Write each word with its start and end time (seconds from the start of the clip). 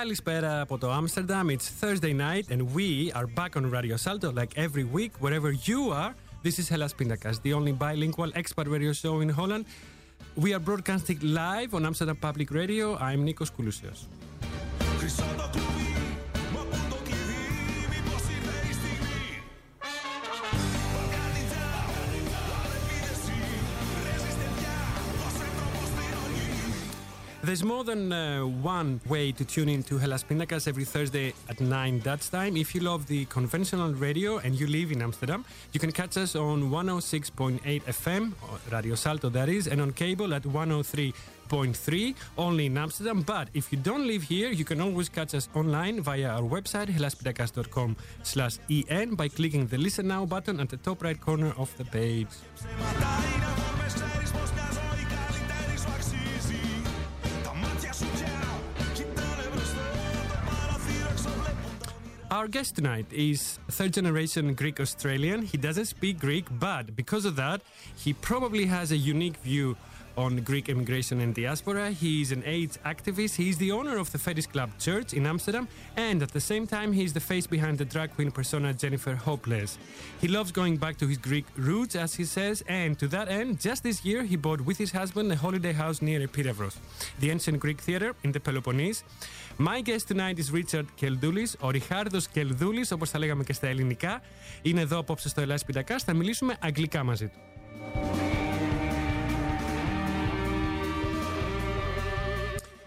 Καλησπέρα 0.00 0.60
από 0.60 0.78
το 0.78 0.88
Amsterdam. 0.98 1.46
It's 1.54 1.68
Thursday 1.80 2.14
night 2.14 2.44
and 2.52 2.60
we 2.76 3.12
are 3.12 3.26
back 3.38 3.54
on 3.56 3.70
Radio 3.70 3.96
Salto 4.04 4.32
like 4.40 4.52
every 4.56 4.86
week 4.96 5.12
wherever 5.24 5.50
you 5.68 5.80
are. 6.02 6.12
This 6.42 6.58
is 6.60 6.66
Hellas 6.72 6.94
Pindakaas, 6.98 7.36
the 7.42 7.52
only 7.58 7.72
bilingual 7.84 8.30
expert 8.40 8.68
radio 8.76 8.92
show 9.02 9.14
in 9.24 9.28
Holland. 9.38 9.64
We 10.44 10.48
are 10.54 10.62
broadcasting 10.68 11.18
live 11.42 11.70
on 11.76 11.82
Amsterdam 11.90 12.18
Public 12.26 12.48
Radio. 12.60 12.86
I'm 13.08 13.20
Nikos 13.28 13.50
Koulousios. 13.56 14.00
There's 27.42 27.64
more 27.64 27.84
than 27.84 28.12
uh, 28.12 28.42
one 28.42 29.00
way 29.08 29.32
to 29.32 29.46
tune 29.46 29.70
in 29.70 29.82
to 29.84 29.96
Hellas 29.96 30.22
Pindakaas 30.22 30.68
every 30.68 30.84
Thursday 30.84 31.32
at 31.48 31.58
9 31.58 32.00
Dutch 32.00 32.28
time. 32.28 32.54
If 32.54 32.74
you 32.74 32.82
love 32.82 33.06
the 33.06 33.24
conventional 33.24 33.94
radio 33.94 34.36
and 34.38 34.60
you 34.60 34.66
live 34.66 34.92
in 34.92 35.00
Amsterdam, 35.00 35.46
you 35.72 35.80
can 35.80 35.90
catch 35.90 36.18
us 36.18 36.36
on 36.36 36.70
106.8 36.70 37.82
FM, 37.84 38.32
Radio 38.70 38.94
Salto 38.94 39.30
that 39.30 39.48
is, 39.48 39.68
and 39.68 39.80
on 39.80 39.92
cable 39.92 40.34
at 40.34 40.42
103.3 40.42 42.14
only 42.36 42.66
in 42.66 42.76
Amsterdam. 42.76 43.22
But 43.22 43.48
if 43.54 43.72
you 43.72 43.78
don't 43.78 44.06
live 44.06 44.22
here, 44.22 44.50
you 44.50 44.66
can 44.66 44.82
always 44.82 45.08
catch 45.08 45.34
us 45.34 45.48
online 45.54 46.02
via 46.02 46.28
our 46.28 46.42
website 46.42 46.88
helaspindakaas.com 46.88 47.96
slash 48.22 48.58
en 48.68 49.14
by 49.14 49.28
clicking 49.28 49.66
the 49.66 49.78
Listen 49.78 50.08
Now 50.08 50.26
button 50.26 50.60
at 50.60 50.68
the 50.68 50.76
top 50.76 51.02
right 51.02 51.18
corner 51.18 51.54
of 51.56 51.74
the 51.78 51.86
page. 51.86 52.28
Our 62.40 62.48
guest 62.48 62.74
tonight 62.74 63.04
is 63.12 63.58
third 63.68 63.92
generation 63.92 64.54
Greek 64.54 64.80
Australian. 64.80 65.42
He 65.42 65.58
doesn't 65.58 65.84
speak 65.84 66.18
Greek, 66.18 66.46
but 66.58 66.96
because 66.96 67.26
of 67.26 67.36
that, 67.36 67.60
he 67.98 68.14
probably 68.14 68.64
has 68.64 68.92
a 68.92 68.96
unique 68.96 69.36
view 69.44 69.76
on 70.16 70.36
Greek 70.38 70.68
immigration 70.68 71.20
and 71.20 71.34
diaspora. 71.34 71.90
He 71.90 72.22
is 72.22 72.32
an 72.32 72.42
AIDS 72.46 72.78
activist. 72.84 73.36
He 73.36 73.50
is 73.50 73.58
the 73.58 73.70
owner 73.70 73.98
of 73.98 74.10
the 74.10 74.18
Fetish 74.18 74.46
Club 74.46 74.70
Church 74.78 75.12
in 75.12 75.26
Amsterdam, 75.26 75.68
and 75.96 76.22
at 76.22 76.32
the 76.32 76.40
same 76.40 76.66
time, 76.66 76.92
he 76.92 77.04
is 77.04 77.12
the 77.12 77.20
face 77.20 77.46
behind 77.46 77.76
the 77.76 77.84
drag 77.84 78.14
queen 78.14 78.30
persona 78.30 78.72
Jennifer 78.72 79.14
Hopelezz. 79.14 79.76
He 80.20 80.28
loves 80.28 80.50
going 80.50 80.78
back 80.78 80.96
to 80.98 81.06
his 81.06 81.18
Greek 81.18 81.46
roots, 81.56 81.94
as 81.94 82.14
he 82.14 82.24
says, 82.24 82.62
and 82.66 82.98
to 82.98 83.08
that 83.08 83.28
end, 83.28 83.60
just 83.60 83.82
this 83.82 84.04
year, 84.04 84.22
he 84.22 84.36
bought 84.36 84.62
with 84.62 84.78
his 84.78 84.92
husband 84.92 85.30
a 85.30 85.36
holiday 85.36 85.72
house 85.72 86.02
near 86.02 86.26
Epidavros, 86.26 86.76
the 87.20 87.30
ancient 87.30 87.60
Greek 87.60 87.80
theater 87.80 88.14
in 88.24 88.32
the 88.32 88.40
Peloponnese. 88.40 89.04
My 89.62 89.82
guest 89.82 90.08
tonight 90.08 90.38
is 90.38 90.50
Richard 90.54 90.86
Keldulis, 91.00 91.54
ο 91.60 91.70
Ριχάρδος 91.70 92.28
Κελδούλης, 92.28 92.90
όπως 92.90 93.10
θα 93.10 93.18
λέγαμε 93.18 93.44
και 93.44 93.52
στα 93.52 93.66
ελληνικά. 93.66 94.20
Είναι 94.62 94.80
εδώ 94.80 94.98
απόψε 94.98 95.28
στο 95.28 95.40
Ελλάς 95.40 95.64
Πιτακάς, 95.64 96.02
θα 96.02 96.14
μιλήσουμε 96.14 96.56
αγγλικά 96.60 97.04
μαζί 97.04 97.26
του. 97.26 97.38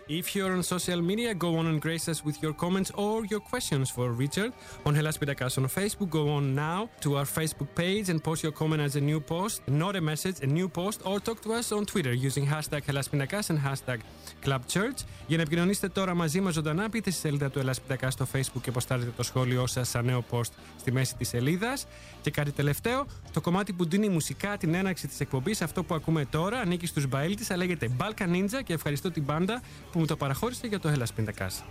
If 0.09 0.35
you're 0.35 0.51
on 0.51 0.63
social 0.63 1.01
media, 1.01 1.33
go 1.33 1.55
on 1.55 1.65
and 1.67 1.79
grace 1.79 2.09
us 2.09 2.25
with 2.25 2.41
your 2.43 2.51
comments 2.51 2.91
or 2.95 3.23
your 3.25 3.39
questions 3.39 3.89
for 3.89 4.11
Richard 4.11 4.51
on 4.85 4.93
Hellas 4.95 5.17
Pitakas 5.17 5.57
on 5.57 5.65
Facebook. 5.69 6.09
Go 6.09 6.27
on 6.27 6.53
now 6.53 6.89
to 6.99 7.15
our 7.15 7.23
Facebook 7.23 7.73
page 7.73 8.09
and 8.09 8.21
post 8.21 8.43
your 8.43 8.51
comment 8.51 8.81
as 8.81 8.97
a 8.97 8.99
new 8.99 9.21
post, 9.21 9.61
not 9.65 9.95
a 9.95 10.01
message, 10.01 10.41
a 10.41 10.45
new 10.45 10.67
post, 10.67 10.99
or 11.05 11.21
talk 11.21 11.41
to 11.43 11.53
us 11.53 11.71
on 11.71 11.85
Twitter 11.85 12.11
using 12.11 12.45
hashtag 12.45 12.83
Hellas 12.83 13.07
Pitakas 13.07 13.49
and 13.49 13.59
hashtag 13.59 14.01
Club 14.41 14.67
Church. 14.67 15.03
Για 15.27 15.37
να 15.37 15.43
επικοινωνήσετε 15.43 15.89
τώρα 15.89 16.13
μαζί 16.13 16.41
μας 16.41 16.53
ζωντανά, 16.53 16.87
μπείτε 16.87 17.11
στη 17.11 17.19
σελίδα 17.19 17.49
του 17.49 17.61
Hellas 17.63 17.93
Pitakas 17.93 18.07
στο 18.09 18.27
Facebook 18.33 18.61
και 18.61 18.71
ποστάρετε 18.71 19.11
το 19.17 19.23
σχόλιο 19.23 19.67
σας 19.67 19.89
σαν 19.89 20.05
νέο 20.05 20.23
post 20.31 20.51
στη 20.79 20.91
μέση 20.91 21.15
της 21.15 21.27
σελίδας. 21.27 21.85
Και 22.21 22.31
κάτι 22.31 22.51
τελευταίο, 22.51 23.05
το 23.33 23.41
κομμάτι 23.41 23.73
που 23.73 23.85
δίνει 23.85 24.09
μουσικά 24.09 24.57
την 24.57 24.73
έναρξη 24.73 25.07
της 25.07 25.19
εκπομπής, 25.19 25.61
αυτό 25.61 25.83
που 25.83 25.95
ακούμε 25.95 26.25
τώρα, 26.25 26.59
ανήκει 26.59 26.85
στους 26.85 27.07
Μπαίλτης, 27.07 27.55
λέγεται 27.55 27.89
Balkan 27.97 28.35
Ninja 28.35 28.61
και 28.63 28.73
ευχαριστώ 28.73 29.11
την 29.11 29.23
μπάντα 29.23 29.61
που 29.91 30.02
μου 30.03 30.09
το 30.09 30.15
παραχώρησε 30.15 30.67
για 30.67 30.79
το 30.79 30.89
Hellas 30.93 31.21
Pindakaas. 31.21 31.63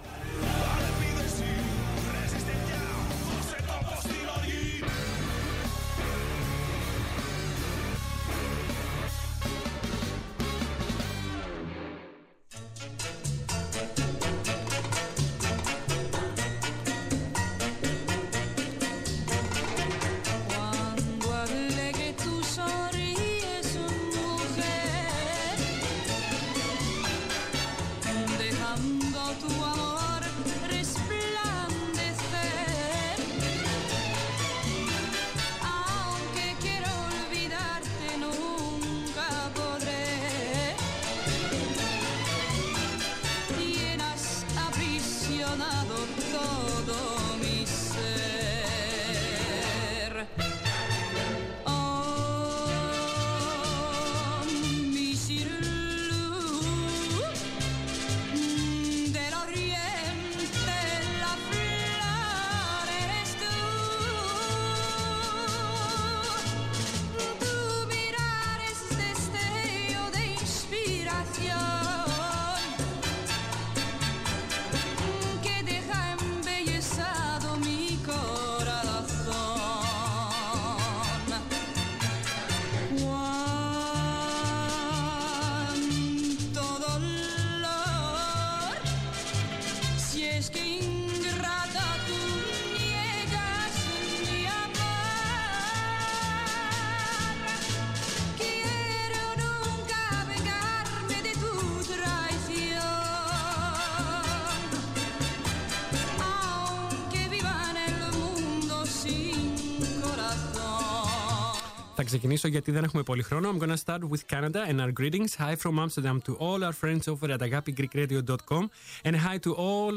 Θα 112.03 112.09
ξεκινήσω 112.09 112.49
γιατί 112.49 112.71
δεν 112.71 112.85
έχουμε 112.85 113.03
πολύ 113.03 113.23
χρόνο. 113.23 113.51
I'm 113.51 113.63
gonna 113.63 113.77
start 113.87 114.01
with 114.13 114.23
Canada 114.33 114.61
and 114.69 114.81
our 114.81 114.93
greetings. 115.01 115.31
Hi 115.39 115.55
from 115.63 115.79
Amsterdam 115.85 116.19
to 116.27 116.33
all 116.45 116.65
our 116.67 116.75
friends 116.83 117.05
over 117.13 117.27
at 117.35 117.41
agapigreekradio.com 117.49 118.65
and 119.07 119.15
hi 119.27 119.37
to 119.47 119.51
all 119.67 119.93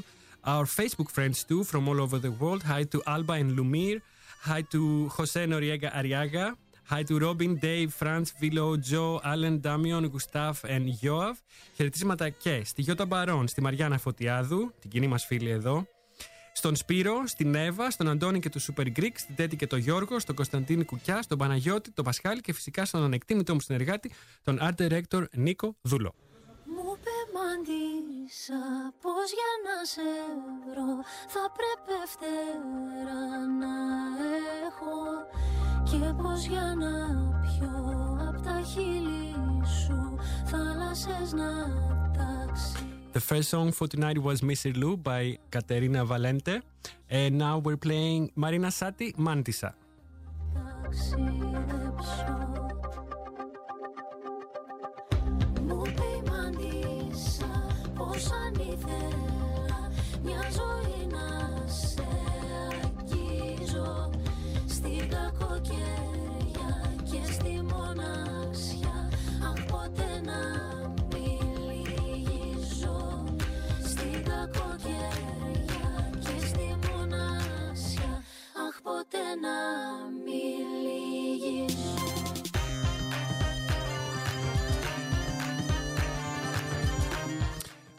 our 0.54 0.66
Facebook 0.78 1.10
friends 1.16 1.38
too 1.50 1.62
from 1.72 1.84
all 1.90 2.00
over 2.06 2.18
the 2.26 2.34
world. 2.42 2.62
Hi 2.74 2.84
to 2.94 2.98
Alba 3.16 3.34
and 3.42 3.50
Lumir. 3.58 3.96
Hi 4.50 4.62
to 4.74 4.82
Jose 5.16 5.42
Noriega 5.52 5.90
Ariaga. 6.00 6.46
Hi 6.94 7.02
to 7.10 7.14
Robin, 7.26 7.52
Dave, 7.68 7.90
Franz, 8.00 8.28
Vilo, 8.42 8.68
Joe, 8.90 9.14
Allen, 9.32 9.56
Damion, 9.66 10.04
Gustav 10.16 10.56
and 10.76 10.86
Yoav. 11.04 11.36
Χαιρετίσματα 11.76 12.30
και 12.30 12.62
στη 12.66 12.82
Γιώτα 12.82 13.06
Μπαρόν, 13.06 13.48
στη 13.48 13.62
Μαριάννα 13.62 13.98
Φωτιάδου, 13.98 14.74
την 14.80 14.90
κοινή 14.90 15.08
μας 15.08 15.26
φίλη 15.26 15.50
εδώ, 15.50 15.88
στον 16.58 16.76
Σπύρο, 16.76 17.28
στην 17.28 17.56
Εύα, 17.56 17.90
στον 17.92 18.10
Αντώνη 18.10 18.40
και 18.40 18.50
του 18.50 18.62
Super 18.62 18.88
Greek, 19.00 19.12
στην 19.16 19.36
Τέτη 19.36 19.56
και 19.56 19.68
τον 19.68 19.80
Γιώργο, 19.80 20.20
στον 20.20 20.36
Κωνσταντίνη 20.36 20.86
Κουκιά, 20.86 21.22
στον 21.22 21.38
Παναγιώτη, 21.38 21.92
τον 21.92 22.06
Πασχάλη 22.06 22.42
και 22.42 22.54
φυσικά 22.54 22.86
στον 22.86 23.04
ανεκτήμητό 23.04 23.54
μου 23.54 23.60
συνεργάτη, 23.60 24.12
τον 24.44 24.60
Art 24.62 24.82
Director 24.82 25.24
Νίκο 25.32 25.76
Δούλο. 25.82 26.16
Μου 26.66 26.98
πεμαντήσα 27.06 28.62
πως 29.02 29.28
για 29.38 29.52
να 29.66 29.86
σε 29.86 30.10
βρω 30.66 31.04
θα 31.28 31.52
πρέπει 31.58 31.96
φτερά 32.08 33.24
να 33.60 33.74
έχω 34.66 34.96
και 35.84 36.14
πως 36.22 36.46
για 36.46 36.74
να 36.78 36.94
πιω 37.42 37.74
απ' 38.28 38.44
τα 38.44 38.62
χείλη 38.62 39.36
σου 39.84 40.18
θάλασσες 40.46 41.34
να 41.34 41.52
τάξει. 42.18 42.95
The 43.16 43.22
first 43.22 43.48
song 43.48 43.72
for 43.72 43.88
tonight 43.88 44.18
was 44.18 44.42
Mr. 44.42 44.76
Lou 44.76 44.98
by 44.98 45.38
Caterina 45.50 46.06
Valente. 46.06 46.62
And 47.10 47.38
now 47.38 47.60
we're 47.60 47.78
playing 47.78 48.34
Marina 48.36 48.68
Satti 48.68 49.16
Mantissa. 49.16 49.72
Ποτέ 79.10 79.36
να 79.42 79.58
μην 80.26 80.66
λυγίζω 80.84 81.85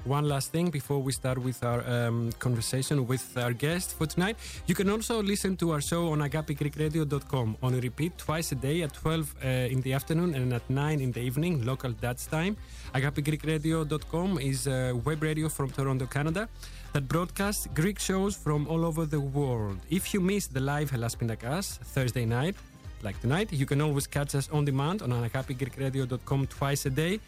One 0.07 0.29
last 0.29 0.53
thing 0.53 0.71
before 0.71 1.01
we 1.01 1.11
start 1.11 1.39
with 1.39 1.65
our 1.65 1.83
um, 1.85 2.31
conversation 2.39 3.09
with 3.09 3.37
our 3.37 3.53
guest 3.53 3.99
for 3.99 4.07
tonight. 4.07 4.37
You 4.67 4.75
can 4.77 4.89
also 4.89 5.21
listen 5.21 5.57
to 5.57 5.73
our 5.73 5.81
show 5.81 6.13
on 6.13 6.21
agapigreekradio.com 6.21 7.57
on 7.61 7.81
repeat 7.81 8.17
twice 8.17 8.53
a 8.53 8.55
day 8.55 8.83
at 8.83 8.95
12 8.95 9.35
uh, 9.43 9.49
in 9.49 9.81
the 9.81 9.93
afternoon 9.95 10.37
and 10.37 10.53
at 10.53 10.71
9 10.71 11.01
in 11.01 11.11
the 11.11 11.21
evening, 11.21 11.67
local 11.67 11.91
Dutch 11.91 12.29
time. 12.29 12.57
Agapigreekradio.com 12.95 14.39
is 14.39 14.69
a 14.69 14.93
web 14.93 15.25
radio 15.25 15.49
from 15.49 15.71
Toronto, 15.71 16.07
Canada 16.07 16.49
that 16.93 17.09
broadcasts 17.09 17.67
Greek 17.75 17.99
shows 17.99 18.37
from 18.37 18.69
all 18.69 18.85
over 18.85 19.07
the 19.07 19.21
world. 19.21 19.79
If 19.91 20.15
you 20.15 20.21
miss 20.21 20.47
the 20.47 20.61
live 20.61 20.89
Hellas 20.89 21.17
Pindakaas 21.17 21.79
Thursday 21.79 22.27
night, 22.27 22.55
like 23.03 23.21
tonight, 23.21 23.53
you 23.53 23.67
can 23.67 23.81
always 23.81 24.07
catch 24.07 24.37
us 24.37 24.49
on 24.51 24.65
demand 24.65 25.03
on 25.03 25.11
agapigreekradio.com 25.11 26.47
twice 26.47 26.87
a 26.87 26.91
day 26.91 27.19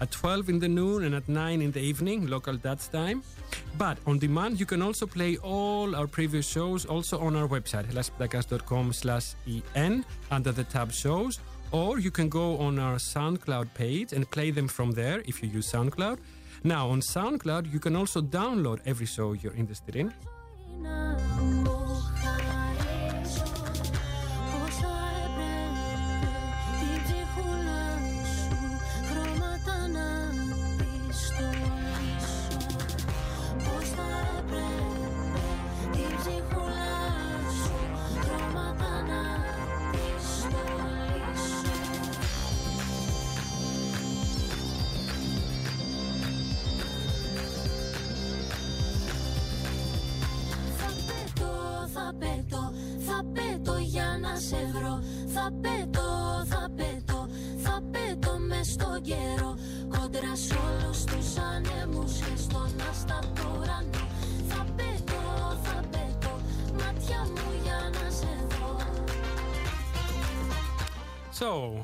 at 0.00 0.10
12 0.10 0.48
in 0.48 0.58
the 0.58 0.68
noon 0.68 1.04
and 1.04 1.14
at 1.14 1.28
9 1.28 1.62
in 1.62 1.70
the 1.70 1.80
evening, 1.80 2.26
local 2.26 2.56
Dutch 2.56 2.88
time. 2.90 3.22
But 3.78 3.98
on 4.06 4.18
demand, 4.18 4.58
you 4.58 4.66
can 4.66 4.82
also 4.82 5.06
play 5.06 5.36
all 5.38 5.94
our 5.94 6.06
previous 6.06 6.48
shows 6.48 6.86
also 6.86 7.18
on 7.18 7.36
our 7.36 7.48
website, 7.48 7.86
helaspodcast.com 7.86 8.92
slash 8.92 9.34
en 9.74 10.04
under 10.30 10.52
the 10.52 10.64
tab 10.64 10.92
shows. 10.92 11.40
Or 11.72 11.98
you 11.98 12.10
can 12.10 12.28
go 12.28 12.58
on 12.58 12.78
our 12.78 12.96
SoundCloud 12.96 13.74
page 13.74 14.12
and 14.12 14.28
play 14.30 14.50
them 14.50 14.68
from 14.68 14.92
there 14.92 15.22
if 15.26 15.42
you 15.42 15.48
use 15.48 15.70
SoundCloud. 15.70 16.18
Now, 16.64 16.88
on 16.88 17.00
SoundCloud, 17.00 17.72
you 17.72 17.78
can 17.78 17.96
also 17.96 18.20
download 18.20 18.80
every 18.84 19.06
show 19.06 19.32
you're 19.32 19.54
interested 19.54 19.96
in. 19.96 20.12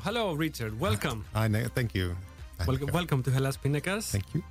Hello, 0.02 0.34
Richard. 0.34 0.78
Welcome. 0.80 1.24
Hi. 1.34 1.48
Thank 1.74 1.94
you. 1.94 2.16
Welcome, 2.66 2.90
welcome 2.92 3.22
to 3.22 3.30
Hellas 3.30 3.56
Pindakaas. 3.56 4.10
Thank 4.10 4.34
you. 4.34 4.42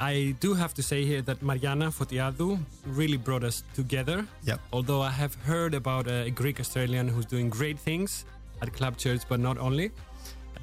I 0.00 0.36
do 0.38 0.54
have 0.54 0.74
to 0.74 0.82
say 0.82 1.04
here 1.04 1.22
that 1.22 1.42
Mariana 1.42 1.90
Fotiadou 1.90 2.58
really 2.86 3.16
brought 3.16 3.42
us 3.42 3.64
together. 3.74 4.24
Yep. 4.44 4.60
Although 4.72 5.02
I 5.02 5.10
have 5.10 5.34
heard 5.44 5.74
about 5.74 6.06
a 6.06 6.30
Greek 6.30 6.60
Australian 6.60 7.08
who's 7.08 7.26
doing 7.26 7.48
great 7.50 7.78
things 7.78 8.24
at 8.62 8.72
Club 8.72 8.96
Church, 8.96 9.22
but 9.28 9.40
not 9.40 9.58
only. 9.58 9.90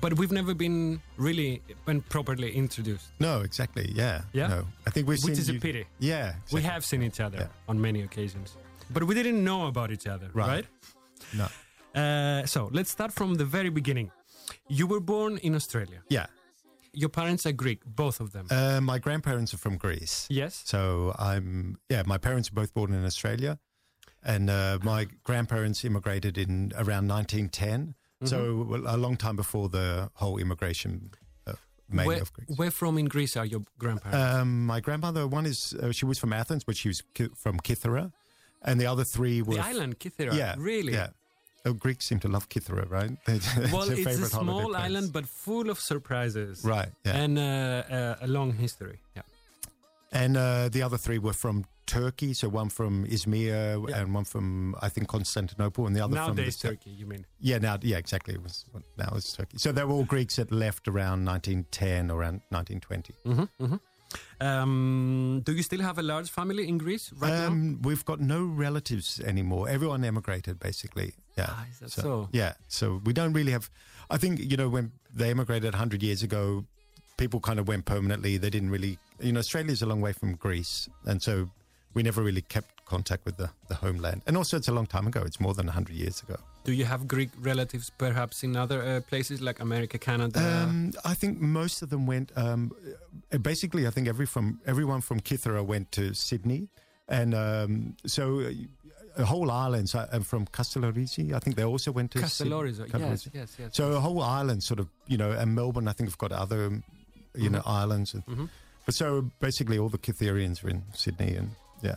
But 0.01 0.13
we've 0.13 0.31
never 0.31 0.53
been 0.53 1.01
really 1.17 1.61
been 1.85 2.01
properly 2.01 2.51
introduced. 2.53 3.11
No, 3.19 3.41
exactly. 3.41 3.91
Yeah. 3.95 4.21
Yeah? 4.33 4.47
No, 4.47 4.67
I 4.87 4.89
think 4.91 5.07
we've 5.07 5.21
Which 5.23 5.35
seen 5.35 5.41
is 5.41 5.49
a 5.49 5.53
pity. 5.59 5.85
Yeah. 5.99 6.35
We 6.53 6.61
have 6.61 6.85
seen 6.85 7.01
each 7.03 7.19
other 7.19 7.37
Yeah. 7.37 7.47
on 7.69 7.79
many 7.81 8.01
occasions, 8.03 8.55
but 8.93 9.03
we 9.03 9.15
didn't 9.15 9.43
know 9.43 9.67
about 9.67 9.91
each 9.91 10.07
other, 10.07 10.29
right? 10.33 10.47
Right. 10.47 10.65
No. 11.33 11.47
Uh, 12.01 12.45
so 12.45 12.69
let's 12.73 12.91
start 12.91 13.11
from 13.13 13.35
the 13.35 13.45
very 13.45 13.69
beginning. 13.69 14.11
You 14.69 14.87
were 14.87 14.99
born 14.99 15.37
in 15.37 15.55
Australia. 15.55 16.01
Yeah. 16.09 16.27
Your 16.93 17.09
parents 17.09 17.45
are 17.45 17.51
Greek, 17.51 17.81
both 17.85 18.19
of 18.21 18.31
them. 18.31 18.47
Uh, 18.49 18.79
my 18.81 18.99
grandparents 18.99 19.53
are 19.53 19.57
from 19.57 19.77
Greece. 19.77 20.27
yes. 20.29 20.61
So 20.65 21.13
I'm, 21.19 21.77
yeah, 21.89 22.03
my 22.05 22.17
parents 22.17 22.49
were 22.51 22.61
both 22.61 22.73
born 22.73 22.93
in 22.93 23.03
Australia. 23.05 23.59
And 24.23 24.49
uh, 24.49 24.79
my 24.81 25.07
grandparents 25.23 25.83
immigrated 25.83 26.37
in 26.37 26.71
around 26.75 27.07
1910. 27.09 27.95
Mm-hmm. 28.23 28.25
So 28.27 28.37
a 28.87 28.97
long 28.97 29.17
time 29.17 29.35
before 29.35 29.69
the 29.69 30.09
whole 30.15 30.37
immigration, 30.37 31.11
uh, 31.45 31.53
Where, 31.89 32.23
where 32.55 32.71
from 32.71 32.97
in 32.97 33.05
Greece 33.05 33.35
are 33.37 33.45
your 33.45 33.61
grandparents? 33.77 34.35
Um, 34.35 34.65
my 34.65 34.79
grandmother, 34.79 35.27
one 35.27 35.45
is, 35.45 35.73
uh, 35.73 35.91
she 35.91 36.05
was 36.05 36.17
from 36.17 36.33
Athens, 36.33 36.63
but 36.63 36.75
she 36.77 36.87
was 36.87 37.03
ki- 37.13 37.29
from 37.35 37.59
Kythera. 37.59 38.11
And 38.63 38.79
the 38.81 38.87
other 38.87 39.03
three 39.03 39.41
were. 39.43 39.55
the 39.55 39.59
island 39.65 39.99
Kythera. 39.99 40.33
Yeah. 40.33 40.55
Really? 40.57 40.93
Yeah. 40.93 41.09
Oh, 41.65 41.73
Greeks 41.73 42.05
seem 42.05 42.19
to 42.19 42.27
love 42.27 42.47
Kythera, 42.49 42.89
right? 42.89 43.11
It's 43.27 43.71
Well, 43.71 43.89
it's 43.89 44.05
a 44.05 44.25
small 44.27 44.75
island, 44.75 45.11
but 45.11 45.25
full 45.27 45.69
of 45.69 45.79
surprises. 45.79 46.63
Right, 46.63 46.89
yeah. 47.05 47.15
And 47.23 47.37
uh, 47.39 47.41
uh, 47.41 48.15
a 48.21 48.27
long 48.27 48.53
history. 48.53 48.99
Yeah. 49.15 49.23
And 50.11 50.37
uh, 50.37 50.69
the 50.69 50.81
other 50.83 50.97
three 50.97 51.17
were 51.17 51.33
from 51.33 51.65
Turkey. 51.87 52.33
So 52.33 52.47
one 52.49 52.69
from 52.69 53.05
Izmir 53.05 53.89
Yeah. 53.89 53.97
and 54.01 54.13
one 54.13 54.25
from, 54.25 54.75
I 54.81 54.89
think, 54.89 55.07
Constantinople, 55.07 55.87
and 55.87 55.95
the 55.95 56.01
other 56.03 56.15
from. 56.15 56.35
Nowadays, 56.35 56.57
Turkey, 56.57 56.91
you 56.91 57.05
mean? 57.05 57.25
Yeah, 57.39 57.57
now, 57.57 57.77
yeah, 57.81 57.97
exactly. 57.97 58.33
It 58.35 58.43
was 58.43 58.65
now 58.97 59.11
it's 59.15 59.33
Turkey. 59.33 59.57
So 59.57 59.71
they 59.71 59.83
were 59.83 59.91
all 59.93 60.05
Greeks 60.05 60.35
that 60.35 60.51
left 60.51 60.87
around 60.87 61.25
1910 61.25 62.11
or 62.11 62.19
around 62.21 62.41
1920. 62.49 63.13
Mm-hmm, 63.25 63.75
Um, 64.41 65.41
do 65.45 65.53
you 65.53 65.63
still 65.63 65.81
have 65.81 65.97
a 65.97 66.03
large 66.03 66.29
family 66.29 66.67
in 66.67 66.77
Greece 66.77 67.11
right 67.13 67.31
now? 67.31 67.47
Um, 67.47 67.81
we've 67.81 68.03
got 68.05 68.19
no 68.19 68.43
relatives 68.43 69.19
anymore. 69.19 69.69
Everyone 69.69 70.03
emigrated, 70.03 70.59
basically. 70.59 71.13
Yeah. 71.37 71.47
Ah, 71.49 71.65
that 71.81 71.91
so? 71.91 72.29
Yeah. 72.31 72.53
So 72.67 73.01
we 73.05 73.13
don't 73.13 73.33
really 73.33 73.51
have. 73.51 73.69
I 74.09 74.17
think 74.17 74.39
you 74.39 74.57
know 74.57 74.69
when 74.69 74.91
they 75.13 75.31
emigrated 75.31 75.73
100 75.73 76.03
years 76.03 76.21
ago, 76.23 76.65
people 77.17 77.39
kind 77.39 77.59
of 77.59 77.67
went 77.67 77.85
permanently. 77.85 78.37
They 78.37 78.49
didn't 78.49 78.69
really. 78.69 78.97
You 79.19 79.31
know, 79.31 79.39
Australia's 79.39 79.81
a 79.81 79.85
long 79.85 80.01
way 80.01 80.11
from 80.11 80.35
Greece, 80.35 80.89
and 81.05 81.21
so 81.21 81.49
we 81.93 82.03
never 82.03 82.21
really 82.21 82.41
kept 82.41 82.85
contact 82.85 83.25
with 83.25 83.37
the, 83.37 83.49
the 83.69 83.75
homeland. 83.75 84.21
And 84.27 84.37
also, 84.37 84.57
it's 84.57 84.67
a 84.67 84.73
long 84.73 84.85
time 84.85 85.07
ago. 85.07 85.23
It's 85.25 85.39
more 85.39 85.53
than 85.53 85.67
100 85.67 85.95
years 85.95 86.21
ago. 86.21 86.35
Do 86.65 86.71
you 86.73 86.85
have 86.85 87.07
Greek 87.07 87.29
relatives 87.39 87.91
perhaps 87.97 88.43
in 88.43 88.55
other 88.55 88.81
uh, 88.81 89.01
places 89.09 89.39
like 89.39 89.59
America, 89.61 89.97
Canada? 89.99 90.39
Um, 90.63 90.91
I 91.05 91.13
think 91.13 91.39
most 91.39 91.81
of 91.83 91.89
them 91.89 92.07
went. 92.07 92.31
Um, 92.35 92.71
uh, 93.31 93.37
basically, 93.37 93.85
I 93.87 93.91
think 93.91 94.07
every 94.07 94.25
from 94.25 94.59
everyone 94.65 95.01
from 95.01 95.19
Kythera 95.19 95.63
went 95.63 95.91
to 95.91 96.13
Sydney, 96.15 96.67
and 97.07 97.33
um, 97.35 97.95
so 98.07 98.39
uh, 98.39 98.51
a 99.17 99.25
whole 99.25 99.51
island. 99.51 99.89
So, 99.89 100.07
and 100.11 100.25
from 100.25 100.47
Castellorisi, 100.47 101.33
I 101.33 101.39
think 101.39 101.55
they 101.55 101.63
also 101.63 101.91
went 101.91 102.09
to 102.11 102.19
Castellorizo, 102.19 102.89
Sydney. 102.91 102.99
yes, 103.09 103.29
yes, 103.33 103.55
yes. 103.59 103.69
So 103.75 103.91
a 103.93 103.99
whole 103.99 104.21
island, 104.23 104.63
sort 104.63 104.79
of, 104.79 104.87
you 105.07 105.17
know, 105.17 105.31
and 105.31 105.53
Melbourne, 105.53 105.87
I 105.87 105.93
think, 105.93 106.09
have 106.09 106.17
got 106.17 106.31
other, 106.31 106.81
you 107.35 107.49
know, 107.49 107.61
islands. 107.65 108.13
And, 108.15 108.25
Mhm. 108.25 108.49
But 108.85 108.95
so 108.95 109.21
basically, 109.39 109.77
all 109.79 109.89
the 109.89 109.97
Kytherians 109.99 110.61
were 110.63 110.69
in 110.71 110.83
Sydney, 110.93 111.35
and 111.35 111.51
yeah, 111.81 111.95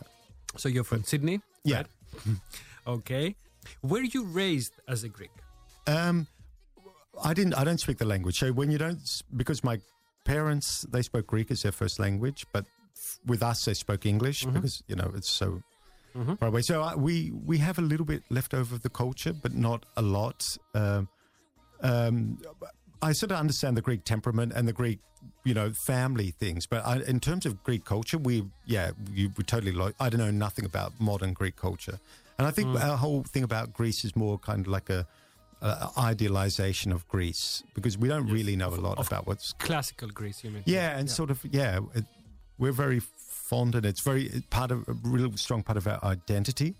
So 0.57 0.69
you're 0.69 0.83
from 0.85 1.03
Sydney? 1.03 1.41
yeah. 1.63 1.77
right? 1.77 1.87
Okay. 2.87 3.35
Were 3.81 4.01
you 4.01 4.23
raised 4.25 4.73
as 4.87 5.03
a 5.03 5.09
Greek? 5.09 5.31
Um, 5.87 6.27
I 7.23 7.33
didn't. 7.33 7.53
I 7.55 7.63
don't 7.63 7.79
speak 7.79 7.97
the 7.97 8.05
language. 8.05 8.39
So 8.39 8.51
when 8.51 8.71
you 8.71 8.77
don't, 8.77 8.99
because 9.35 9.63
my 9.63 9.79
parents 10.25 10.85
they 10.91 11.01
spoke 11.01 11.27
Greek 11.27 11.51
as 11.51 11.61
their 11.63 11.71
first 11.71 11.99
language, 11.99 12.45
but 12.53 12.65
with 13.25 13.41
us 13.43 13.65
they 13.65 13.73
spoke 13.73 14.05
English 14.05 14.45
because 14.45 14.83
you 14.87 14.95
know 14.95 15.11
it's 15.15 15.29
so 15.29 15.61
far 16.39 16.49
away. 16.49 16.61
So 16.61 16.81
I, 16.81 16.95
we 16.95 17.31
we 17.45 17.57
have 17.59 17.77
a 17.77 17.81
little 17.81 18.05
bit 18.05 18.23
left 18.29 18.53
over 18.53 18.75
of 18.75 18.81
the 18.81 18.89
culture, 18.89 19.33
but 19.33 19.53
not 19.53 19.85
a 19.97 20.01
lot. 20.01 20.45
Um, 20.73 21.07
um, 21.81 22.39
I 23.01 23.13
sort 23.13 23.31
of 23.31 23.37
understand 23.37 23.77
the 23.77 23.81
Greek 23.81 24.03
temperament 24.03 24.51
and 24.53 24.67
the 24.67 24.73
Greek, 24.73 24.99
you 25.45 25.53
know, 25.53 25.71
family 25.71 26.31
things. 26.31 26.65
But 26.67 26.85
I, 26.85 26.99
in 27.01 27.19
terms 27.21 27.45
of 27.45 27.63
Greek 27.63 27.85
culture, 27.85 28.17
we 28.17 28.45
yeah, 28.65 28.91
you 29.13 29.31
we 29.37 29.43
totally. 29.43 29.71
Lo- 29.71 29.93
I 29.99 30.09
don't 30.09 30.19
know 30.19 30.31
nothing 30.31 30.65
about 30.65 30.93
modern 30.99 31.33
Greek 31.33 31.55
culture, 31.55 31.99
and 32.39 32.47
I 32.47 32.51
think 32.51 32.67
our 32.83 32.97
whole 32.97 33.21
thing 33.23 33.43
about 33.43 33.73
Greece 33.73 34.03
is 34.03 34.15
more 34.15 34.39
kind 34.39 34.61
of 34.65 34.67
like 34.71 34.89
a, 34.89 35.05
idealization 35.97 36.91
of 36.91 37.07
Greece 37.07 37.63
because 37.73 37.97
we 37.97 38.07
don't 38.07 38.27
really 38.27 38.55
know 38.55 38.69
a 38.69 38.75
lot 38.87 39.05
about 39.05 39.27
what's 39.27 39.53
Classical 39.53 40.09
Greece, 40.09 40.43
you 40.43 40.51
mean? 40.51 40.63
yeah, 40.65 40.97
and 40.97 41.09
sort 41.09 41.29
of 41.29 41.43
yeah, 41.51 41.79
it, 41.95 42.05
we're 42.57 42.71
very 42.71 43.01
fond 43.17 43.75
and 43.75 43.85
it's 43.85 44.01
very 44.01 44.43
part 44.49 44.71
of 44.71 44.87
a 44.87 44.93
real 45.03 45.35
strong 45.37 45.63
part 45.63 45.77
of 45.77 45.87
our 45.87 45.99
identity. 46.03 46.75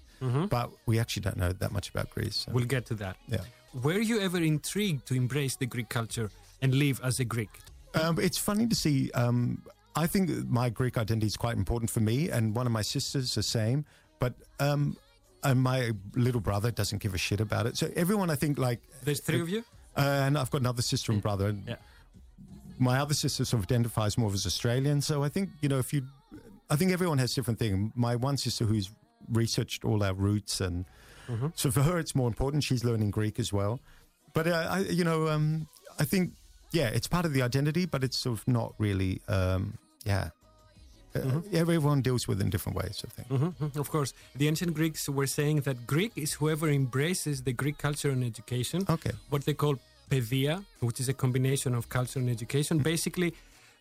But 0.49 0.69
we 0.85 0.99
actually 0.99 1.21
don't 1.21 1.37
know 1.37 1.53
that 1.53 1.71
much 1.71 1.89
about 1.89 2.09
Greece. 2.09 2.43
so- 2.45 2.51
We'll 2.51 2.65
get 2.65 2.85
to 2.87 2.93
that. 2.95 3.15
yeah. 3.29 3.37
Were 3.83 3.99
you 3.99 4.19
ever 4.19 4.37
intrigued 4.39 5.05
to 5.07 5.13
embrace 5.13 5.55
the 5.55 5.65
Greek 5.65 5.87
culture 5.89 6.29
and 6.61 6.73
live 6.73 6.99
as 7.03 7.19
a 7.21 7.23
Greek? 7.25 7.49
Um, 7.93 8.19
it's 8.19 8.37
funny 8.37 8.67
to 8.67 8.75
see. 8.75 9.11
Um, 9.11 9.63
I 9.95 10.07
think 10.07 10.29
my 10.49 10.69
Greek 10.69 10.97
identity 10.97 11.27
is 11.27 11.37
quite 11.37 11.55
important 11.55 11.89
for 11.89 12.01
me, 12.01 12.29
and 12.29 12.53
one 12.55 12.65
of 12.65 12.73
my 12.73 12.81
sisters 12.81 13.33
the 13.35 13.43
same. 13.43 13.85
But 14.19 14.33
um, 14.59 14.97
and 15.43 15.61
my 15.61 15.91
little 16.15 16.41
brother 16.41 16.71
doesn't 16.71 17.01
give 17.01 17.13
a 17.13 17.17
shit 17.17 17.39
about 17.39 17.65
it. 17.65 17.77
So 17.77 17.89
everyone, 17.95 18.29
I 18.29 18.35
think, 18.35 18.57
like, 18.57 18.81
There's 19.03 19.19
three 19.21 19.39
of 19.41 19.49
you? 19.49 19.63
uh, 19.97 20.01
and 20.25 20.37
I've 20.37 20.51
got 20.51 20.61
another 20.61 20.81
sister 20.81 21.11
and 21.11 21.21
brother. 21.21 21.47
And 21.47 21.67
Yeah. 21.67 21.75
My 22.77 22.99
other 22.99 23.13
sister 23.13 23.43
sort 23.45 23.59
of 23.59 23.65
identifies 23.65 24.17
more 24.17 24.31
as 24.31 24.45
Australian. 24.45 25.01
So 25.01 25.23
I 25.23 25.29
think 25.29 25.49
you 25.61 25.67
know, 25.69 25.79
if 25.79 25.91
you, 25.93 26.03
I 26.69 26.75
think 26.77 26.91
everyone 26.91 27.17
has 27.17 27.33
different 27.35 27.59
thing. 27.59 27.91
My 27.95 28.15
one 28.15 28.37
sister 28.37 28.63
who's 28.65 28.89
researched 29.31 29.83
all 29.83 30.01
our 30.03 30.13
roots, 30.13 30.61
and 30.61 30.85
so 31.55 31.69
for 31.71 31.81
her 31.83 31.99
it's 31.99 32.15
more 32.15 32.27
important. 32.27 32.63
She's 32.63 32.83
learning 32.85 33.11
Greek 33.11 33.37
as 33.39 33.51
well. 33.51 33.81
But 34.33 34.47
uh, 34.47 34.67
I, 34.69 34.79
you 34.79 35.03
know, 35.03 35.27
um, 35.27 35.67
I 35.99 36.05
think 36.05 36.33
yeah, 36.71 36.87
it's 36.87 37.07
part 37.07 37.25
of 37.25 37.33
the 37.33 37.41
identity, 37.41 37.85
but 37.85 38.03
it's 38.03 38.17
sort 38.17 38.39
of 38.39 38.47
not 38.47 38.73
really. 38.77 39.21
Um, 39.27 39.77
yeah, 40.05 40.29
uh, 41.15 41.41
everyone 41.53 42.01
deals 42.01 42.27
with 42.27 42.39
it 42.39 42.43
in 42.43 42.49
different 42.49 42.77
ways. 42.77 43.03
I 43.07 43.09
think. 43.15 43.27
Mhm, 43.29 43.75
Of 43.83 43.89
course. 43.89 44.13
The 44.35 44.47
ancient 44.47 44.73
Greeks 44.73 45.07
were 45.09 45.27
saying 45.27 45.61
that 45.67 45.77
Greek 45.87 46.11
is 46.15 46.33
whoever 46.39 46.67
embraces 46.69 47.43
the 47.43 47.53
Greek 47.53 47.77
culture 47.77 48.11
and 48.15 48.23
education. 48.23 48.79
Okay. 48.87 49.11
What 49.29 49.43
they 49.45 49.53
call 49.53 49.75
paideia, 50.11 50.55
which 50.87 50.99
is 50.99 51.07
a 51.09 51.13
combination 51.13 51.71
of 51.75 51.87
culture 51.89 52.19
and 52.19 52.29
education. 52.29 52.79
Basically, 52.79 53.33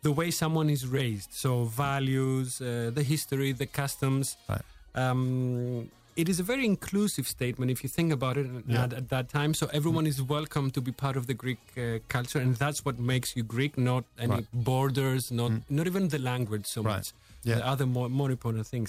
the 0.03 0.13
way 0.13 0.31
someone 0.31 0.69
is 0.71 0.83
raised. 0.87 1.31
So, 1.33 1.65
values, 1.65 2.61
uh, 2.61 2.91
the 2.99 3.03
history, 3.03 3.53
the 3.53 3.67
customs. 3.67 4.37
Right. 4.49 4.65
Um, 4.95 5.91
it 6.19 6.29
is 6.29 6.41
a 6.41 6.43
very 6.53 6.65
inclusive 6.75 7.27
statement 7.29 7.71
if 7.71 7.79
you 7.85 7.89
think 7.89 8.13
about 8.19 8.37
it 8.37 8.47
Yeah. 8.67 8.85
at, 8.85 8.93
at 9.01 9.07
that 9.15 9.27
time. 9.39 9.51
So, 9.55 9.65
everyone 9.79 10.07
is 10.13 10.19
welcome 10.21 10.67
to 10.77 10.81
be 10.81 10.93
part 11.05 11.17
of 11.21 11.25
the 11.31 11.35
Greek 11.43 11.61
uh, 11.77 11.83
culture, 12.09 12.41
and 12.45 12.57
that's 12.65 12.85
what 12.85 12.97
makes 13.13 13.29
you 13.37 13.43
Greek, 13.57 13.79
not 13.79 14.05
any 14.19 14.33
Right. 14.33 14.47
borders, 14.53 15.31
not, 15.41 15.53
not 15.79 15.87
even 15.87 16.09
the 16.09 16.19
language 16.33 16.67
so 16.67 16.83
Right. 16.83 16.97
much. 16.97 17.13
Yeah. 17.45 17.57
The 17.61 17.67
other 17.73 17.87
more, 17.87 18.09
more 18.09 18.31
important 18.37 18.67
things. 18.67 18.89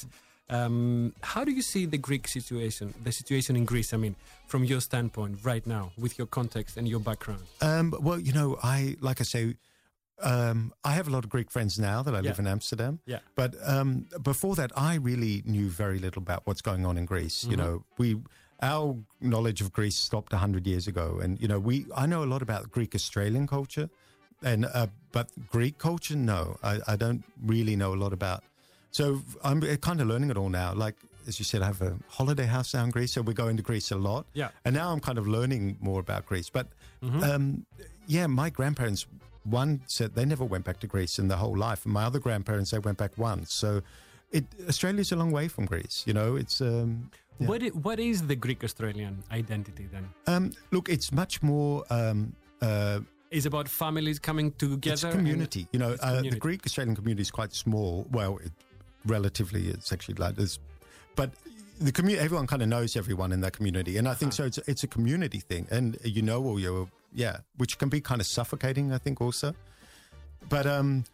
Um, 0.50 1.14
how 1.34 1.44
do 1.48 1.52
you 1.52 1.62
see 1.62 1.86
the 1.86 2.00
Greek 2.00 2.28
situation, 2.28 2.86
the 3.04 3.12
situation 3.12 3.56
in 3.56 3.66
Greece? 3.66 3.94
I 3.94 3.98
mean, 3.98 4.16
from 4.48 4.64
your 4.64 4.82
standpoint 4.82 5.34
right 5.52 5.66
now, 5.68 5.92
with 6.04 6.18
your 6.18 6.26
context 6.40 6.72
and 6.78 6.88
your 6.88 7.00
background. 7.10 7.44
Um, 7.62 7.94
well, 8.08 8.20
you 8.28 8.34
know, 8.34 8.58
I 8.64 8.96
like 9.08 9.20
I 9.22 9.26
say, 9.36 9.44
um, 10.22 10.74
I 10.84 10.94
have 10.94 11.08
a 11.08 11.12
lot 11.12 11.24
of 11.24 11.30
Greek 11.30 11.52
friends 11.52 11.80
now 11.80 12.04
that 12.04 12.14
I 12.16 12.20
live 12.20 12.40
in 12.40 12.48
Amsterdam. 12.48 13.00
Yeah. 13.06 13.20
But 13.36 13.56
um, 13.66 14.08
before 14.22 14.56
that, 14.56 14.72
I 14.76 14.96
really 14.96 15.44
knew 15.46 15.70
very 15.70 16.00
little 16.00 16.22
about 16.22 16.42
what's 16.46 16.62
going 16.62 16.86
on 16.86 16.98
in 16.98 17.06
Greece. 17.06 17.46
You 17.46 17.58
know, 17.58 17.84
we 17.98 18.22
our 18.62 18.98
knowledge 19.22 19.62
of 19.62 19.72
Greece 19.72 19.96
stopped 19.96 20.34
hundred 20.34 20.68
years 20.68 20.88
ago, 20.88 21.20
and 21.22 21.40
you 21.42 21.48
know, 21.48 21.60
we 21.60 21.86
I 21.96 22.06
know 22.06 22.24
a 22.24 22.30
lot 22.34 22.42
about 22.42 22.72
Greek 22.72 22.96
Australian 22.96 23.48
culture, 23.48 23.90
and 24.44 24.66
uh, 24.66 24.88
but 25.12 25.30
Greek 25.50 25.78
culture, 25.78 26.16
no, 26.16 26.58
I, 26.64 26.80
I 26.88 26.96
don't 26.96 27.24
really 27.46 27.76
know 27.76 27.94
a 27.94 28.00
lot 28.00 28.14
about. 28.14 28.44
So 28.92 29.22
I'm 29.44 29.62
kind 29.62 30.02
of 30.02 30.08
learning 30.08 30.32
it 30.32 30.38
all 30.38 30.50
now. 30.50 30.74
Like 30.74 30.96
as 31.28 31.40
you 31.40 31.46
said, 31.46 31.62
I 31.62 31.68
have 31.68 31.82
a 31.82 31.98
holiday 32.10 32.46
house 32.46 32.74
now 32.74 32.84
in 32.84 32.90
Greece, 32.90 33.12
so 33.14 33.22
we're 33.22 33.34
going 33.34 33.56
to 33.58 33.64
Greece 33.64 33.92
a 33.92 33.96
lot. 33.96 34.26
Yeah. 34.34 34.50
And 34.66 34.76
now 34.76 34.92
I'm 34.92 35.00
kind 35.00 35.18
of 35.18 35.28
learning 35.28 35.78
more 35.80 36.00
about 36.00 36.26
Greece. 36.26 36.50
But 36.50 36.68
um, 37.24 37.66
yeah, 38.08 38.28
my 38.28 38.50
grandparents, 38.50 39.06
one 39.44 39.82
said 39.88 40.16
they 40.16 40.26
never 40.26 40.44
went 40.46 40.66
back 40.66 40.80
to 40.82 40.88
Greece 40.88 41.20
in 41.20 41.28
their 41.28 41.38
whole 41.38 41.58
life. 41.58 41.86
And 41.86 41.94
my 41.94 42.04
other 42.06 42.20
grandparents, 42.20 42.72
they 42.72 42.80
went 42.80 42.98
back 42.98 43.18
once. 43.18 43.54
So 43.54 43.82
it, 44.32 44.46
Australia's 44.68 45.12
a 45.12 45.16
long 45.16 45.32
way 45.32 45.48
from 45.48 45.66
Greece. 45.66 46.04
You 46.06 46.14
know, 46.14 46.36
it's. 46.36 46.62
Um, 46.62 47.10
yeah. 47.40 47.48
What 47.48 47.62
what 47.76 48.00
is 48.00 48.28
the 48.28 48.36
Greek 48.36 48.64
Australian 48.64 49.24
identity 49.32 49.88
then? 49.92 50.10
um, 50.28 50.52
look, 50.72 50.90
it's 50.90 51.12
much 51.12 51.42
more. 51.42 51.84
Um, 51.90 52.36
uh, 52.62 53.00
Is 53.32 53.46
about 53.46 53.70
families 53.70 54.20
coming 54.20 54.52
together? 54.58 55.08
it's 55.08 55.16
community. 55.16 55.68
You 55.72 55.80
know, 55.80 55.94
uh, 55.94 55.98
community. 55.98 56.30
the 56.32 56.40
Greek 56.40 56.66
Australian 56.66 56.96
community 56.96 57.22
is 57.22 57.32
quite 57.32 57.54
small. 57.54 58.06
Well, 58.12 58.40
it, 58.44 58.52
relatively, 59.06 59.70
it's 59.70 59.94
actually 59.94 60.16
like 60.16 60.36
this, 60.36 60.60
but 61.16 61.32
the 61.80 61.92
community, 61.94 62.24
everyone 62.26 62.46
kind 62.48 62.62
of 62.62 62.68
knows 62.68 62.98
everyone 62.98 63.32
in 63.32 63.40
that 63.42 63.54
community, 63.54 63.98
and 63.98 64.08
I 64.08 64.14
think 64.16 64.34
Uh-huh. 64.34 64.44
so. 64.44 64.46
It's 64.46 64.58
it's 64.68 64.84
a 64.84 64.88
community 64.88 65.40
thing, 65.40 65.66
and 65.72 65.98
you 66.04 66.22
know 66.22 66.44
all 66.44 66.60
your 66.60 66.90
yeah, 67.14 67.38
which 67.58 67.78
can 67.78 67.90
be 67.90 68.02
kind 68.02 68.22
of 68.22 68.28
suffocating. 68.28 68.92
I 68.94 68.98
think 68.98 69.22
also, 69.22 69.54
but 70.50 70.66
um. 70.66 71.06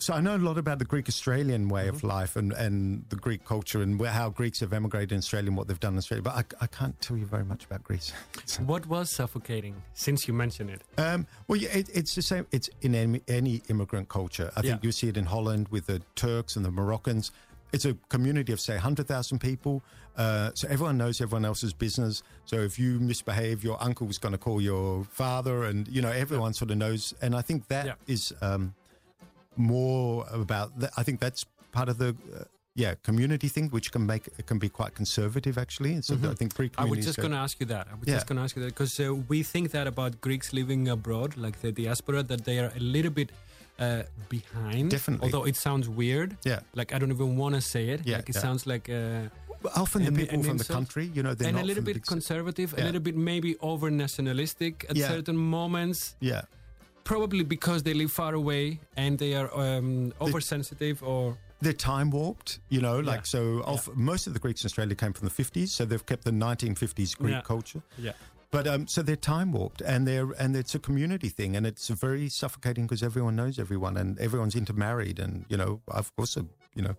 So 0.00 0.14
I 0.14 0.20
know 0.20 0.36
a 0.36 0.38
lot 0.38 0.58
about 0.58 0.78
the 0.78 0.84
Greek 0.84 1.08
Australian 1.08 1.68
way 1.68 1.86
Mm-hmm. 1.86 1.96
of 1.96 2.04
life 2.04 2.36
and, 2.36 2.52
and 2.52 3.04
the 3.08 3.16
Greek 3.16 3.44
culture 3.44 3.82
and 3.82 3.98
where, 3.98 4.12
how 4.12 4.30
Greeks 4.30 4.60
have 4.60 4.72
emigrated 4.72 5.10
in 5.10 5.18
Australia 5.18 5.48
and 5.48 5.56
what 5.56 5.66
they've 5.66 5.80
done 5.80 5.94
in 5.94 5.98
Australia, 5.98 6.22
but 6.22 6.36
I, 6.36 6.44
I 6.60 6.66
can't 6.68 7.00
tell 7.00 7.16
you 7.16 7.26
very 7.26 7.44
much 7.44 7.64
about 7.64 7.82
Greece. 7.82 8.12
What 8.64 8.86
was 8.86 9.10
suffocating, 9.10 9.74
since 9.94 10.28
you 10.28 10.34
mentioned 10.34 10.70
it? 10.70 10.82
Um, 10.98 11.26
well, 11.48 11.58
yeah, 11.58 11.70
it, 11.70 11.88
it's 11.92 12.14
the 12.14 12.22
same. 12.22 12.46
It's 12.52 12.70
in 12.80 12.94
any, 12.94 13.22
any 13.26 13.60
immigrant 13.68 14.08
culture. 14.08 14.52
I 14.54 14.60
think 14.60 14.74
Yeah. 14.84 14.86
you 14.86 14.92
see 14.92 15.08
it 15.08 15.16
in 15.16 15.24
Holland 15.24 15.66
with 15.70 15.86
the 15.86 16.00
Turks 16.14 16.54
and 16.54 16.64
the 16.64 16.70
Moroccans. 16.70 17.32
It's 17.72 17.84
a 17.84 17.94
community 18.08 18.52
of 18.52 18.60
say 18.60 18.74
100,000 18.74 19.38
people. 19.40 19.82
Uh, 20.16 20.50
so 20.54 20.66
everyone 20.68 20.96
knows 20.96 21.20
everyone 21.20 21.44
else's 21.44 21.72
business. 21.72 22.22
So 22.44 22.56
if 22.56 22.78
you 22.78 22.98
misbehave, 22.98 23.62
your 23.62 23.76
uncle's 23.82 24.18
going 24.18 24.32
to 24.32 24.38
call 24.38 24.60
your 24.60 25.04
father, 25.04 25.64
and 25.64 25.86
you 25.88 26.02
know 26.02 26.10
everyone 26.10 26.54
sort 26.54 26.70
of 26.70 26.76
knows. 26.78 27.14
And 27.22 27.34
I 27.36 27.42
think 27.42 27.68
that 27.68 27.98
is 28.06 28.32
Yeah. 28.40 28.48
um, 28.54 28.74
more 29.56 30.26
about. 30.30 30.78
That. 30.80 30.90
I 30.96 31.02
think 31.02 31.20
that's 31.20 31.44
part 31.72 31.88
of 31.88 31.98
the. 31.98 32.08
Uh, 32.34 32.44
yeah, 32.74 32.94
community 33.02 33.48
thing, 33.48 33.70
which 33.70 33.90
can 33.90 34.06
make 34.06 34.28
it 34.38 34.46
can 34.46 34.60
be 34.60 34.68
quite 34.68 34.94
conservative 34.94 35.58
actually. 35.58 35.94
And 35.94 36.04
so 36.04 36.14
I 36.14 36.34
think 36.34 36.54
Greek 36.54 36.72
Mm-hmm. 36.74 36.82
I 36.82 36.84
was 36.84 37.04
just 37.04 37.18
going 37.18 37.32
to 37.32 37.36
ask 37.38 37.58
you 37.58 37.66
that. 37.66 37.88
I 37.90 37.94
was 37.98 38.06
Yeah. 38.06 38.14
just 38.14 38.28
going 38.28 38.36
to 38.36 38.42
ask 38.44 38.54
you 38.54 38.62
that 38.62 38.68
because 38.68 39.00
uh, 39.00 39.14
we 39.26 39.42
think 39.42 39.72
that 39.72 39.88
about 39.88 40.20
Greeks 40.20 40.52
living 40.52 40.86
abroad, 40.88 41.36
like 41.36 41.60
the 41.60 41.72
diaspora, 41.72 42.22
that 42.22 42.44
they 42.44 42.60
are 42.60 42.70
a 42.76 42.78
little 42.78 43.10
bit 43.10 43.30
uh, 43.78 44.02
behind. 44.28 44.90
Definitely. 44.90 45.26
Although 45.26 45.44
it 45.46 45.56
sounds 45.56 45.88
weird. 45.88 46.36
Yeah. 46.44 46.60
Like 46.74 46.92
I 46.94 46.98
don't 46.98 47.12
even 47.12 47.36
want 47.36 47.54
to 47.54 47.60
say 47.60 47.88
it. 47.90 48.00
Yeah, 48.04 48.16
Like 48.16 48.28
it 48.28 48.34
yeah. 48.34 48.40
sounds 48.42 48.66
like. 48.66 48.88
Uh, 48.88 49.28
often 49.74 50.04
the 50.04 50.12
people 50.12 50.42
from 50.42 50.56
the 50.58 50.64
country, 50.64 51.10
you 51.14 51.22
know, 51.22 51.34
they're 51.34 51.48
and 51.48 51.56
not 51.56 51.64
a 51.64 51.66
little 51.66 51.82
bit 51.82 52.06
conservative, 52.06 52.74
a 52.78 52.84
little 52.84 53.00
bit 53.00 53.16
maybe 53.16 53.56
over 53.60 53.90
nationalistic 53.90 54.86
at 54.88 54.96
Yeah. 54.96 55.08
certain 55.08 55.36
moments. 55.36 56.14
Yeah. 56.20 56.42
Probably 57.04 57.42
because 57.42 57.82
they 57.82 57.94
live 57.94 58.12
far 58.12 58.34
away 58.34 58.78
and 58.96 59.18
they 59.18 59.34
are 59.34 59.50
um, 59.58 60.12
oversensitive 60.20 61.02
or. 61.02 61.36
they're 61.60 61.72
time 61.72 62.10
warped, 62.10 62.60
you 62.68 62.80
know, 62.80 63.00
like 63.00 63.20
Yeah. 63.20 63.34
so. 63.34 63.40
Of, 63.64 63.88
Most 63.96 64.26
of 64.28 64.32
the 64.34 64.38
Greeks 64.38 64.62
in 64.62 64.66
Australia 64.68 64.94
came 64.94 65.12
from 65.12 65.26
the 65.28 65.34
50s, 65.42 65.70
so 65.70 65.84
they've 65.84 66.06
kept 66.06 66.22
the 66.24 66.30
1950s 66.32 67.16
Greek 67.16 67.32
Yeah. 67.34 67.40
culture. 67.42 67.82
Yeah. 67.98 68.12
But 68.50 68.66
um, 68.66 68.86
so 68.86 69.02
they're 69.02 69.16
time 69.16 69.52
warped, 69.52 69.82
and 69.82 70.06
they're 70.08 70.30
and 70.38 70.56
it's 70.56 70.74
a 70.74 70.78
community 70.78 71.28
thing, 71.28 71.54
and 71.56 71.66
it's 71.66 71.88
very 71.88 72.28
suffocating 72.30 72.86
because 72.86 73.02
everyone 73.02 73.36
knows 73.36 73.58
everyone, 73.58 73.96
and 73.98 74.18
everyone's 74.18 74.54
intermarried, 74.56 75.18
and 75.18 75.44
you 75.50 75.56
know, 75.58 75.80
I've 75.92 76.10
also, 76.16 76.46
you 76.74 76.82
know, 76.82 76.96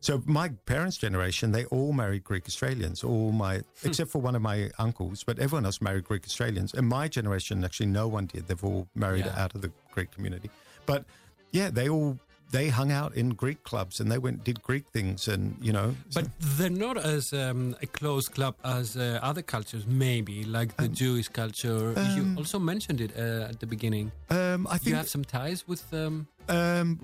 So 0.00 0.22
my 0.26 0.50
parents' 0.66 0.96
generation, 0.98 1.52
they 1.52 1.64
all 1.66 1.92
married 1.92 2.22
Greek 2.24 2.46
Australians. 2.46 3.02
All 3.02 3.32
my, 3.32 3.62
except 3.82 4.10
for 4.10 4.20
one 4.22 4.36
of 4.36 4.42
my 4.42 4.70
uncles, 4.78 5.24
but 5.24 5.38
everyone 5.38 5.64
else 5.66 5.80
married 5.80 6.04
Greek 6.04 6.24
Australians. 6.24 6.74
And 6.74 6.86
my 6.88 7.08
generation, 7.08 7.64
actually, 7.64 7.86
no 7.86 8.06
one 8.08 8.26
did. 8.26 8.46
They've 8.46 8.64
all 8.64 8.86
married 8.94 9.26
Yeah. 9.26 9.42
out 9.42 9.54
of 9.54 9.62
the 9.62 9.72
Greek 9.92 10.10
community. 10.12 10.50
But 10.86 11.04
yeah, 11.50 11.70
they 11.70 11.88
all 11.88 12.18
they 12.52 12.68
hung 12.68 12.92
out 12.92 13.14
in 13.16 13.30
Greek 13.30 13.62
clubs 13.64 14.00
and 14.00 14.10
they 14.10 14.18
went 14.18 14.44
did 14.44 14.62
Greek 14.62 14.84
things 14.92 15.28
and 15.28 15.56
you 15.60 15.72
know. 15.72 15.94
But 16.14 16.28
they're 16.38 16.70
not 16.70 16.96
as 16.96 17.32
um, 17.32 17.74
a 17.82 17.86
close 17.86 18.28
club 18.28 18.54
as 18.64 18.96
uh, 18.96 19.18
other 19.22 19.42
cultures, 19.42 19.86
maybe, 19.86 20.44
like 20.44 20.76
the 20.76 20.88
Jewish 20.88 21.28
culture. 21.28 21.92
you 22.16 22.34
also 22.36 22.58
mentioned 22.58 23.00
it 23.00 23.10
uh, 23.18 23.48
at 23.50 23.58
the 23.60 23.66
beginning. 23.66 24.12
um, 24.30 24.66
I 24.66 24.78
think 24.78 24.86
You 24.90 24.94
have 24.96 25.08
some 25.08 25.24
ties 25.24 25.66
with. 25.68 25.84
Um, 25.92 26.26
Um, 26.48 26.98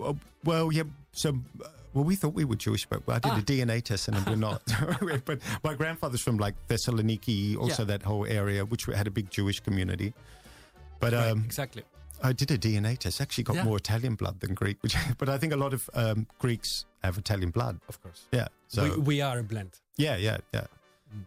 well, 0.45 0.71
yeah. 0.73 0.85
So, 1.13 1.29
uh, 1.31 1.69
well, 1.95 2.05
we 2.05 2.15
thought 2.17 2.33
we 2.35 2.45
were 2.45 2.57
Jewish, 2.57 2.87
but 2.87 3.03
I 3.09 3.19
did 3.19 3.33
Ah. 3.33 3.39
a 3.39 3.43
DNA 3.43 3.81
test 3.83 4.09
and 4.09 4.17
we're 4.27 4.37
not. 4.37 4.63
but 5.25 5.41
my 5.65 5.75
grandfather's 5.75 6.23
from 6.23 6.39
like 6.39 6.55
Thessaloniki, 6.69 7.57
also 7.57 7.83
Yeah. 7.83 7.87
that 7.99 8.03
whole 8.05 8.25
area, 8.27 8.65
which 8.65 8.85
had 8.87 9.07
a 9.07 9.11
big 9.11 9.29
Jewish 9.31 9.59
community. 9.61 10.15
But 11.01 11.13
right, 11.13 11.31
um, 11.33 11.43
exactly. 11.45 11.83
I 12.23 12.33
did 12.33 12.51
a 12.51 12.59
DNA 12.59 12.97
test. 12.99 13.21
Actually, 13.21 13.45
got 13.45 13.57
Yeah. 13.57 13.65
more 13.65 13.77
Italian 13.77 14.15
blood 14.15 14.41
than 14.41 14.55
Greek. 14.55 14.77
Which, 14.83 14.95
but 15.19 15.29
I 15.29 15.39
think 15.39 15.53
a 15.53 15.57
lot 15.57 15.73
of 15.75 15.91
um, 15.95 16.27
Greeks 16.39 16.87
have 17.03 17.19
Italian 17.19 17.51
blood. 17.51 17.81
Of 17.89 18.01
course. 18.03 18.27
Yeah. 18.33 18.49
So 18.69 18.85
we, 18.85 18.97
we 19.01 19.21
are 19.21 19.39
a 19.39 19.43
blend. 19.43 19.81
yeah, 19.97 20.17
yeah, 20.17 20.39
yeah. 20.55 20.67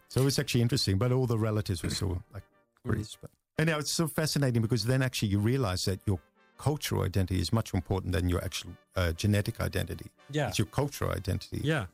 So 0.08 0.26
it's 0.28 0.40
actually 0.40 0.62
interesting. 0.62 0.98
But 0.98 1.12
all 1.12 1.28
the 1.28 1.38
relatives 1.38 1.84
were 1.84 1.90
still 1.92 2.24
like 2.34 2.44
Mm. 2.88 2.92
Greece. 2.92 3.18
But 3.20 3.32
anyhow, 3.58 3.80
it's 3.80 3.92
so 3.92 4.08
fascinating 4.08 4.62
because 4.62 4.86
then 4.86 5.02
actually 5.02 5.30
you 5.30 5.40
realize 5.40 5.86
that 5.86 6.00
your 6.06 6.20
cultural 6.60 7.02
identity 7.04 7.40
is 7.42 7.52
much 7.52 7.74
more 7.74 7.80
important 7.80 8.14
than 8.14 8.30
your 8.30 8.44
actual 8.44 8.72
uh, 8.96 9.12
genetic 9.14 9.60
identity. 9.60 10.06
Yeah. 10.32 10.50
It's 10.50 10.60
your 10.60 10.68
cultural 10.68 11.12
identity. 11.12 11.62
Yeah. 11.64 11.86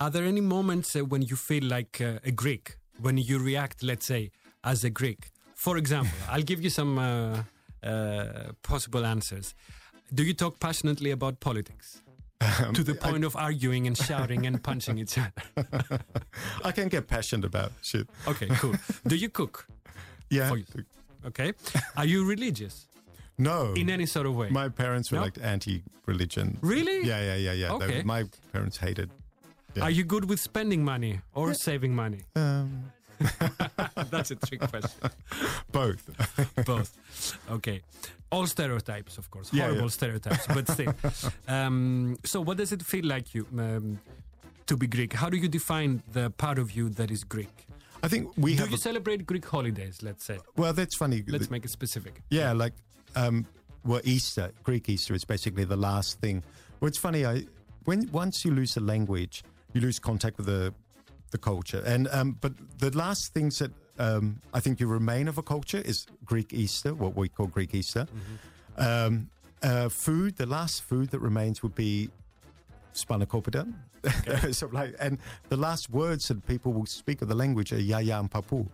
Are 0.00 0.10
there 0.10 0.24
any 0.24 0.40
moments 0.42 0.94
uh, 0.96 1.00
when 1.04 1.22
you 1.22 1.36
feel 1.36 1.64
like 1.64 1.98
uh, 2.00 2.18
a 2.24 2.30
Greek, 2.30 2.76
when 3.00 3.16
you 3.16 3.38
react, 3.38 3.82
let's 3.82 4.04
say, 4.06 4.30
as 4.62 4.84
a 4.84 4.90
Greek? 4.90 5.30
For 5.54 5.76
example, 5.78 6.12
I'll 6.28 6.42
give 6.42 6.62
you 6.62 6.68
some 6.70 6.98
uh, 6.98 7.42
possible 8.62 9.04
answers. 9.06 9.54
Do 10.12 10.22
you 10.22 10.34
talk 10.34 10.58
passionately 10.60 11.10
about 11.10 11.40
politics? 11.40 12.00
to 12.74 12.84
the 12.84 12.94
point 12.94 13.24
of 13.24 13.36
arguing 13.36 13.86
and 13.86 13.96
shouting 13.96 14.46
and 14.46 14.62
punching 14.62 14.98
each 14.98 15.16
other. 15.16 15.32
I 16.64 16.72
can 16.72 16.88
get 16.88 17.06
passionate 17.08 17.46
about 17.46 17.72
shit. 17.82 18.06
Okay, 18.28 18.48
cool. 18.60 18.74
Do 19.06 19.16
you 19.16 19.30
cook? 19.30 19.66
Yeah. 20.28 20.52
You. 20.52 20.64
Okay. 21.26 21.52
Are 21.96 22.04
you 22.04 22.26
religious 22.26 22.86
No. 23.38 23.72
in 23.74 23.88
any 23.88 24.04
sort 24.06 24.26
of 24.26 24.34
way? 24.36 24.50
my 24.50 24.68
parents 24.68 25.10
were 25.10 25.18
No? 25.18 25.24
like 25.24 25.38
anti-religion. 25.40 26.58
Really? 26.60 27.06
Yeah, 27.06 27.20
yeah, 27.22 27.36
yeah, 27.36 27.52
yeah. 27.52 27.72
Okay. 27.72 28.02
my 28.04 28.24
parents 28.52 28.76
hated. 28.76 29.10
yeah. 29.74 29.84
Are 29.84 29.90
you 29.90 30.04
good 30.04 30.28
with 30.28 30.38
spending 30.40 30.84
money 30.84 31.20
or 31.34 31.54
saving 31.54 31.94
money? 31.94 32.24
Um, 32.36 32.92
That's 34.10 34.30
a 34.30 34.36
trick 34.36 34.60
question. 34.60 35.10
both. 35.72 36.02
Both. 36.66 37.38
Okay. 37.50 37.80
All 38.30 38.46
stereotypes, 38.46 39.18
of 39.18 39.30
course. 39.30 39.50
Yeah, 39.52 39.64
Horrible 39.64 39.82
yeah. 39.82 39.88
stereotypes, 39.88 40.46
but 40.46 40.68
still. 40.68 40.94
Um, 41.48 42.16
so, 42.24 42.40
what 42.40 42.56
does 42.56 42.72
it 42.72 42.82
feel 42.82 43.04
like 43.06 43.34
you 43.34 43.46
um, 43.58 44.00
to 44.66 44.76
be 44.76 44.86
Greek? 44.86 45.12
How 45.12 45.28
do 45.28 45.36
you 45.36 45.48
define 45.48 46.02
the 46.12 46.30
part 46.30 46.58
of 46.58 46.72
you 46.72 46.88
that 46.90 47.10
is 47.10 47.22
Greek? 47.24 47.66
I 48.02 48.08
think 48.08 48.30
we 48.36 48.52
Do 48.54 48.62
have. 48.62 48.70
you 48.70 48.76
a- 48.76 48.78
celebrate 48.78 49.26
Greek 49.26 49.46
holidays? 49.46 50.02
Let's 50.02 50.24
say. 50.24 50.38
well, 50.56 50.72
that's 50.72 50.96
funny. 50.96 51.22
Let's 51.26 51.50
make 51.50 51.64
it 51.64 51.70
specific. 51.70 52.20
Yeah, 52.30 52.52
like 52.52 52.72
um, 53.16 53.46
well, 53.84 54.00
Easter, 54.04 54.50
Greek 54.62 54.88
Easter 54.88 55.14
is 55.14 55.24
basically 55.24 55.64
the 55.64 55.76
last 55.76 56.20
thing. 56.20 56.42
Well, 56.80 56.88
it's 56.88 56.98
funny. 56.98 57.24
I 57.24 57.44
when 57.84 58.08
once 58.12 58.44
you 58.44 58.52
lose 58.52 58.74
the 58.74 58.80
language, 58.80 59.42
you 59.74 59.80
lose 59.80 59.98
contact 59.98 60.38
with 60.38 60.46
the 60.46 60.74
the 61.30 61.38
culture. 61.38 61.82
And 61.86 62.08
um, 62.12 62.38
but 62.40 62.52
the 62.78 62.96
last 62.96 63.32
things 63.34 63.58
that 63.58 63.70
um, 63.98 64.40
I 64.52 64.60
think 64.60 64.80
you 64.80 64.86
remain 64.86 65.28
of 65.28 65.38
a 65.38 65.42
culture 65.42 65.82
is 65.84 66.06
Greek 66.24 66.52
Easter, 66.52 66.94
what 66.94 67.16
we 67.16 67.28
call 67.28 67.46
Greek 67.46 67.74
Easter. 67.74 68.06
Um, 68.76 69.30
uh, 69.62 69.88
food. 69.88 70.36
The 70.36 70.46
last 70.46 70.82
food 70.82 71.10
that 71.10 71.20
remains 71.20 71.62
would 71.62 71.74
be 71.74 72.10
spanakopita. 72.94 73.72
so 74.54 74.68
like, 74.72 74.94
and 75.00 75.18
the 75.48 75.56
last 75.56 75.90
words 75.90 76.28
that 76.28 76.46
people 76.46 76.72
will 76.72 76.86
speak 76.86 77.22
of 77.22 77.28
the 77.28 77.34
language 77.34 77.72
are 77.72 77.80
yaya 77.80 78.18
and 78.18 78.30
papu. 78.30 78.66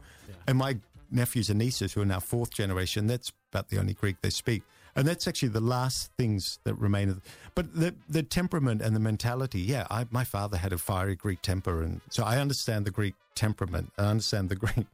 And 0.46 0.58
my 0.58 0.78
nephews 1.10 1.50
and 1.50 1.58
nieces, 1.58 1.92
who 1.92 2.02
are 2.02 2.06
now 2.06 2.20
fourth 2.20 2.52
generation, 2.52 3.06
that's 3.06 3.32
about 3.52 3.68
the 3.68 3.78
only 3.78 3.94
Greek 3.94 4.16
they 4.22 4.30
speak. 4.30 4.62
And 4.96 5.07
that's 5.07 5.29
actually 5.29 5.50
the 5.50 5.61
last 5.61 6.11
things 6.18 6.59
that 6.64 6.74
remain. 6.74 7.11
Of, 7.11 7.20
but 7.55 7.74
the 7.74 7.94
the 8.09 8.22
temperament 8.22 8.83
and 8.83 8.94
the 8.94 9.00
mentality, 9.00 9.61
yeah. 9.61 9.87
I, 9.90 10.07
my 10.11 10.24
father 10.24 10.57
had 10.57 10.72
a 10.72 10.79
fiery 10.79 11.16
Greek 11.16 11.42
temper, 11.42 11.83
and 11.83 12.00
so 12.11 12.24
I 12.24 12.38
understand 12.38 12.87
the 12.87 12.90
Greek 12.90 13.14
temperament. 13.35 13.92
I 13.98 14.07
understand 14.07 14.48
the 14.48 14.57
Greek 14.64 14.87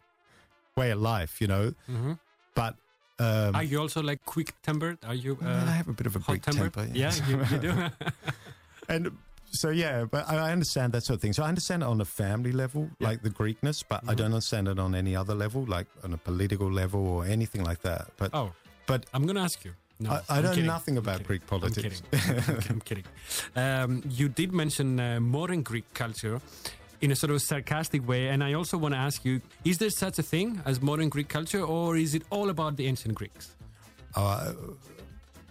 way 0.77 0.91
of 0.91 1.01
life, 1.01 1.41
you 1.41 1.47
know. 1.47 1.75
But 2.55 2.77
um, 3.19 3.55
Are 3.55 3.63
you 3.63 3.81
also 3.81 4.03
like 4.03 4.25
quick 4.27 4.55
tempered? 4.63 4.99
Are 5.07 5.15
you 5.15 5.39
uh, 5.43 5.49
I 5.49 5.71
have 5.71 5.89
a 5.89 5.93
bit 5.93 6.07
of 6.07 6.17
a 6.17 6.19
Greek 6.19 6.43
temper. 6.43 6.87
Yeah, 6.93 7.13
you, 7.29 7.45
you 7.51 7.59
do. 7.59 7.73
and 8.89 9.17
so 9.51 9.71
yeah, 9.71 10.05
but 10.05 10.29
I 10.29 10.49
I 10.49 10.53
understand 10.53 10.93
that 10.93 11.03
sort 11.05 11.17
of 11.17 11.23
thing. 11.23 11.33
So 11.33 11.43
I 11.43 11.49
understand 11.49 11.83
it 11.83 11.87
on 11.87 12.01
a 12.01 12.05
family 12.05 12.53
level, 12.53 12.91
like 13.01 13.23
the 13.23 13.31
Greekness, 13.31 13.83
but 13.89 14.03
I 14.07 14.15
don't 14.15 14.27
understand 14.27 14.69
it 14.69 14.79
on 14.79 14.95
any 14.95 15.17
other 15.17 15.35
level, 15.35 15.65
like 15.65 15.87
on 16.05 16.13
a 16.13 16.19
political 16.19 16.71
level 16.71 17.09
or 17.09 17.25
anything 17.25 17.65
like 17.65 17.81
that. 17.83 18.09
But 18.19 18.31
oh, 18.35 18.53
but 18.87 19.07
I'm 19.15 19.25
going 19.25 19.37
to 19.37 19.43
ask 19.43 19.65
you. 19.65 19.73
No, 19.99 20.11
I, 20.11 20.15
I 20.29 20.37
I'm 20.39 20.43
know 20.45 20.51
kidding. 20.51 20.67
nothing 20.67 20.97
about. 20.99 21.23
Greek 21.25 21.43
I'm 21.43 21.49
politics. 21.49 22.03
kidding. 22.11 22.65
I'm 22.71 22.81
kidding. 22.81 23.05
Um, 23.55 24.03
you 24.11 24.29
did 24.29 24.53
mention 24.53 25.01
uh, 25.01 25.21
modern 25.21 25.63
Greek 25.63 25.85
culture 25.95 26.41
in 27.01 27.11
a 27.13 27.17
sort 27.17 27.31
of 27.31 27.41
sarcastic 27.43 28.07
way, 28.07 28.29
and 28.29 28.43
I 28.45 28.53
also 28.55 28.77
want 28.77 28.93
to 28.95 28.99
ask 28.99 29.25
you: 29.25 29.41
Is 29.65 29.79
there 29.79 29.91
such 29.91 30.19
a 30.19 30.23
thing 30.23 30.61
as 30.67 30.83
modern 30.83 31.09
Greek 31.09 31.29
culture, 31.29 31.63
or 31.63 31.97
is 31.97 32.15
it 32.15 32.23
all 32.31 32.51
about 32.51 32.77
the 32.77 32.87
ancient 32.87 33.15
Greeks? 33.15 33.55
Uh, 34.15 34.53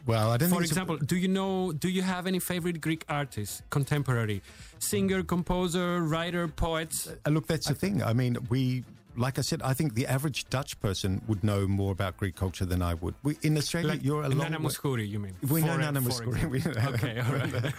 well, 0.05 0.29
I 0.29 0.37
don't 0.37 0.49
For 0.49 0.55
think 0.57 0.61
it's 0.63 0.71
a- 0.71 0.73
example, 0.81 0.97
do 0.97 1.15
you 1.17 1.27
know? 1.27 1.71
Do 1.71 1.89
you 1.89 2.03
have 2.03 2.27
any 2.27 2.37
favorite 2.39 2.79
Greek 2.81 3.03
artists, 3.09 3.63
contemporary, 3.71 4.41
singer, 4.77 5.23
composer, 5.23 6.01
writer, 6.03 6.47
poets? 6.47 7.07
Uh, 7.25 7.31
look, 7.31 7.47
that's 7.47 7.67
the 7.67 7.73
thing. 7.73 8.03
I 8.03 8.13
mean, 8.13 8.37
we, 8.49 8.83
like 9.17 9.37
I 9.39 9.41
said, 9.41 9.61
I 9.61 9.73
think 9.73 9.93
the 9.95 10.07
average 10.07 10.45
Dutch 10.49 10.79
person 10.79 11.21
would 11.27 11.43
know 11.43 11.67
more 11.67 11.91
about 11.91 12.17
Greek 12.17 12.35
culture 12.35 12.65
than 12.65 12.81
I 12.81 12.93
would. 12.95 13.15
We, 13.23 13.37
in 13.41 13.57
Australia, 13.57 13.89
Like 13.89 14.03
you're 14.03 14.23
a 14.23 14.29
long 14.29 14.51
Nana 14.51 14.59
Mouskouri, 14.59 15.07
you 15.07 15.19
mean? 15.19 15.35
We 15.49 15.61
know 15.61 15.77
Nana 15.77 16.01
Mouskouri. 16.01 16.49
We 16.49 16.57
example. 16.57 16.83
know- 16.83 16.89
Okay, 16.95 17.19
all 17.19 17.33
right. 17.33 17.73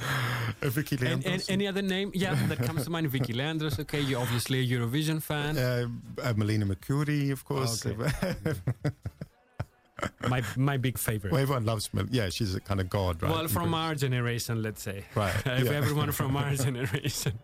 Vicky 0.76 0.96
And, 1.06 1.24
and 1.26 1.44
any 1.48 1.66
other 1.66 1.82
name? 1.82 2.10
Yeah, 2.14 2.34
that 2.48 2.58
comes 2.58 2.84
to 2.84 2.90
mind. 2.90 3.08
Vicky 3.08 3.32
Leandros. 3.34 3.78
Okay, 3.80 4.00
you're 4.00 4.20
obviously 4.20 4.60
a 4.60 4.66
Eurovision 4.78 5.22
fan. 5.22 5.56
uh, 5.58 5.86
uh, 6.22 6.32
Melina 6.36 6.66
Mercouri, 6.66 7.30
of 7.32 7.44
course. 7.44 7.84
Okay. 7.86 8.34
my 10.28 10.42
my 10.56 10.76
big 10.76 10.98
favorite. 10.98 11.32
well, 11.32 11.40
everyone 11.40 11.64
loves 11.64 11.92
Mel. 11.94 12.06
Yeah, 12.10 12.28
she's 12.28 12.54
a 12.54 12.60
kind 12.60 12.80
of 12.80 12.90
god, 12.90 13.22
right? 13.22 13.30
well, 13.32 13.48
from 13.48 13.72
our 13.74 13.94
generation, 13.94 14.62
let's 14.62 14.82
say. 14.82 15.04
Right, 15.14 15.34
yeah. 15.46 15.70
everyone 15.72 16.12
from 16.12 16.36
our 16.36 16.54
generation. 16.54 17.38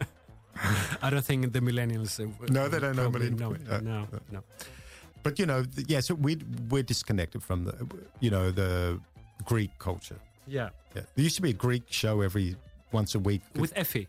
I 1.02 1.10
don't 1.10 1.24
think 1.24 1.52
the 1.52 1.60
millennials. 1.60 2.18
uh, 2.20 2.28
No, 2.50 2.68
they 2.68 2.78
don't 2.78 2.96
know 2.96 3.08
know 3.10 3.52
it. 3.54 3.60
Yeah. 3.68 3.80
No, 3.80 4.06
no. 4.30 4.42
But 5.22 5.38
you 5.38 5.46
know, 5.46 5.64
yeah. 5.86 6.00
So 6.00 6.14
we 6.14 6.36
we're 6.68 6.82
disconnected 6.82 7.42
from 7.42 7.64
the, 7.64 7.74
you 8.20 8.30
know, 8.30 8.50
the 8.50 9.00
Greek 9.44 9.70
culture. 9.78 10.18
Yeah, 10.46 10.70
Yeah, 10.96 11.02
there 11.14 11.24
used 11.24 11.36
to 11.36 11.42
be 11.42 11.50
a 11.50 11.54
Greek 11.66 11.84
show 11.90 12.20
every 12.20 12.56
once 12.90 13.14
a 13.14 13.20
week. 13.20 13.42
with 13.54 13.72
Effie. 13.76 14.08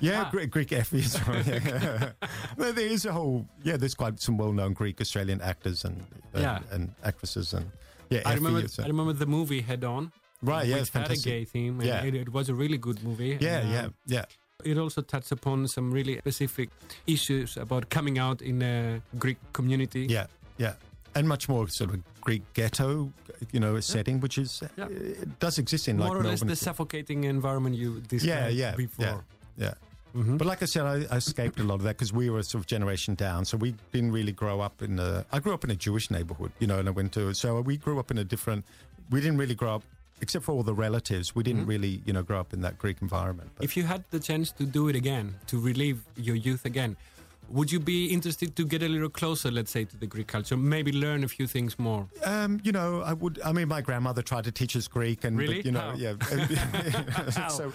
yeah, 0.00 0.24
Ah. 0.24 0.30
Greek, 0.30 0.50
Greek 0.50 0.72
Effie 0.72 1.00
as 1.04 1.14
well. 1.26 1.42
Yeah. 1.42 2.12
There 2.56 2.78
is 2.92 3.04
a 3.06 3.12
whole 3.12 3.46
yeah. 3.62 3.76
There's 3.76 3.94
quite 3.94 4.18
some 4.20 4.38
well-known 4.38 4.72
Greek 4.72 5.00
Australian 5.00 5.40
actors 5.42 5.84
and 5.84 5.96
and, 6.32 6.42
Yeah. 6.42 6.60
and 6.72 6.90
actresses 7.04 7.52
and 7.54 7.70
yeah. 8.10 8.22
I 8.24 8.32
Effie 8.32 8.44
remember. 8.44 8.64
is 8.64 8.78
I 8.78 8.86
remember 8.86 9.12
the 9.12 9.26
movie 9.26 9.60
Head 9.60 9.84
On. 9.84 10.10
Right, 10.42 10.66
yeah, 10.66 10.80
which 10.80 10.90
had 10.90 11.10
a 11.10 11.16
gay 11.16 11.44
theme. 11.44 11.80
and 11.80 11.88
Yeah. 11.88 12.04
it, 12.04 12.14
it 12.14 12.28
was 12.32 12.48
a 12.48 12.54
really 12.54 12.78
good 12.78 13.02
movie. 13.02 13.36
yeah, 13.40 13.58
and, 13.60 13.70
yeah, 13.70 13.84
um, 13.84 13.94
yeah. 14.06 14.24
It 14.66 14.78
also 14.78 15.02
touched 15.02 15.32
upon 15.32 15.68
some 15.68 15.90
really 15.92 16.18
specific 16.18 16.70
issues 17.06 17.56
about 17.56 17.88
coming 17.90 18.18
out 18.18 18.42
in 18.42 18.62
a 18.62 19.00
Greek 19.18 19.38
community. 19.52 20.06
Yeah, 20.10 20.26
yeah, 20.58 20.74
and 21.14 21.28
much 21.28 21.48
more 21.48 21.68
sort 21.68 21.90
of 21.94 22.00
Greek 22.20 22.42
ghetto, 22.54 23.12
you 23.52 23.60
know, 23.60 23.78
setting, 23.80 24.20
which 24.20 24.38
is 24.38 24.62
Yeah. 24.76 24.86
it 24.88 25.38
does 25.38 25.58
exist 25.58 25.88
in 25.88 25.96
More 25.96 26.08
like 26.08 26.16
or 26.16 26.22
less 26.24 26.40
Melbourne. 26.40 26.48
the 26.48 26.56
suffocating 26.56 27.24
environment 27.24 27.76
you 27.76 28.00
described 28.00 28.54
yeah, 28.54 28.70
yeah, 28.70 28.76
before. 28.76 29.06
yeah, 29.06 29.64
yeah. 29.66 29.74
Mhm. 30.14 30.38
But 30.38 30.46
like 30.46 30.62
I 30.62 30.66
said, 30.66 30.84
I, 30.86 31.14
I 31.14 31.18
escaped 31.18 31.60
a 31.60 31.62
lot 31.62 31.74
of 31.74 31.82
that 31.82 31.96
because 31.98 32.12
we 32.12 32.30
were 32.30 32.42
sort 32.42 32.62
of 32.62 32.66
generation 32.66 33.14
down. 33.16 33.44
So 33.44 33.56
we 33.58 33.74
didn't 33.92 34.12
really 34.12 34.32
grow 34.32 34.60
up 34.60 34.82
in 34.82 34.98
a. 34.98 35.24
I 35.30 35.38
grew 35.40 35.52
up 35.52 35.62
in 35.62 35.70
a 35.70 35.76
Jewish 35.76 36.10
neighborhood, 36.10 36.52
you 36.58 36.66
know, 36.66 36.78
and 36.78 36.88
I 36.88 36.90
went 36.92 37.12
to. 37.12 37.34
So 37.34 37.60
we 37.60 37.76
grew 37.76 37.98
up 37.98 38.10
in 38.10 38.18
a 38.18 38.24
different. 38.24 38.64
We 39.10 39.20
didn't 39.20 39.36
really 39.36 39.54
grow 39.54 39.74
up, 39.76 39.82
except 40.20 40.44
for 40.44 40.52
all 40.52 40.62
the 40.62 40.74
relatives. 40.74 41.34
We 41.34 41.42
didn't 41.42 41.66
really, 41.66 42.02
you 42.06 42.12
know, 42.12 42.22
grow 42.22 42.40
up 42.40 42.52
in 42.52 42.60
that 42.62 42.78
Greek 42.78 42.98
environment. 43.02 43.50
But, 43.56 43.64
If 43.64 43.76
you 43.76 43.84
had 43.84 44.04
the 44.10 44.18
chance 44.20 44.50
to 44.52 44.64
do 44.64 44.88
it 44.88 44.96
again, 44.96 45.34
to 45.48 45.58
relive 45.60 46.02
your 46.16 46.36
youth 46.36 46.64
again, 46.64 46.96
would 47.48 47.70
you 47.70 47.78
be 47.78 48.06
interested 48.06 48.56
to 48.56 48.64
get 48.64 48.82
a 48.82 48.88
little 48.88 49.08
closer, 49.08 49.50
let's 49.52 49.70
say, 49.70 49.84
to 49.84 49.96
the 49.96 50.06
Greek 50.06 50.26
culture? 50.26 50.56
Maybe 50.56 50.90
learn 50.90 51.22
a 51.22 51.28
few 51.28 51.46
things 51.46 51.78
more. 51.78 52.08
um, 52.24 52.60
you 52.64 52.72
know, 52.72 53.02
I 53.02 53.12
would. 53.12 53.38
I 53.44 53.52
mean, 53.52 53.68
my 53.68 53.80
grandmother 53.82 54.20
tried 54.22 54.44
to 54.44 54.52
teach 54.52 54.74
us 54.74 54.88
Greek, 54.88 55.22
and 55.22 55.36
but, 55.36 55.42
Really? 55.42 55.62
you 55.62 55.70
know, 55.70 55.80
How? 55.80 55.94
yeah, 55.94 56.14
so 57.48 57.72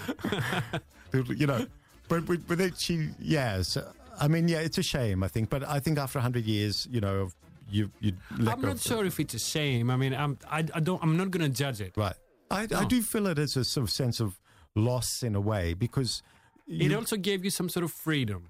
you 1.36 1.48
know. 1.48 1.66
but 2.10 2.26
but, 2.26 2.46
but 2.48 2.60
it, 2.60 2.78
she, 2.78 3.10
yeah. 3.20 3.62
So, 3.62 3.90
I 4.20 4.28
mean, 4.28 4.48
yeah, 4.50 4.60
it's 4.60 4.78
a 4.78 4.84
shame. 4.84 5.24
I 5.24 5.30
think, 5.30 5.50
but 5.50 5.64
I 5.64 5.80
think 5.80 5.98
after 5.98 6.20
hundred 6.20 6.44
years, 6.46 6.88
you 6.92 7.00
know, 7.02 7.16
of- 7.22 7.36
you 7.70 7.90
you 8.02 8.12
I'm 8.46 8.60
not 8.62 8.80
sure 8.80 9.06
if 9.06 9.18
it's 9.22 9.34
a 9.36 9.40
shame. 9.40 9.90
I 9.90 9.96
mean, 9.96 10.14
I'm 10.14 10.38
I, 10.50 10.66
I 10.74 10.82
don't 10.82 11.02
I'm 11.02 11.16
not 11.16 11.32
gonna 11.32 11.48
judge 11.48 11.80
it. 11.80 11.94
Right. 11.96 12.16
I, 12.52 12.68
I 12.82 12.86
do 12.86 13.02
feel 13.02 13.28
it 13.28 13.40
as 13.40 13.58
a 13.58 13.64
sort 13.64 13.84
of 13.84 13.90
sense 13.92 14.20
of 14.24 14.30
loss 14.76 15.24
in 15.24 15.36
a 15.36 15.42
way 15.52 15.74
because 15.74 16.12
It 16.68 16.94
also 16.94 17.18
gave 17.18 17.40
you 17.46 17.52
some 17.52 17.70
sort 17.70 17.84
of 17.84 17.92
freedom. 17.92 18.42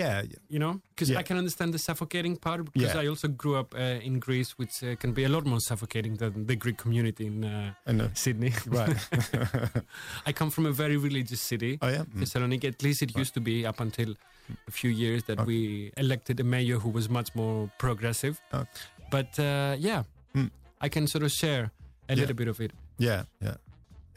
yeah 0.00 0.16
you 0.54 0.58
know 0.62 0.72
because 0.90 1.08
Yeah. 1.12 1.20
i 1.20 1.24
can 1.28 1.36
understand 1.42 1.70
the 1.76 1.78
suffocating 1.78 2.34
part 2.46 2.60
because 2.66 2.94
Yeah. 2.94 3.02
i 3.04 3.08
also 3.12 3.28
grew 3.42 3.54
up 3.60 3.70
uh, 3.74 4.08
in 4.08 4.14
greece 4.26 4.50
which 4.60 4.74
uh, 4.82 4.88
can 5.02 5.10
be 5.18 5.22
a 5.28 5.30
lot 5.34 5.44
more 5.52 5.60
suffocating 5.68 6.14
than 6.22 6.32
the 6.50 6.56
greek 6.64 6.76
community 6.84 7.24
in 7.32 7.36
uh, 7.44 8.08
sydney 8.24 8.52
right 8.78 8.98
i 10.28 10.32
come 10.32 10.50
from 10.50 10.66
a 10.66 10.72
very 10.82 10.96
religious 11.08 11.40
city 11.52 11.72
oh 11.82 11.88
yeah 11.88 12.04
Mm. 12.04 12.20
thessaloniki 12.20 12.66
at 12.74 12.82
least 12.82 13.00
it 13.06 13.10
used 13.22 13.34
to 13.38 13.40
be 13.50 13.56
up 13.70 13.80
until 13.86 14.10
a 14.68 14.72
few 14.80 14.90
years 14.90 15.20
that 15.28 15.38
we 15.46 15.58
elected 15.96 16.36
a 16.40 16.44
mayor 16.54 16.78
who 16.84 16.90
was 16.98 17.08
much 17.18 17.30
more 17.34 17.70
progressive 17.78 18.34
Okay. 18.52 18.68
but 19.16 19.30
uh, 19.38 19.74
yeah 19.88 20.02
Mm. 20.34 20.50
i 20.86 20.88
can 20.94 21.06
sort 21.06 21.24
of 21.28 21.32
share 21.42 21.64
a 21.64 22.12
Yeah. 22.12 22.20
little 22.20 22.36
bit 22.42 22.48
of 22.48 22.60
it 22.60 22.72
yeah 23.08 23.22
yeah 23.40 23.56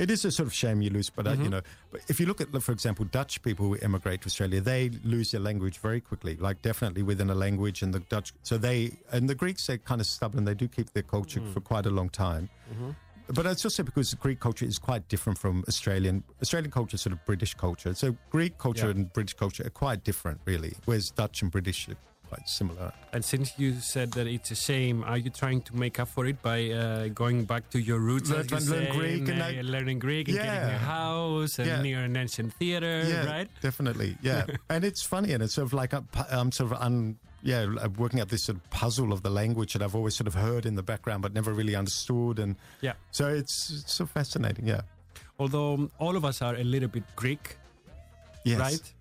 it 0.04 0.10
is 0.10 0.26
a 0.26 0.32
sort 0.32 0.48
of 0.48 0.54
shame 0.54 0.82
you 0.86 0.89
lose 0.98 1.10
but 1.17 1.26
uh, 1.28 1.32
you 1.32 1.46
Mhm. 1.46 1.52
know 1.56 1.62
but 1.91 2.02
if 2.13 2.19
you 2.19 2.26
look 2.30 2.41
at 2.41 2.50
for 2.67 2.72
example 2.78 3.06
dutch 3.17 3.34
people 3.48 3.63
who 3.67 3.76
immigrate 3.88 4.19
to 4.22 4.28
australia 4.32 4.60
they 4.72 4.82
lose 5.15 5.28
their 5.34 5.43
language 5.50 5.78
very 5.88 6.02
quickly 6.10 6.34
like 6.48 6.58
definitely 6.69 7.04
within 7.12 7.30
a 7.30 7.36
language 7.46 7.84
and 7.84 7.93
the 7.98 8.02
dutch 8.15 8.34
so 8.50 8.58
they 8.67 8.78
and 9.12 9.30
the 9.32 9.36
greeks 9.43 9.67
they're 9.67 9.78
kind 9.91 10.02
of 10.02 10.08
stubborn 10.08 10.43
they 10.50 10.58
do 10.63 10.67
keep 10.67 10.89
their 10.98 11.08
culture 11.15 11.41
Mm. 11.41 11.54
for 11.54 11.62
quite 11.72 11.86
a 11.86 11.93
long 12.00 12.10
time 12.10 12.46
Mm-hmm. 12.74 12.91
But 13.38 13.46
it's 13.46 13.63
also 13.67 13.84
because 13.84 14.13
Greek 14.26 14.39
culture 14.41 14.65
is 14.74 14.78
quite 14.78 15.04
different 15.13 15.38
from 15.39 15.63
Australian. 15.72 16.24
Australian 16.41 16.72
culture 16.72 16.96
is 16.96 17.02
sort 17.08 17.13
of 17.17 17.24
British 17.26 17.54
culture. 17.65 17.93
So 17.96 18.08
Greek 18.36 18.54
culture 18.58 18.88
Yeah. 18.89 18.96
and 18.96 19.13
British 19.17 19.36
culture 19.43 19.63
are 19.65 19.69
quite 19.84 20.04
different, 20.04 20.41
really. 20.52 20.74
Whereas 20.84 21.06
Dutch 21.22 21.41
and 21.41 21.50
British 21.50 21.88
quite 22.34 22.50
similar. 22.50 22.91
and 23.13 23.24
since 23.24 23.54
you 23.58 23.74
said 23.80 24.12
that 24.13 24.28
it's 24.28 24.52
a 24.52 24.56
shame, 24.56 25.04
are 25.04 25.17
you 25.17 25.30
trying 25.30 25.62
to 25.62 25.76
make 25.76 26.00
up 26.00 26.08
for 26.08 26.26
it 26.26 26.41
by 26.41 26.69
uh, 26.72 27.08
going 27.10 27.46
back 27.46 27.69
to 27.69 27.80
your 27.80 28.00
roots? 28.00 28.30
Learn- 28.30 28.48
you 28.50 28.58
learn 28.72 28.98
Greek 28.98 29.28
and 29.30 29.41
uh, 29.41 29.46
like- 29.46 29.63
learning 29.63 30.00
Greek 30.00 30.28
and 30.30 30.38
getting 30.38 30.69
a 30.76 30.78
house 30.78 31.60
and 31.60 31.67
Yeah. 31.67 31.82
near 31.82 32.00
an 32.04 32.15
ancient 32.17 32.54
theater, 32.60 33.04
yeah, 33.08 33.26
right? 33.26 33.48
definitely. 33.62 34.17
Yeah, 34.22 34.46
and 34.69 34.84
it's 34.84 35.04
funny, 35.04 35.34
and 35.34 35.43
it's 35.43 35.54
sort 35.54 35.65
of 35.67 35.74
like 35.74 35.93
I'm, 35.93 36.52
sort 36.52 36.72
of 36.72 36.82
un, 36.82 37.17
yeah, 37.43 37.65
working 37.98 38.19
out 38.22 38.30
this 38.30 38.43
sort 38.46 38.58
of 38.58 38.69
puzzle 38.69 39.12
of 39.13 39.22
the 39.22 39.30
language 39.30 39.74
that 39.74 39.82
I've 39.82 39.96
always 39.96 40.15
sort 40.15 40.28
of 40.28 40.34
heard 40.36 40.65
in 40.65 40.76
the 40.76 40.84
background 40.84 41.22
but 41.22 41.34
never 41.34 41.52
really 41.54 41.76
understood, 41.76 42.39
and 42.39 42.56
Yeah. 42.82 42.93
so 43.12 43.28
it's, 43.28 43.69
it's 43.69 43.93
so 43.93 44.06
fascinating. 44.06 44.65
Yeah, 44.67 44.82
Although 45.39 45.89
all 46.00 46.15
of 46.15 46.24
us 46.26 46.41
are 46.41 46.56
a 46.56 46.63
little 46.63 46.89
bit 46.89 47.04
Greek, 47.15 47.58
yes, 48.46 48.60
right? 48.60 48.93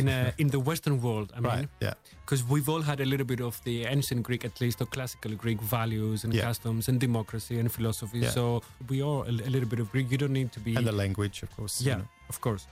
In 0.00 0.06
a, 0.08 0.20
in 0.42 0.48
the 0.56 0.60
Western 0.70 0.96
world, 1.06 1.28
I 1.36 1.40
mean, 1.40 1.52
right, 1.52 1.68
yeah, 1.86 1.94
because 2.22 2.40
we've 2.52 2.68
all 2.72 2.82
had 2.90 2.98
a 3.00 3.08
little 3.12 3.24
bit 3.32 3.40
of 3.48 3.54
the 3.68 3.76
ancient 3.96 4.20
Greek, 4.28 4.42
at 4.50 4.54
least, 4.60 4.76
or 4.82 4.86
classical 4.96 5.32
Greek 5.44 5.60
values 5.78 6.18
and 6.24 6.30
Yeah. 6.34 6.46
customs 6.48 6.88
and 6.90 6.96
democracy 7.08 7.54
and 7.60 7.68
philosophy. 7.76 8.18
Yeah. 8.18 8.34
So 8.38 8.42
we 8.90 8.96
are 9.10 9.20
a, 9.30 9.32
a 9.48 9.50
little 9.54 9.70
bit 9.74 9.80
of 9.84 9.86
Greek. 9.92 10.06
You 10.12 10.18
don't 10.22 10.36
need 10.40 10.50
to 10.56 10.60
be 10.66 10.72
and 10.78 10.86
the 10.86 10.96
language, 11.04 11.36
of 11.46 11.50
course. 11.56 11.74
you 11.80 11.86
Yeah, 11.90 11.98
know. 12.00 12.08
of 12.32 12.36
course. 12.46 12.64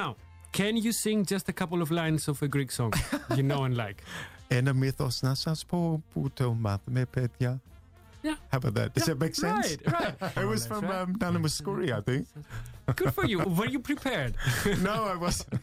Now, 0.00 0.10
can 0.58 0.72
you 0.84 0.92
sing 1.04 1.18
just 1.34 1.46
a 1.54 1.56
couple 1.60 1.80
of 1.84 1.88
lines 2.00 2.22
of 2.32 2.36
a 2.46 2.48
Greek 2.56 2.70
song 2.78 2.92
you 3.38 3.44
know 3.50 3.60
and 3.66 3.76
like? 3.84 3.98
Ένα 4.48 4.72
μύθος 4.72 5.20
να 5.22 5.34
σας 5.34 5.64
πω 5.64 6.02
που 6.12 6.30
το 6.34 6.52
μάθουμε 6.52 7.04
παιδιά. 7.04 7.60
yeah. 8.25 8.35
How 8.51 8.57
about 8.57 8.73
that? 8.73 8.93
Does 8.95 9.05
that 9.05 9.19
make 9.19 9.35
sense? 9.35 9.77
Right, 9.85 10.15
right. 10.19 10.37
It 10.43 10.47
was 10.53 10.65
from 10.65 10.83
um, 10.85 11.15
Nana 11.21 11.39
Mouskouri, 11.39 11.91
I 11.91 12.01
think. 12.01 12.27
Good 12.95 13.13
for 13.13 13.25
you. 13.25 13.37
Were 13.59 13.67
you 13.75 13.79
prepared? 13.79 14.33
no, 14.81 14.95
I 15.13 15.15
wasn't. 15.15 15.61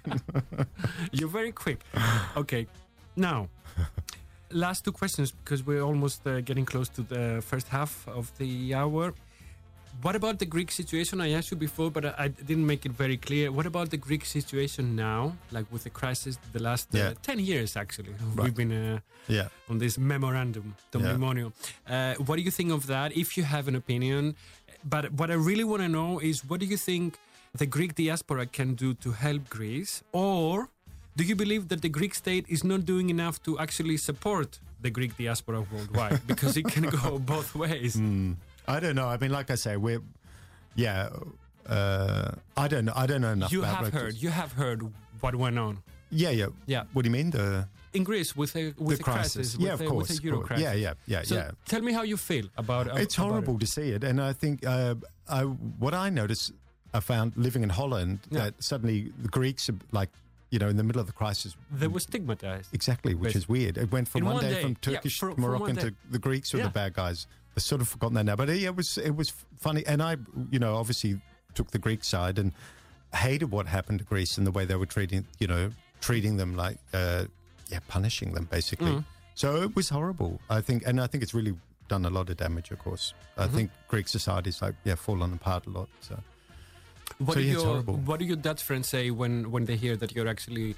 You're 1.13 1.35
very 1.41 1.53
quick. 1.53 1.81
Okay. 2.37 2.67
Now, 3.17 3.49
last 4.51 4.85
two 4.85 4.93
questions 4.93 5.33
because 5.33 5.67
we're 5.67 5.83
almost 5.83 6.27
uh, 6.27 6.41
getting 6.41 6.65
close 6.65 6.89
to 6.91 7.03
the 7.03 7.43
first 7.51 7.69
half 7.69 8.07
of 8.09 8.25
the 8.39 8.75
hour. 8.75 9.15
What 10.01 10.17
about 10.17 10.39
the 10.41 10.47
Greek 10.47 10.73
situation? 10.73 11.21
I 11.21 11.31
asked 11.33 11.51
you 11.53 11.57
before, 11.57 11.91
but 11.91 12.05
I, 12.05 12.15
I 12.19 12.29
didn't 12.29 12.67
make 12.67 12.85
it 12.87 12.93
very 12.93 13.17
clear. 13.17 13.53
What 13.53 13.67
about 13.67 13.91
the 13.91 13.97
Greek 13.97 14.25
situation 14.25 14.97
now, 14.97 15.37
like 15.53 15.67
with 15.71 15.85
the 15.85 15.91
crisis, 15.91 16.39
the 16.53 16.61
last 16.61 16.93
uh, 16.95 16.99
Yeah. 16.99 17.13
10 17.23 17.39
years 17.39 17.77
actually? 17.77 18.15
Right. 18.35 18.45
We've 18.45 18.55
been 18.55 18.73
uh, 18.73 18.99
Yeah. 19.29 19.49
on 19.69 19.79
this 19.79 19.99
memorandum, 19.99 20.75
Dominimonio. 20.93 21.53
Uh, 21.87 22.15
what 22.27 22.37
do 22.37 22.43
you 22.43 22.51
think 22.51 22.73
of 22.73 22.87
that? 22.87 23.17
If 23.17 23.37
you 23.37 23.45
have 23.45 23.69
an 23.69 23.77
opinion, 23.77 24.35
but 24.85 25.13
what 25.13 25.31
I 25.31 25.35
really 25.35 25.65
want 25.65 25.83
to 25.83 25.89
know 25.89 26.19
is 26.19 26.45
what 26.45 26.59
do 26.61 26.67
you 26.67 26.77
think 26.79 27.19
the 27.55 27.67
Greek 27.67 27.95
diaspora 27.95 28.47
can 28.47 28.75
do 28.75 28.95
to 28.95 29.13
help 29.13 29.49
Greece, 29.51 30.03
or 30.11 30.69
do 31.17 31.23
you 31.23 31.37
believe 31.37 31.69
that 31.69 31.83
the 31.83 31.89
Greek 31.91 32.15
state 32.15 32.45
is 32.49 32.65
not 32.65 32.85
doing 32.87 33.09
enough 33.11 33.41
to 33.45 33.59
actually 33.59 33.99
support 33.99 34.59
the 34.81 34.91
Greek 34.91 35.17
diaspora 35.17 35.61
worldwide 35.71 36.27
because 36.27 36.57
it 36.57 36.67
can 36.67 36.85
go 36.89 37.19
both 37.21 37.55
ways? 37.55 37.95
Mm. 37.97 38.37
I 38.69 38.81
don't 38.81 38.95
know. 38.97 39.09
I 39.09 39.17
mean, 39.19 39.31
like 39.31 39.51
I 39.51 39.57
say, 39.57 39.77
we're, 39.77 40.03
yeah. 40.75 41.09
Uh, 41.67 42.33
I 42.57 42.69
don't 42.69 42.85
know. 42.85 42.93
I 42.97 43.07
don't 43.07 43.21
know 43.21 43.33
enough. 43.33 43.53
You 43.53 43.61
about 43.61 43.85
have 43.85 43.93
heard, 43.93 44.15
you 44.15 44.31
have 44.31 44.53
heard 44.53 44.83
what 45.21 45.35
went 45.37 45.59
on 45.59 45.83
Yeah, 46.11 46.31
yeah. 46.31 46.47
Yeah. 46.67 46.85
What 46.93 47.03
do 47.03 47.09
you 47.09 47.13
mean 47.13 47.31
the 47.31 47.69
in 47.95 48.05
Greece 48.05 48.35
with 48.35 48.57
a 48.57 48.73
with 48.79 48.99
the 48.99 49.03
a 49.03 49.13
crisis, 49.13 49.55
yeah, 49.59 49.73
with, 49.73 49.81
of 49.83 49.87
a, 49.87 49.91
course. 49.91 50.09
with 50.09 50.19
a 50.21 50.23
Euro 50.25 50.37
course. 50.39 50.49
crisis. 50.49 50.65
Yeah, 50.65 50.73
yeah, 50.75 50.95
yeah, 51.07 51.23
So 51.23 51.35
yeah. 51.37 51.51
tell 51.67 51.83
me 51.83 51.93
how 51.93 52.03
you 52.03 52.17
feel 52.17 52.47
about 52.57 52.89
uh, 52.89 52.95
it's 52.97 53.15
about 53.17 53.27
it. 53.27 53.31
horrible 53.31 53.59
to 53.59 53.67
see 53.67 53.91
it, 53.91 54.03
and 54.03 54.21
I 54.21 54.33
think 54.33 54.65
uh, 54.67 54.95
I, 55.29 55.43
what 55.43 55.93
I 55.95 56.09
noticed, 56.09 56.53
I 56.95 57.01
found 57.01 57.37
living 57.37 57.63
in 57.63 57.69
Holland 57.69 58.21
Yeah. 58.31 58.39
that 58.45 58.63
suddenly 58.63 59.13
the 59.23 59.29
Greeks 59.29 59.69
are 59.69 59.77
like, 59.93 60.09
you 60.51 60.59
know, 60.59 60.69
in 60.69 60.77
the 60.79 60.83
middle 60.85 61.01
of 61.01 61.07
the 61.07 61.13
crisis. 61.13 61.55
They 61.71 61.87
were 61.87 62.01
stigmatized. 62.01 62.71
Exactly, 62.75 63.15
which 63.15 63.37
is 63.37 63.47
weird. 63.49 63.77
It 63.77 63.93
went 63.93 64.09
from 64.09 64.25
one, 64.25 64.35
one 64.37 64.45
day, 64.45 64.63
from 64.63 64.71
yeah, 64.73 64.95
Turkish 64.95 65.19
for- 65.21 65.35
to 65.35 65.41
Moroccan 65.41 65.77
to 65.77 65.95
the 66.11 66.19
Greeks 66.19 66.53
were 66.55 66.61
Yeah. 66.61 66.67
the 66.67 66.71
bad 66.73 66.95
guys. 66.95 67.27
I've 67.57 67.63
sort 67.63 67.81
of 67.81 67.89
forgotten 67.89 68.15
that 68.15 68.25
now, 68.25 68.37
but 68.37 68.49
yeah, 68.49 68.69
it 68.69 68.77
was 68.77 68.99
it 68.99 69.15
was 69.15 69.33
funny, 69.59 69.85
and 69.87 70.03
I, 70.03 70.17
you 70.51 70.59
know, 70.59 70.77
obviously 70.77 71.21
took 71.55 71.71
the 71.71 71.79
Greek 71.79 72.03
side 72.05 72.39
and 72.39 72.53
hated 73.15 73.51
what 73.51 73.67
happened 73.67 73.99
to 73.99 74.05
Greece 74.05 74.39
and 74.39 74.47
the 74.47 74.51
way 74.51 74.65
they 74.65 74.75
were 74.77 74.87
treating, 74.87 75.27
you 75.39 75.47
know, 75.47 75.71
treating 76.01 76.39
them 76.39 76.57
like, 76.57 76.79
uh, 76.95 77.25
yeah, 77.69 77.81
punishing 77.89 78.33
them 78.33 78.47
basically. 78.51 78.93
Mm. 78.93 79.05
So 79.35 79.63
it 79.63 79.77
was 79.77 79.91
horrible. 79.91 80.41
I 80.49 80.61
think, 80.63 80.83
and 80.87 80.99
I 81.01 81.07
think 81.07 81.23
it's 81.23 81.35
really 81.35 81.55
done 81.89 82.07
a 82.07 82.11
lot 82.11 82.31
of 82.31 82.37
damage. 82.39 82.71
Of 82.71 82.79
course, 82.79 83.13
I 83.37 83.45
Mm-hmm. 83.47 83.57
think 83.57 83.71
Greek 83.89 84.09
society's 84.09 84.63
like 84.63 84.75
yeah 84.85 84.95
fallen 84.97 85.33
apart 85.35 85.67
a 85.67 85.71
lot. 85.71 85.89
So 86.01 86.19
What 87.19 87.35
So, 87.35 87.41
do 87.41 87.47
yeah, 87.47 87.53
your. 87.53 87.83
What 87.83 88.19
do 88.21 88.25
your 88.25 88.37
Dutch 88.37 88.63
friends 88.63 88.89
say 88.89 89.11
when 89.11 89.51
when 89.51 89.65
they 89.67 89.77
hear 89.77 89.97
that 89.97 90.15
you're 90.15 90.29
actually 90.29 90.75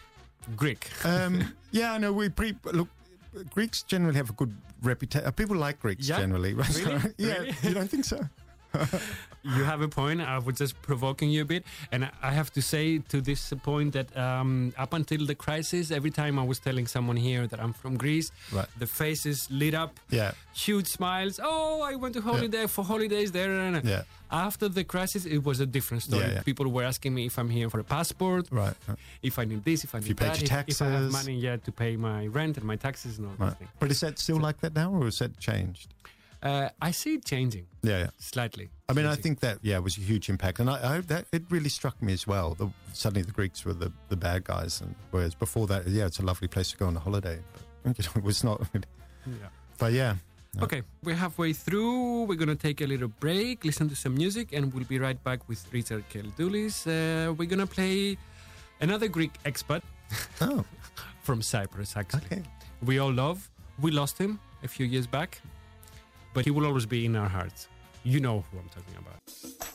Greek? 0.56 0.90
um, 1.04 1.54
yeah, 1.70 1.98
no, 1.98 2.12
we 2.12 2.28
pre 2.30 2.54
look. 2.72 2.88
Greeks 3.50 3.82
generally 3.82 4.16
have 4.16 4.30
a 4.30 4.32
good 4.34 4.54
reputation. 4.82 5.26
Uh, 5.26 5.30
people 5.30 5.56
like 5.56 5.80
Greeks 5.80 6.08
Yeah? 6.08 6.18
generally, 6.20 6.54
right? 6.54 6.76
Really? 6.78 7.14
Yeah, 7.18 7.38
Really? 7.38 7.54
you 7.62 7.74
don't 7.74 7.88
think 7.90 8.04
so? 8.04 8.20
You 9.42 9.64
have 9.64 9.80
a 9.82 9.88
point. 9.88 10.20
I 10.20 10.38
was 10.38 10.56
just 10.56 10.80
provoking 10.82 11.30
you 11.30 11.42
a 11.42 11.44
bit, 11.44 11.64
and 11.92 12.08
I 12.22 12.30
have 12.32 12.50
to 12.54 12.62
say 12.62 12.98
to 13.08 13.20
this 13.20 13.52
point 13.62 13.92
that 13.92 14.14
um, 14.16 14.72
up 14.78 14.92
until 14.94 15.26
the 15.26 15.34
crisis, 15.34 15.90
every 15.90 16.10
time 16.10 16.38
I 16.38 16.42
was 16.44 16.58
telling 16.58 16.86
someone 16.86 17.16
here 17.16 17.46
that 17.46 17.60
I'm 17.60 17.72
from 17.72 17.96
Greece, 17.96 18.30
Right. 18.52 18.66
the 18.78 18.86
faces 18.86 19.48
lit 19.50 19.74
up, 19.74 19.98
Yeah, 20.10 20.32
huge 20.54 20.86
smiles. 20.86 21.38
Oh, 21.42 21.82
I 21.82 21.94
went 21.96 22.14
to 22.14 22.20
holiday 22.22 22.66
for 22.66 22.84
holidays 22.84 23.32
there. 23.32 23.54
yeah, 23.84 24.02
After 24.30 24.68
the 24.68 24.84
crisis, 24.84 25.24
it 25.26 25.44
was 25.44 25.60
a 25.60 25.66
different 25.66 26.02
story. 26.02 26.24
Yeah, 26.24 26.32
yeah. 26.34 26.42
People 26.42 26.66
were 26.70 26.84
asking 26.84 27.14
me 27.14 27.26
if 27.26 27.38
I'm 27.38 27.50
here 27.50 27.68
for 27.70 27.80
a 27.80 27.84
passport, 27.84 28.48
right. 28.50 28.74
if 29.22 29.38
I 29.38 29.44
need 29.44 29.64
this, 29.64 29.84
if 29.84 29.94
I 29.94 29.98
need 30.00 30.08
you 30.08 30.14
paid 30.14 30.30
that, 30.48 30.68
if, 30.68 30.68
if 30.80 30.82
I 30.82 30.86
have 30.88 31.12
money 31.12 31.36
yet 31.38 31.64
to 31.66 31.72
pay 31.72 31.96
my 31.96 32.26
rent 32.26 32.56
and 32.56 32.64
my 32.66 32.76
taxes 32.76 33.18
and 33.18 33.26
all 33.28 33.34
Right. 33.38 33.54
But 33.78 33.90
is 33.90 34.00
that 34.00 34.18
still 34.18 34.38
like 34.40 34.60
that 34.60 34.74
now, 34.74 34.90
or 34.92 35.04
has 35.04 35.18
that 35.18 35.38
changed? 35.38 35.88
Uh, 36.44 36.68
I 36.82 36.90
see 36.90 37.14
it 37.14 37.24
changing 37.24 37.66
Yeah, 37.82 37.98
yeah. 37.98 38.10
slightly. 38.18 38.68
I 38.88 38.92
mean, 38.92 39.06
I 39.06 39.14
think 39.16 39.40
that 39.40 39.58
yeah 39.62 39.78
was 39.78 39.96
a 39.96 40.02
huge 40.02 40.28
impact, 40.28 40.60
and 40.60 40.68
I, 40.68 40.96
I 40.96 41.00
that 41.00 41.24
it 41.32 41.44
really 41.48 41.70
struck 41.70 42.02
me 42.02 42.12
as 42.12 42.26
well. 42.26 42.54
The, 42.54 42.68
suddenly, 42.92 43.22
the 43.22 43.32
Greeks 43.32 43.64
were 43.64 43.72
the, 43.72 43.90
the 44.10 44.16
bad 44.16 44.44
guys, 44.44 44.82
and 44.82 44.94
whereas 45.10 45.34
before 45.34 45.66
that, 45.68 45.88
yeah, 45.88 46.04
it's 46.06 46.18
a 46.18 46.22
lovely 46.24 46.48
place 46.48 46.70
to 46.72 46.76
go 46.76 46.86
on 46.86 46.96
a 46.96 47.00
holiday. 47.00 47.38
But 47.82 47.98
you 47.98 48.04
know, 48.04 48.12
it 48.16 48.24
was 48.24 48.44
not. 48.44 48.60
Yeah. 49.26 49.48
But 49.78 49.92
yeah, 49.94 50.16
Yeah. 50.54 50.64
Okay, 50.64 50.82
we're 51.02 51.16
halfway 51.16 51.52
through. 51.54 52.24
We're 52.24 52.38
gonna 52.38 52.54
take 52.54 52.80
a 52.82 52.86
little 52.86 53.08
break, 53.08 53.64
listen 53.64 53.88
to 53.88 53.96
some 53.96 54.14
music, 54.14 54.52
and 54.52 54.72
we'll 54.72 54.84
be 54.84 54.98
right 54.98 55.22
back 55.24 55.48
with 55.48 55.64
Richard 55.72 56.04
Keldoulis. 56.10 56.86
Uh, 56.86 57.32
we're 57.32 57.48
gonna 57.48 57.66
play 57.66 58.18
another 58.80 59.08
Greek 59.08 59.32
expat 59.44 59.80
oh, 60.42 60.64
from 61.22 61.40
Cyprus. 61.42 61.96
Actually, 61.96 62.26
okay. 62.26 62.42
we 62.84 62.98
all 62.98 63.12
love. 63.12 63.50
We 63.80 63.90
lost 63.90 64.18
him 64.18 64.38
a 64.62 64.68
few 64.68 64.86
years 64.86 65.06
back, 65.06 65.40
but 66.34 66.44
he 66.44 66.50
will 66.50 66.66
always 66.66 66.84
be 66.84 67.06
in 67.06 67.16
our 67.16 67.28
hearts. 67.28 67.68
You 68.02 68.20
know 68.20 68.44
who 68.50 68.58
I'm 68.58 68.68
talking 68.68 68.96
about. 68.98 69.73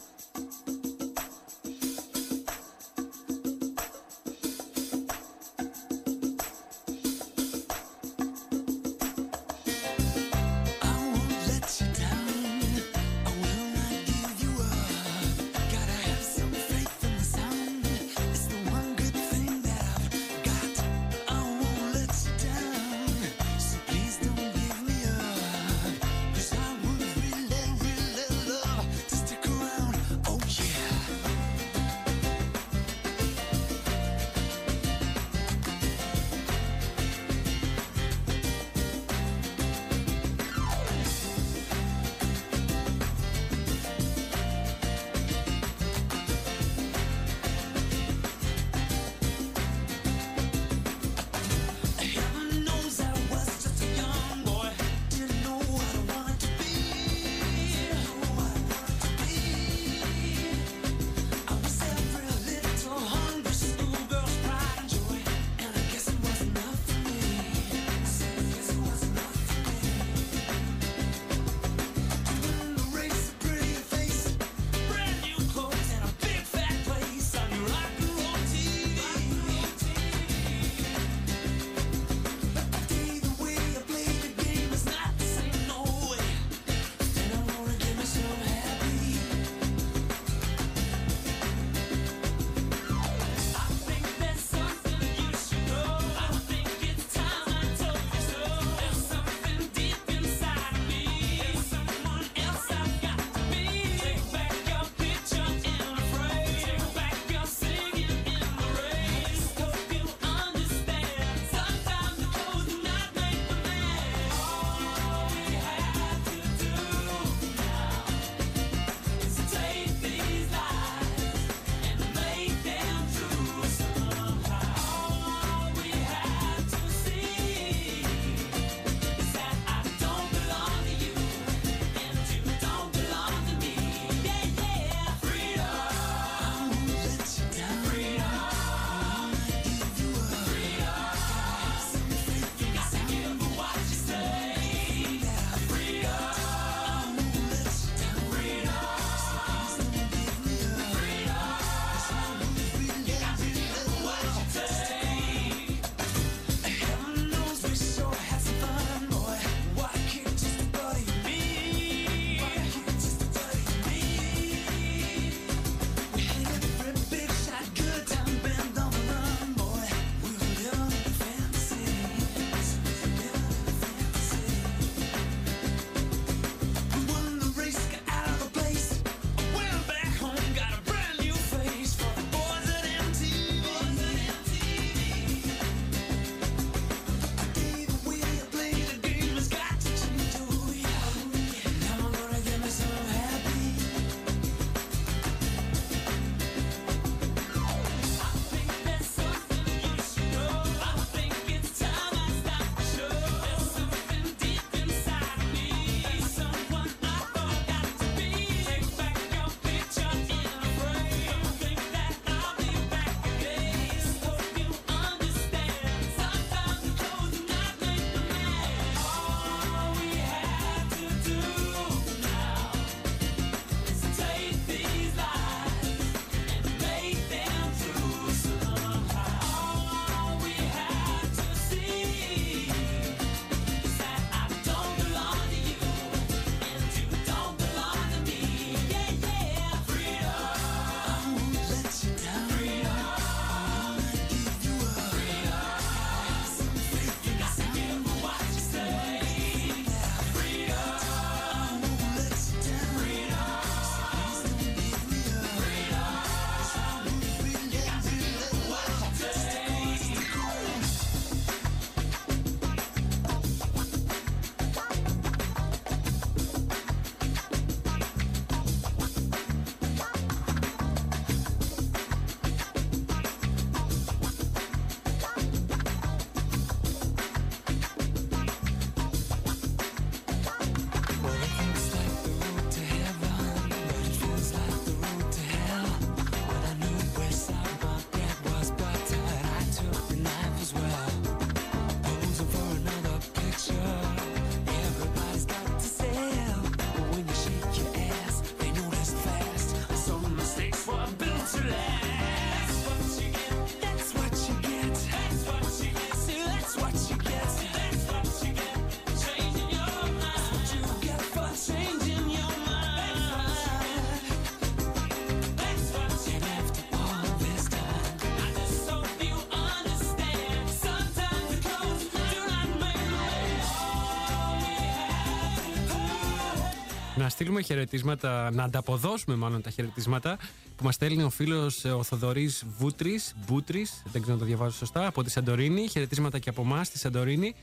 Να 327.19 327.29
στείλουμε 327.29 327.61
χαιρετίσματα, 327.61 328.51
να 328.51 328.63
ανταποδώσουμε 328.63 329.35
μάλλον 329.35 329.61
τα 329.61 329.69
χαιρετίσματα 329.69 330.37
που 330.75 330.83
μας 330.83 330.95
στέλνει 330.95 331.23
ο 331.23 331.29
φίλος 331.29 331.85
ο 331.85 332.03
Θοδωρής 332.03 332.63
Βούτρης, 332.77 333.33
Μπούτρης, 333.45 334.01
δεν 334.11 334.21
ξέρω 334.21 334.33
να 334.33 334.41
το 334.41 334.47
διαβάζω 334.47 334.75
σωστά, 334.77 335.07
από 335.07 335.23
τη 335.23 335.31
Σαντορίνη. 335.31 335.87
Χαιρετίσματα 335.87 336.39
και 336.39 336.49
από 336.49 336.61
εμάς 336.61 336.87
στη 336.87 336.97
Σαντορίνη. 336.97 337.55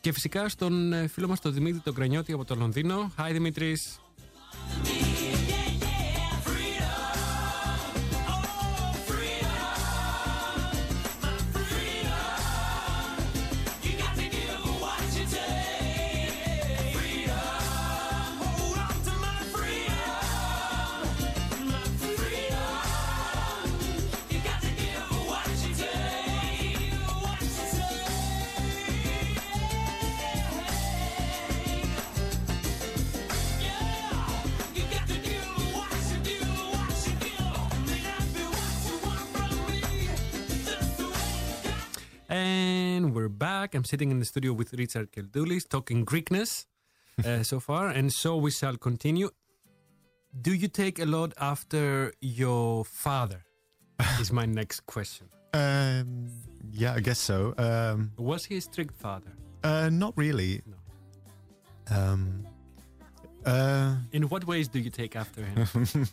Και 0.00 0.12
φυσικά 0.12 0.48
στον 0.48 0.92
ε, 0.92 1.06
φίλο 1.06 1.28
μας 1.28 1.40
τον 1.40 1.52
Δημήτρη 1.52 1.80
τον 1.80 1.94
Κρανιώτη 1.94 2.32
από 2.32 2.44
το 2.44 2.54
Λονδίνο. 2.54 3.12
Hi 3.18 3.28
Δημήτρης. 3.32 4.00
And 42.36 43.14
we're 43.14 43.28
back. 43.28 43.74
I'm 43.74 43.84
sitting 43.84 44.10
in 44.10 44.18
the 44.18 44.24
studio 44.24 44.54
with 44.54 44.72
Richard 44.72 45.12
Keldoulis 45.12 45.68
talking 45.68 46.06
Greekness 46.06 46.64
uh, 47.26 47.42
so 47.50 47.60
far, 47.60 47.88
and 47.88 48.10
so 48.10 48.38
we 48.38 48.50
shall 48.50 48.78
continue. 48.78 49.28
Do 50.40 50.54
you 50.54 50.68
take 50.68 50.98
a 50.98 51.04
lot 51.04 51.34
after 51.38 52.14
your 52.22 52.86
father? 52.86 53.44
is 54.18 54.32
my 54.32 54.46
next 54.60 54.86
question. 54.86 55.28
Um, 55.52 56.28
yeah, 56.70 56.94
I 56.94 57.00
guess 57.00 57.18
so. 57.18 57.52
Um, 57.58 58.12
Was 58.16 58.46
he 58.46 58.56
a 58.56 58.60
strict 58.62 58.96
father? 58.96 59.32
uh, 59.62 59.90
not 59.92 60.14
really. 60.16 60.62
Um, 61.90 62.46
uh, 63.44 63.96
In 64.12 64.22
what 64.30 64.46
ways 64.46 64.68
do 64.68 64.78
you 64.78 64.88
take 64.88 65.16
after 65.16 65.44
him? 65.44 65.66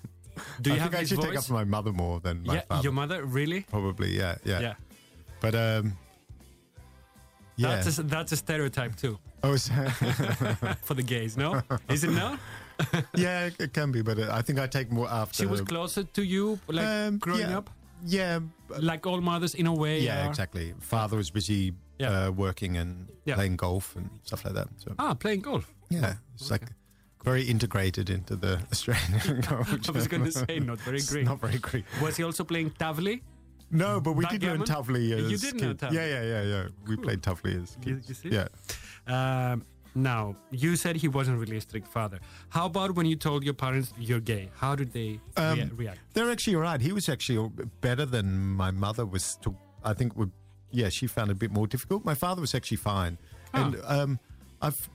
Do 0.62 0.70
you 0.70 0.76
I 0.76 0.80
have 0.80 0.92
think 0.92 1.02
I 1.02 1.06
should 1.06 1.18
voice? 1.18 1.28
take 1.28 1.38
after 1.38 1.54
my 1.54 1.64
mother 1.64 1.94
more 1.94 2.20
than 2.20 2.44
my 2.44 2.56
yeah, 2.56 2.62
father. 2.68 2.84
your 2.84 2.92
mother, 2.92 3.24
really? 3.26 3.62
Probably, 3.70 4.18
yeah, 4.18 4.36
yeah. 4.44 4.60
Yeah. 4.60 4.74
But 5.42 5.56
um, 5.56 5.98
yeah. 7.62 7.76
That's 7.82 8.00
a, 8.00 8.04
that's 8.04 8.32
a 8.32 8.36
stereotype 8.38 8.96
too 8.96 9.18
oh, 9.44 9.58
for 10.88 10.94
the 10.96 11.04
gays, 11.04 11.36
no? 11.38 11.62
Is 11.90 12.04
it 12.04 12.12
no? 12.12 12.38
yeah, 13.16 13.48
it- 13.48 13.56
it 13.60 13.74
can 13.74 13.92
be, 13.92 14.02
but 14.02 14.18
uh, 14.20 14.30
I 14.40 14.42
think 14.42 14.60
I 14.60 14.68
take 14.68 14.92
more 14.92 15.10
after. 15.10 15.44
She 15.44 15.46
was 15.46 15.62
closer 15.62 16.04
to 16.04 16.22
you, 16.24 16.60
like 16.68 16.86
Um, 16.86 17.18
growing 17.20 17.42
yeah, 17.50 17.58
up, 17.58 17.70
Yeah, 18.06 18.40
like 18.80 19.06
all 19.10 19.22
mothers 19.22 19.54
in 19.56 19.68
a 19.68 19.74
way. 19.74 20.00
yeah, 20.00 20.26
are. 20.26 20.30
exactly. 20.30 20.74
Father 20.80 21.18
was 21.18 21.30
busy 21.32 21.74
Yeah. 22.00 22.28
uh, 22.28 22.32
working 22.32 22.78
and 22.78 23.10
Yeah. 23.26 23.36
playing 23.36 23.58
golf 23.58 23.96
and 23.98 24.10
stuff 24.24 24.46
like 24.46 24.54
that. 24.56 24.68
So 24.78 24.96
Ah, 24.98 25.14
playing 25.14 25.42
golf. 25.42 25.66
yeah, 25.90 26.16
it's 26.36 26.50
like 26.52 26.66
very 27.26 27.44
integrated 27.44 28.10
into 28.10 28.36
the 28.38 28.54
Australian 28.72 29.42
culture. 29.42 29.92
I 29.92 29.92
was 29.92 30.08
going 30.08 30.24
to 30.24 30.32
say 30.32 30.60
not 30.60 30.80
very 30.86 31.02
Greek. 31.12 31.26
Not 31.26 31.42
very 31.42 31.60
Greek. 31.60 31.84
Was 32.02 32.16
he 32.18 32.24
also 32.24 32.44
playing 32.46 32.72
tavli? 32.80 33.22
No, 33.72 34.00
but 34.02 34.14
we 34.14 34.26
did 34.26 34.44
learn 34.44 34.60
Backgammon? 34.62 34.86
Tavli 34.86 35.12
as 35.12 35.32
You 35.32 35.38
did 35.38 35.62
know 35.62 35.68
kids. 35.70 35.84
Tavli? 35.84 35.94
Yeah, 35.94 36.08
yeah, 36.08 36.24
yeah, 36.24 36.42
yeah. 36.44 36.68
We 36.88 36.96
played 36.98 37.22
Tavli 37.22 37.62
as 37.62 37.78
You- 37.86 37.96
kids. 37.96 38.10
you 38.10 38.16
see? 38.16 38.30
Yeah. 38.30 38.48
Um, 39.08 39.66
now, 39.96 40.36
you 40.52 40.76
said 40.76 40.96
he 40.98 41.08
wasn't 41.08 41.40
really 41.40 41.58
a 41.58 41.62
strict 41.62 41.88
father. 41.88 42.20
How 42.50 42.66
about 42.68 42.96
when 42.96 43.06
you 43.06 43.16
told 43.16 43.44
your 43.44 43.54
parents 43.56 43.92
you're 43.98 44.20
gay? 44.20 44.50
How 44.56 44.76
did 44.76 44.94
they 44.94 45.20
Um, 45.36 45.58
rea- 45.60 45.70
react? 45.76 46.00
They're 46.14 46.32
actually 46.32 46.56
right. 46.56 46.80
He 46.80 46.92
was 46.94 47.10
actually 47.10 47.50
better 47.82 48.06
than 48.06 48.26
my 48.56 48.72
mother 48.72 49.06
was. 49.06 49.38
To, 49.42 49.56
I 49.84 49.94
think 49.94 50.16
would 50.16 50.32
yeah, 50.72 50.90
she 50.90 51.08
found 51.08 51.30
it 51.32 51.34
a 51.34 51.36
bit 51.36 51.52
more 51.52 51.66
difficult. 51.66 52.06
My 52.06 52.14
father 52.14 52.42
was 52.42 52.54
actually 52.54 52.78
fine, 52.78 53.18
Ah. 53.54 53.66
and 53.66 53.76
um, 53.86 54.20
I've. 54.62 54.90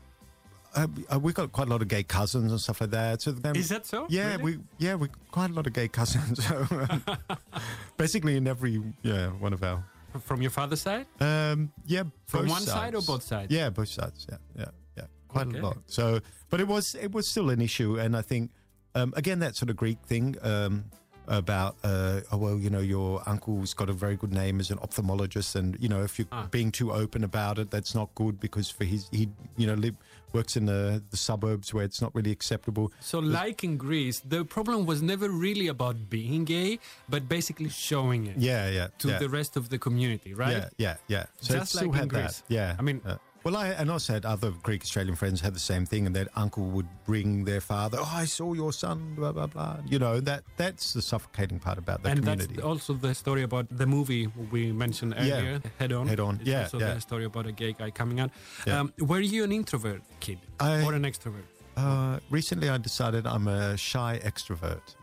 Uh, 0.74 0.86
uh, 1.12 1.18
we 1.18 1.32
got 1.32 1.52
quite 1.52 1.68
a 1.68 1.70
lot 1.70 1.82
of 1.82 1.88
gay 1.88 2.02
cousins 2.02 2.50
and 2.50 2.60
stuff 2.60 2.80
like 2.80 2.90
that. 2.90 3.22
So 3.22 3.30
then, 3.32 3.54
Is 3.56 3.68
that 3.68 3.86
so? 3.86 4.06
Yeah, 4.08 4.32
Really? 4.36 4.42
we 4.42 4.58
yeah 4.78 4.94
we 4.96 5.08
quite 5.30 5.50
a 5.50 5.52
lot 5.54 5.66
of 5.66 5.72
gay 5.72 5.88
cousins. 5.88 6.40
So 6.48 6.66
um, 6.70 7.02
basically, 7.96 8.36
in 8.36 8.46
every 8.46 8.82
yeah 9.02 9.28
one 9.28 9.52
of 9.52 9.62
our 9.62 9.84
From 10.20 10.42
your 10.42 10.50
father's 10.50 10.80
side? 10.82 11.06
um, 11.20 11.72
yeah 11.86 12.02
From 12.26 12.48
one 12.48 12.62
side 12.62 12.94
or 12.94 13.02
both 13.02 13.22
sides? 13.22 13.52
Yeah, 13.52 13.70
both 13.70 13.88
sides. 13.88 14.26
Yeah, 14.28 14.38
yeah, 14.56 14.64
yeah. 14.96 15.04
Quite 15.28 15.48
Okay. 15.48 15.58
a 15.58 15.62
lot. 15.62 15.78
So, 15.86 16.20
but 16.50 16.60
it 16.60 16.66
was 16.68 16.94
it 16.96 17.12
was 17.12 17.28
still 17.28 17.50
an 17.50 17.60
issue, 17.60 17.98
and 17.98 18.16
I 18.16 18.22
think 18.22 18.50
um, 18.94 19.12
again 19.16 19.38
that 19.40 19.54
sort 19.56 19.70
of 19.70 19.76
Greek 19.76 19.98
thing 20.06 20.36
um, 20.42 20.84
about 21.28 21.76
uh, 21.84 22.20
oh 22.32 22.36
well, 22.36 22.58
you 22.58 22.68
know, 22.70 22.80
your 22.80 23.22
uncle's 23.26 23.74
got 23.74 23.88
a 23.88 23.92
very 23.92 24.16
good 24.16 24.32
name 24.32 24.60
as 24.60 24.70
an 24.70 24.78
ophthalmologist, 24.78 25.54
and 25.56 25.76
you 25.80 25.88
know, 25.88 26.02
if 26.02 26.18
you're 26.18 26.28
Ah. 26.32 26.46
being 26.50 26.70
too 26.72 26.92
open 26.92 27.22
about 27.24 27.58
it, 27.58 27.70
that's 27.70 27.94
not 27.94 28.12
good 28.16 28.38
because 28.40 28.70
for 28.70 28.84
his 28.84 29.08
he 29.12 29.28
you 29.56 29.66
know 29.66 29.74
live, 29.74 29.96
works 30.34 30.56
in 30.56 30.66
the 30.66 31.02
the 31.10 31.16
suburbs 31.16 31.72
where 31.72 31.84
it's 31.84 32.02
not 32.02 32.14
really 32.14 32.30
acceptable. 32.32 32.92
So, 33.00 33.18
like 33.20 33.62
in 33.64 33.76
Greece, 33.76 34.20
the 34.20 34.44
problem 34.44 34.84
was 34.86 35.00
never 35.02 35.28
really 35.28 35.68
about 35.68 36.10
being 36.10 36.44
gay, 36.44 36.78
but 37.08 37.28
basically 37.28 37.68
showing 37.70 38.26
it 38.26 38.36
Yeah, 38.36 38.68
yeah. 38.68 38.88
to 38.98 39.08
yeah. 39.08 39.18
the 39.18 39.28
rest 39.28 39.56
of 39.56 39.68
the 39.68 39.78
community, 39.78 40.34
right? 40.34 40.52
Yeah, 40.52 40.68
yeah, 40.76 40.96
yeah. 41.08 41.24
So 41.40 41.54
Just 41.54 41.74
like 41.76 41.86
in 41.86 41.92
had 41.92 42.08
Greece. 42.08 42.42
that. 42.48 42.54
Yeah. 42.54 42.76
I 42.78 42.82
mean- 42.82 43.00
uh, 43.06 43.16
well, 43.44 43.56
I 43.56 43.68
and 43.68 43.90
also 43.90 44.14
had 44.14 44.24
other 44.24 44.50
Greek 44.62 44.82
Australian 44.82 45.14
friends 45.16 45.40
had 45.40 45.54
the 45.54 45.60
same 45.60 45.84
thing, 45.86 46.06
and 46.06 46.16
their 46.16 46.28
uncle 46.34 46.64
would 46.64 46.88
bring 47.04 47.44
their 47.44 47.60
father. 47.60 47.98
Oh, 48.00 48.12
I 48.12 48.24
saw 48.24 48.54
your 48.54 48.72
son. 48.72 49.14
Blah 49.16 49.32
blah 49.32 49.46
blah. 49.46 49.76
You 49.86 49.98
know 49.98 50.20
that 50.20 50.42
that's 50.56 50.92
the 50.94 51.02
suffocating 51.02 51.58
part 51.60 51.78
about 51.78 52.02
the 52.02 52.08
and 52.10 52.20
community. 52.20 52.54
that's 52.54 52.64
also 52.66 52.94
the 52.94 53.14
story 53.14 53.42
about 53.42 53.66
the 53.70 53.86
movie 53.86 54.26
we 54.50 54.72
mentioned 54.72 55.14
Yeah. 55.16 55.22
earlier, 55.36 55.62
Head 55.78 55.92
On. 55.92 56.06
Head 56.08 56.20
On, 56.20 56.36
It's 56.40 56.48
yeah, 56.48 56.62
also 56.62 56.78
yeah. 56.80 56.94
the 56.94 57.00
story 57.00 57.24
about 57.24 57.46
a 57.46 57.52
gay 57.52 57.72
guy 57.72 57.90
coming 57.90 58.18
out. 58.20 58.30
Yeah. 58.66 58.80
Um, 58.80 58.92
were 58.98 59.20
you 59.20 59.44
an 59.44 59.52
introvert 59.52 60.02
kid 60.20 60.38
I- 60.60 60.82
or 60.84 60.94
an 60.94 61.02
extrovert? 61.04 61.44
uh, 61.76 62.18
recently, 62.30 62.68
I 62.70 62.78
decided 62.78 63.26
I'm 63.26 63.48
a 63.48 63.76
shy 63.76 64.20
extrovert. 64.24 64.96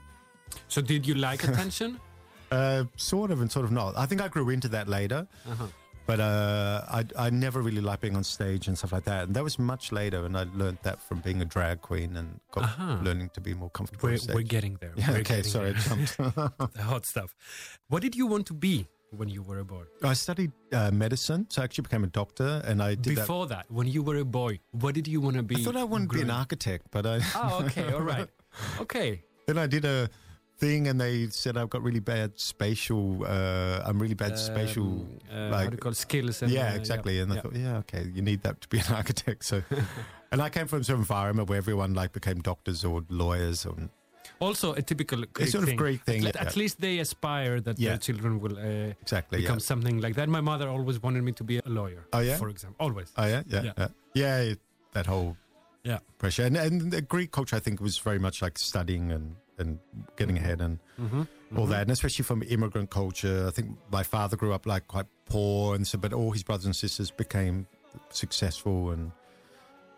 So 0.68 0.82
did 0.82 1.06
you 1.08 1.16
like 1.16 1.44
attention? 1.44 2.00
Uh, 2.52 2.84
sort 2.98 3.32
of 3.32 3.40
and 3.40 3.50
sort 3.50 3.64
of 3.64 3.72
not. 3.72 3.96
I 3.98 4.06
think 4.06 4.20
I 4.20 4.28
grew 4.28 4.50
into 4.50 4.68
that 4.68 4.90
later. 4.90 5.26
Uh-huh. 5.50 5.68
But 6.08 6.20
uh, 6.20 6.82
I, 6.90 7.06
I 7.18 7.30
never 7.30 7.62
really 7.62 7.80
liked 7.82 8.02
being 8.02 8.16
on 8.16 8.24
stage 8.24 8.68
and 8.68 8.78
stuff 8.78 8.92
like 8.92 9.06
that. 9.06 9.26
And 9.28 9.36
that 9.36 9.44
was 9.44 9.58
much 9.60 9.92
later. 9.92 10.26
And 10.26 10.36
I 10.38 10.46
learned 10.56 10.80
that 10.84 11.00
from 11.02 11.20
being 11.20 11.42
a 11.42 11.46
drag 11.46 11.82
queen 11.82 12.18
and 12.18 12.40
got 12.52 12.64
Uh-huh. 12.64 12.98
learning 13.02 13.30
to 13.36 13.42
be 13.42 13.54
more 13.54 13.70
comfortable 13.70 14.10
We're, 14.10 14.18
we're 14.34 14.42
getting 14.42 14.78
there. 14.82 14.94
yeah, 14.96 15.12
We're 15.12 15.20
okay, 15.20 15.42
sorry. 15.44 15.72
There. 15.74 15.82
jumped. 15.82 16.18
the 16.18 16.70
hot 16.84 17.06
stuff. 17.06 17.36
What 17.88 18.02
did 18.02 18.16
you 18.16 18.26
want 18.28 18.48
to 18.48 18.54
be 18.54 18.88
when 19.12 19.30
you 19.30 19.42
were 19.44 19.60
a 19.60 19.66
boy? 19.66 19.84
I 20.04 20.14
studied 20.14 20.52
uh, 20.74 20.90
medicine, 20.92 21.46
so 21.50 21.62
I 21.62 21.66
actually 21.66 21.84
became 21.84 22.04
a 22.04 22.08
doctor, 22.08 22.62
and 22.66 22.82
I 22.82 22.96
did. 22.96 23.16
Before 23.16 23.46
that, 23.48 23.66
when 23.70 23.88
you 23.88 24.02
were 24.04 24.18
a 24.18 24.26
boy, 24.26 24.60
what 24.72 24.96
did 24.96 25.08
you 25.08 25.22
want 25.22 25.36
to 25.38 25.44
be? 25.44 25.58
I 25.58 25.64
thought 25.64 25.76
I 25.76 25.84
wanted 25.84 26.10
to 26.10 26.16
be 26.16 26.22
an 26.22 26.32
architect, 26.32 26.88
but 26.92 27.06
I 27.06 27.20
Oh, 27.36 27.64
okay, 27.66 27.92
all 27.94 28.02
right. 28.02 28.28
Okay. 28.82 29.24
then 29.48 29.58
I 29.58 29.68
did 29.68 29.86
a 29.86 30.10
thing, 30.62 30.88
and 30.90 30.98
they 31.02 31.28
said 31.42 31.58
I've 31.58 31.70
got 31.76 31.82
really 31.84 32.00
bad 32.00 32.30
spatial. 32.40 33.04
Uh, 33.26 33.82
I'm 33.88 33.98
really 34.04 34.14
bad 34.26 34.38
spatial. 34.38 34.84
Um, 34.84 35.20
uh, 35.30 35.36
how 35.36 35.50
like 35.58 35.70
do 35.72 35.76
you 35.76 35.84
call 35.86 35.94
skills? 35.94 36.42
And, 36.44 36.52
yeah, 36.52 36.72
uh, 36.72 36.76
exactly. 36.82 37.20
And 37.22 37.32
I 37.32 37.36
yeah. 37.36 37.42
thought, 37.42 37.56
yeah, 37.66 37.78
okay, 37.84 38.04
you 38.16 38.22
need 38.22 38.42
that 38.44 38.62
to 38.62 38.68
be 38.70 38.78
an 38.80 38.90
architect. 39.00 39.44
So, 39.44 39.58
and 40.32 40.40
I 40.42 40.50
came 40.50 40.68
from 40.68 40.84
some 40.84 40.98
environment 41.00 41.50
where 41.50 41.58
everyone 41.58 41.94
like 42.02 42.12
became 42.14 42.40
doctors 42.42 42.86
or 42.86 43.04
lawyers, 43.10 43.66
or 43.66 43.76
Also, 44.40 44.68
a 44.74 44.82
typical 44.82 45.20
Greek 45.34 45.50
sort 45.50 45.64
of 45.64 45.70
thing. 45.70 45.78
Greek 45.86 46.02
thing, 46.06 46.26
At, 46.26 46.36
yeah. 46.36 46.48
at 46.48 46.56
least 46.56 46.76
they 46.86 46.96
aspire 47.00 47.60
that 47.68 47.76
Yeah. 47.80 47.90
their 47.90 47.98
children 48.08 48.40
will 48.44 48.58
uh, 48.58 48.94
exactly. 49.06 49.38
become 49.42 49.60
Yeah. 49.62 49.72
something 49.72 49.98
like 50.06 50.16
that. 50.20 50.28
My 50.30 50.42
mother 50.52 50.68
always 50.76 50.98
wanted 51.06 51.24
me 51.24 51.32
to 51.34 51.44
be 51.44 51.56
a 51.58 51.70
lawyer. 51.80 52.02
Oh, 52.14 52.20
yeah? 52.22 52.38
for 52.38 52.50
example, 52.50 52.78
always. 52.86 53.10
Oh 53.18 53.26
yeah, 53.34 53.44
yeah, 53.54 53.64
Yeah. 53.68 53.88
yeah, 54.22 54.42
yeah. 54.48 54.56
that 54.98 55.06
whole 55.14 55.32
Yeah. 55.84 56.00
pressure, 56.22 56.46
and, 56.48 56.56
and 56.58 56.92
the 56.92 57.02
Greek 57.16 57.32
culture, 57.32 57.56
I 57.60 57.62
think, 57.66 57.82
was 57.82 57.98
very 58.10 58.20
much 58.20 58.42
like 58.46 58.58
studying 58.60 59.12
and 59.12 59.36
and 59.58 59.80
getting 60.18 60.38
ahead 60.38 60.62
and 60.62 60.80
Mm-hmm. 61.00 61.58
all 61.58 61.66
that, 61.66 61.82
and 61.82 61.92
especially 61.92 62.24
from 62.24 62.44
immigrant 62.44 62.90
culture. 62.92 63.46
I 63.48 63.52
think 63.52 63.70
my 63.92 64.04
father 64.04 64.38
grew 64.38 64.54
up 64.54 64.66
like 64.68 64.88
quite 64.88 65.08
poor, 65.26 65.76
and 65.76 65.86
so 65.88 65.98
but 65.98 66.14
all 66.14 66.32
his 66.32 66.44
brothers 66.44 66.66
and 66.66 66.76
sisters 66.76 67.10
became 67.12 67.66
successful, 68.10 68.92
and 68.92 69.12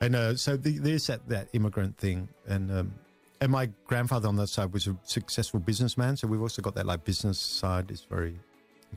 and 0.01 0.15
uh, 0.15 0.35
so 0.35 0.55
the, 0.57 0.77
there's 0.79 1.07
that 1.07 1.27
that 1.29 1.49
immigrant 1.53 1.97
thing, 1.97 2.29
and 2.47 2.71
um, 2.71 2.93
and 3.41 3.51
my 3.51 3.69
grandfather 3.87 4.27
on 4.27 4.35
that 4.37 4.47
side 4.47 4.71
was 4.73 4.87
a 4.87 4.95
successful 5.03 5.59
businessman, 5.59 6.15
so 6.17 6.27
we've 6.27 6.41
also 6.41 6.61
got 6.61 6.75
that 6.75 6.85
like 6.85 7.03
business 7.03 7.39
side 7.39 7.91
is 7.91 8.05
very 8.09 8.39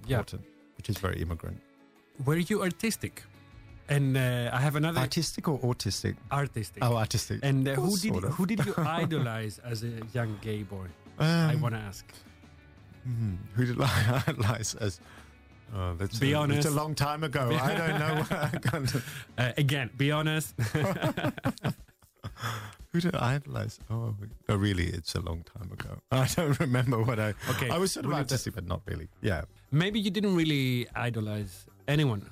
Yeah. 0.07 0.19
important, 0.19 0.43
which 0.77 0.89
is 0.89 0.99
very 0.99 1.21
immigrant. 1.21 1.61
Were 2.25 2.37
you 2.39 2.63
artistic? 2.63 3.23
And 3.89 4.17
uh, 4.17 4.51
I 4.53 4.61
have 4.61 4.75
another 4.77 4.99
Artistic 5.01 5.49
or 5.49 5.59
autistic? 5.61 6.17
artistic. 6.33 6.83
Oh, 6.83 6.97
artistic. 6.97 7.41
and 7.43 7.69
uh, 7.69 7.75
who 7.75 7.97
did 7.97 8.13
sort 8.13 8.25
of. 8.25 8.33
who 8.35 8.47
did 8.47 8.65
you 8.67 8.75
idolize 8.79 9.61
as 9.65 9.85
a 9.85 9.93
young 10.13 10.39
gay 10.43 10.63
boy? 10.65 10.87
Um, 11.19 11.51
I 11.51 11.55
want 11.57 11.75
to 11.75 11.81
ask. 11.81 12.05
Hmm, 13.05 13.35
who 13.55 13.65
did 13.67 13.81
I 13.81 14.23
idolize 14.29 14.75
as? 14.75 15.01
Oh, 15.75 15.95
that's 15.95 16.19
Be 16.19 16.33
a, 16.33 16.39
honest. 16.39 16.59
It's 16.59 16.67
a 16.67 16.71
long 16.71 16.95
time 16.95 17.23
ago. 17.25 17.51
I 17.61 17.75
don't 17.75 17.99
know. 17.99 18.25
I 18.31 19.39
Uh, 19.49 19.53
again, 19.59 19.91
be 19.97 20.11
honest. 20.13 20.55
Who 22.93 23.01
did 23.01 23.15
I 23.15 23.35
idolize? 23.35 23.79
Oh, 23.91 24.15
no, 24.49 24.55
really, 24.57 24.87
it's 24.87 25.15
a 25.15 25.21
long 25.21 25.45
time 25.45 25.71
ago. 25.73 25.99
I 26.11 26.27
don't 26.35 26.59
remember 26.61 27.03
what 27.03 27.19
I. 27.21 27.35
Okay, 27.51 27.69
I 27.69 27.79
was 27.79 27.93
sort 27.93 28.07
of 28.07 28.13
artistic, 28.13 28.55
but 28.55 28.67
not 28.67 28.81
really. 28.87 29.09
Yeah, 29.23 29.43
Maybe 29.71 30.01
you 30.01 30.11
didn't 30.11 30.35
really 30.35 30.87
idolize 30.95 31.67
anyone. 31.89 32.31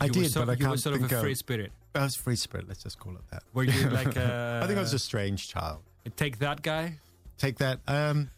I 0.00 0.06
You 0.06 0.12
did, 0.12 0.30
so- 0.32 0.40
but 0.46 0.52
I 0.52 0.56
can't 0.56 0.70
were 0.70 0.76
sort 0.76 0.96
think 0.96 1.10
of 1.12 1.18
a 1.18 1.20
free 1.20 1.34
spirit. 1.34 1.72
I 1.94 2.04
was 2.04 2.14
free 2.14 2.36
spirit. 2.36 2.68
Let's 2.68 2.82
just 2.82 2.98
call 2.98 3.14
it 3.14 3.22
that. 3.30 3.42
Were 3.52 3.64
you 3.64 3.88
like 3.90 4.16
A, 4.16 4.60
I 4.62 4.66
think 4.66 4.78
I 4.78 4.82
was 4.82 4.92
a 4.92 4.98
strange 4.98 5.48
child. 5.48 5.80
take 6.16 6.38
that 6.38 6.62
guy? 6.62 6.98
Take 7.38 7.58
that. 7.58 7.80
Um, 7.88 8.30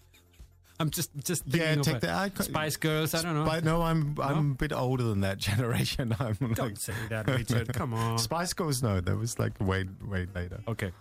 I'm 0.78 0.88
just 0.90 1.10
just 1.22 1.42
yeah, 1.46 1.74
of 1.74 1.82
take 1.82 2.00
that. 2.00 2.32
I, 2.38 2.42
Spice 2.42 2.76
Girls. 2.76 3.12
I 3.14 3.20
don't 3.22 3.34
know. 3.34 3.44
Spi- 3.44 3.60
no, 3.60 3.82
I'm 3.82 4.16
I'm 4.20 4.52
a 4.52 4.54
bit 4.54 4.72
older 4.72 5.04
than 5.04 5.20
that 5.20 5.36
generation. 5.48 6.14
I'm 6.20 6.34
Don't 6.40 6.58
like 6.58 6.78
say 6.78 6.94
that, 7.10 7.28
Richard. 7.28 7.72
Come 7.74 7.92
on. 7.92 8.18
Spice 8.18 8.54
Girls. 8.54 8.82
No, 8.82 9.00
that 9.00 9.16
was 9.16 9.38
like 9.38 9.52
way 9.60 9.84
way 10.08 10.26
later. 10.34 10.60
Okay. 10.68 10.92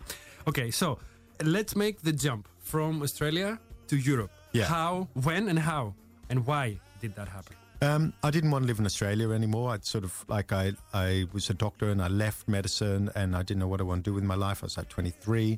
Okay, 0.47 0.72
so 0.72 0.99
let's 1.43 1.76
make 1.76 2.01
the 2.01 2.12
jump 2.12 2.47
from 2.60 3.01
Australia 3.01 3.60
to 3.88 3.95
Europe. 3.97 4.32
Yeah. 4.51 4.66
How, 4.66 5.07
when, 5.14 5.47
and 5.47 5.60
how, 5.60 5.93
and 6.30 6.45
why 6.45 6.80
did 7.01 7.16
that 7.16 7.28
happen? 7.28 7.55
Um, 7.82 8.14
I 8.24 8.30
didn't 8.30 8.52
want 8.52 8.64
to 8.64 8.68
live 8.68 8.80
in 8.80 8.86
Australia 8.86 9.32
anymore. 9.32 9.72
I'd 9.72 9.86
sort 9.86 10.04
of 10.04 10.26
like 10.28 10.52
I 10.52 10.74
I 10.94 11.28
was 11.32 11.50
a 11.50 11.54
doctor 11.54 11.90
and 11.90 12.02
I 12.02 12.10
left 12.10 12.48
medicine 12.48 13.10
and 13.16 13.36
I 13.36 13.42
didn't 13.42 13.60
know 13.60 13.70
what 13.70 13.80
I 13.80 13.84
want 13.84 14.04
to 14.04 14.10
do 14.12 14.14
with 14.14 14.26
my 14.26 14.36
life. 14.36 14.64
I 14.64 14.66
was 14.66 14.78
like 14.78 14.90
23, 14.90 15.58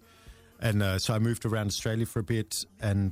and 0.59 0.83
uh, 0.83 0.99
so 0.99 1.15
I 1.15 1.19
moved 1.19 1.45
around 1.45 1.67
Australia 1.67 2.05
for 2.05 2.19
a 2.19 2.23
bit, 2.23 2.65
and 2.79 3.11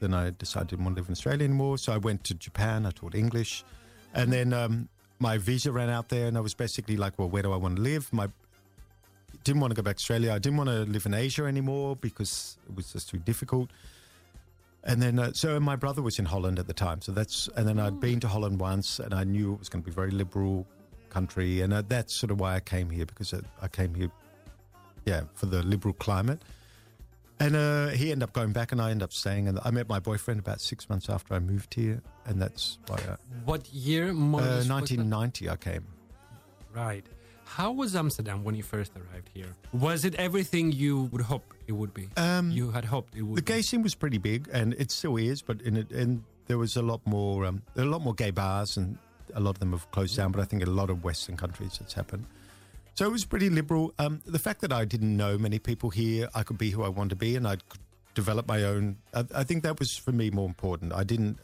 then 0.00 0.12
I 0.12 0.30
decided 0.30 0.68
I 0.68 0.70
didn't 0.70 0.84
want 0.86 0.96
to 0.96 1.02
live 1.02 1.08
in 1.08 1.12
Australia 1.12 1.44
anymore. 1.44 1.78
So 1.78 1.92
I 1.92 1.98
went 1.98 2.24
to 2.24 2.34
Japan. 2.34 2.84
I 2.84 2.90
taught 2.90 3.14
English, 3.14 3.64
and 4.12 4.32
then 4.32 4.52
um, 4.52 4.88
my 5.20 5.38
visa 5.38 5.70
ran 5.70 5.88
out 5.88 6.08
there, 6.08 6.26
and 6.26 6.36
I 6.36 6.40
was 6.40 6.54
basically 6.54 6.96
like, 6.96 7.16
well, 7.16 7.28
where 7.28 7.42
do 7.42 7.52
I 7.52 7.56
want 7.56 7.76
to 7.76 7.82
live? 7.82 8.12
My 8.12 8.28
didn't 9.44 9.60
want 9.60 9.70
to 9.70 9.76
go 9.76 9.82
back 9.82 9.96
to 9.96 10.00
Australia. 10.00 10.32
I 10.32 10.40
didn't 10.40 10.56
want 10.56 10.70
to 10.70 10.80
live 10.80 11.06
in 11.06 11.14
Asia 11.14 11.44
anymore 11.44 11.94
because 11.94 12.58
it 12.68 12.74
was 12.74 12.92
just 12.92 13.08
too 13.08 13.18
difficult. 13.18 13.70
And 14.84 15.02
then, 15.02 15.18
uh, 15.18 15.32
so 15.32 15.58
my 15.60 15.76
brother 15.76 16.02
was 16.02 16.18
in 16.18 16.24
Holland 16.24 16.58
at 16.58 16.66
the 16.66 16.72
time. 16.72 17.00
So 17.02 17.12
that's, 17.12 17.48
and 17.56 17.66
then 17.66 17.78
I'd 17.78 18.00
been 18.00 18.20
to 18.20 18.28
Holland 18.28 18.60
once 18.60 19.00
and 19.00 19.12
I 19.12 19.24
knew 19.24 19.52
it 19.52 19.58
was 19.58 19.68
going 19.68 19.82
to 19.82 19.86
be 19.86 19.92
a 19.92 19.94
very 19.94 20.10
liberal 20.10 20.66
country. 21.10 21.60
And 21.60 21.72
uh, 21.72 21.82
that's 21.86 22.14
sort 22.14 22.30
of 22.30 22.40
why 22.40 22.54
I 22.54 22.60
came 22.60 22.88
here 22.90 23.06
because 23.06 23.34
uh, 23.34 23.40
I 23.60 23.68
came 23.68 23.94
here, 23.94 24.10
yeah, 25.04 25.22
for 25.34 25.46
the 25.46 25.62
liberal 25.62 25.94
climate. 25.94 26.42
And 27.40 27.54
uh, 27.54 27.88
he 27.88 28.10
ended 28.10 28.24
up 28.24 28.32
going 28.32 28.52
back 28.52 28.72
and 28.72 28.80
I 28.80 28.90
ended 28.90 29.04
up 29.04 29.12
staying. 29.12 29.48
And 29.48 29.58
I 29.64 29.70
met 29.70 29.88
my 29.88 29.98
boyfriend 30.00 30.40
about 30.40 30.60
six 30.60 30.88
months 30.88 31.08
after 31.08 31.34
I 31.34 31.38
moved 31.38 31.74
here. 31.74 32.02
And 32.26 32.40
that's 32.40 32.78
why, 32.86 32.96
I, 32.96 33.16
What 33.44 33.72
year? 33.72 34.12
More 34.12 34.40
uh, 34.40 34.44
less, 34.44 34.56
was 34.56 34.68
that? 34.68 34.74
1990 34.74 35.50
I 35.50 35.56
came. 35.56 35.86
Right. 36.74 37.06
How 37.56 37.72
was 37.72 37.96
Amsterdam 37.96 38.44
when 38.44 38.54
you 38.54 38.62
first 38.62 38.92
arrived 38.94 39.30
here? 39.34 39.46
Was 39.72 40.04
it 40.04 40.14
everything 40.16 40.70
you 40.70 41.04
would 41.12 41.22
hope 41.22 41.54
it 41.66 41.72
would 41.72 41.94
be? 41.94 42.08
Um, 42.16 42.50
you 42.50 42.70
had 42.70 42.84
hoped 42.84 43.16
it 43.16 43.22
would 43.22 43.36
The 43.38 43.42
be. 43.42 43.52
gay 43.54 43.62
scene 43.62 43.82
was 43.82 43.94
pretty 43.94 44.18
big, 44.18 44.48
and 44.52 44.74
it 44.74 44.90
still 44.90 45.16
is. 45.16 45.40
But 45.42 45.62
in 45.62 45.76
it, 45.78 45.90
and 45.90 46.22
there 46.46 46.58
was 46.58 46.76
a 46.76 46.82
lot 46.82 47.00
more. 47.06 47.46
Um, 47.46 47.62
a 47.76 47.84
lot 47.84 48.02
more 48.02 48.14
gay 48.14 48.30
bars, 48.30 48.76
and 48.76 48.98
a 49.34 49.40
lot 49.40 49.50
of 49.50 49.58
them 49.60 49.72
have 49.72 49.90
closed 49.90 50.16
down. 50.16 50.30
But 50.30 50.40
I 50.42 50.44
think 50.44 50.62
in 50.62 50.68
a 50.68 50.72
lot 50.72 50.90
of 50.90 51.02
Western 51.02 51.36
countries, 51.36 51.78
it's 51.80 51.94
happened. 51.94 52.26
So 52.94 53.06
it 53.06 53.12
was 53.12 53.24
pretty 53.24 53.48
liberal. 53.48 53.94
Um, 53.98 54.20
the 54.26 54.38
fact 54.38 54.60
that 54.60 54.72
I 54.72 54.84
didn't 54.84 55.16
know 55.16 55.38
many 55.38 55.58
people 55.58 55.88
here, 55.90 56.28
I 56.34 56.42
could 56.42 56.58
be 56.58 56.70
who 56.70 56.82
I 56.84 56.88
wanted 56.88 57.10
to 57.10 57.16
be, 57.16 57.34
and 57.34 57.48
I 57.48 57.56
could 57.56 57.80
develop 58.14 58.46
my 58.46 58.62
own. 58.64 58.98
I, 59.14 59.24
I 59.34 59.44
think 59.44 59.62
that 59.62 59.78
was 59.78 59.96
for 59.96 60.12
me 60.12 60.30
more 60.30 60.46
important. 60.46 60.92
I 60.92 61.02
didn't. 61.02 61.38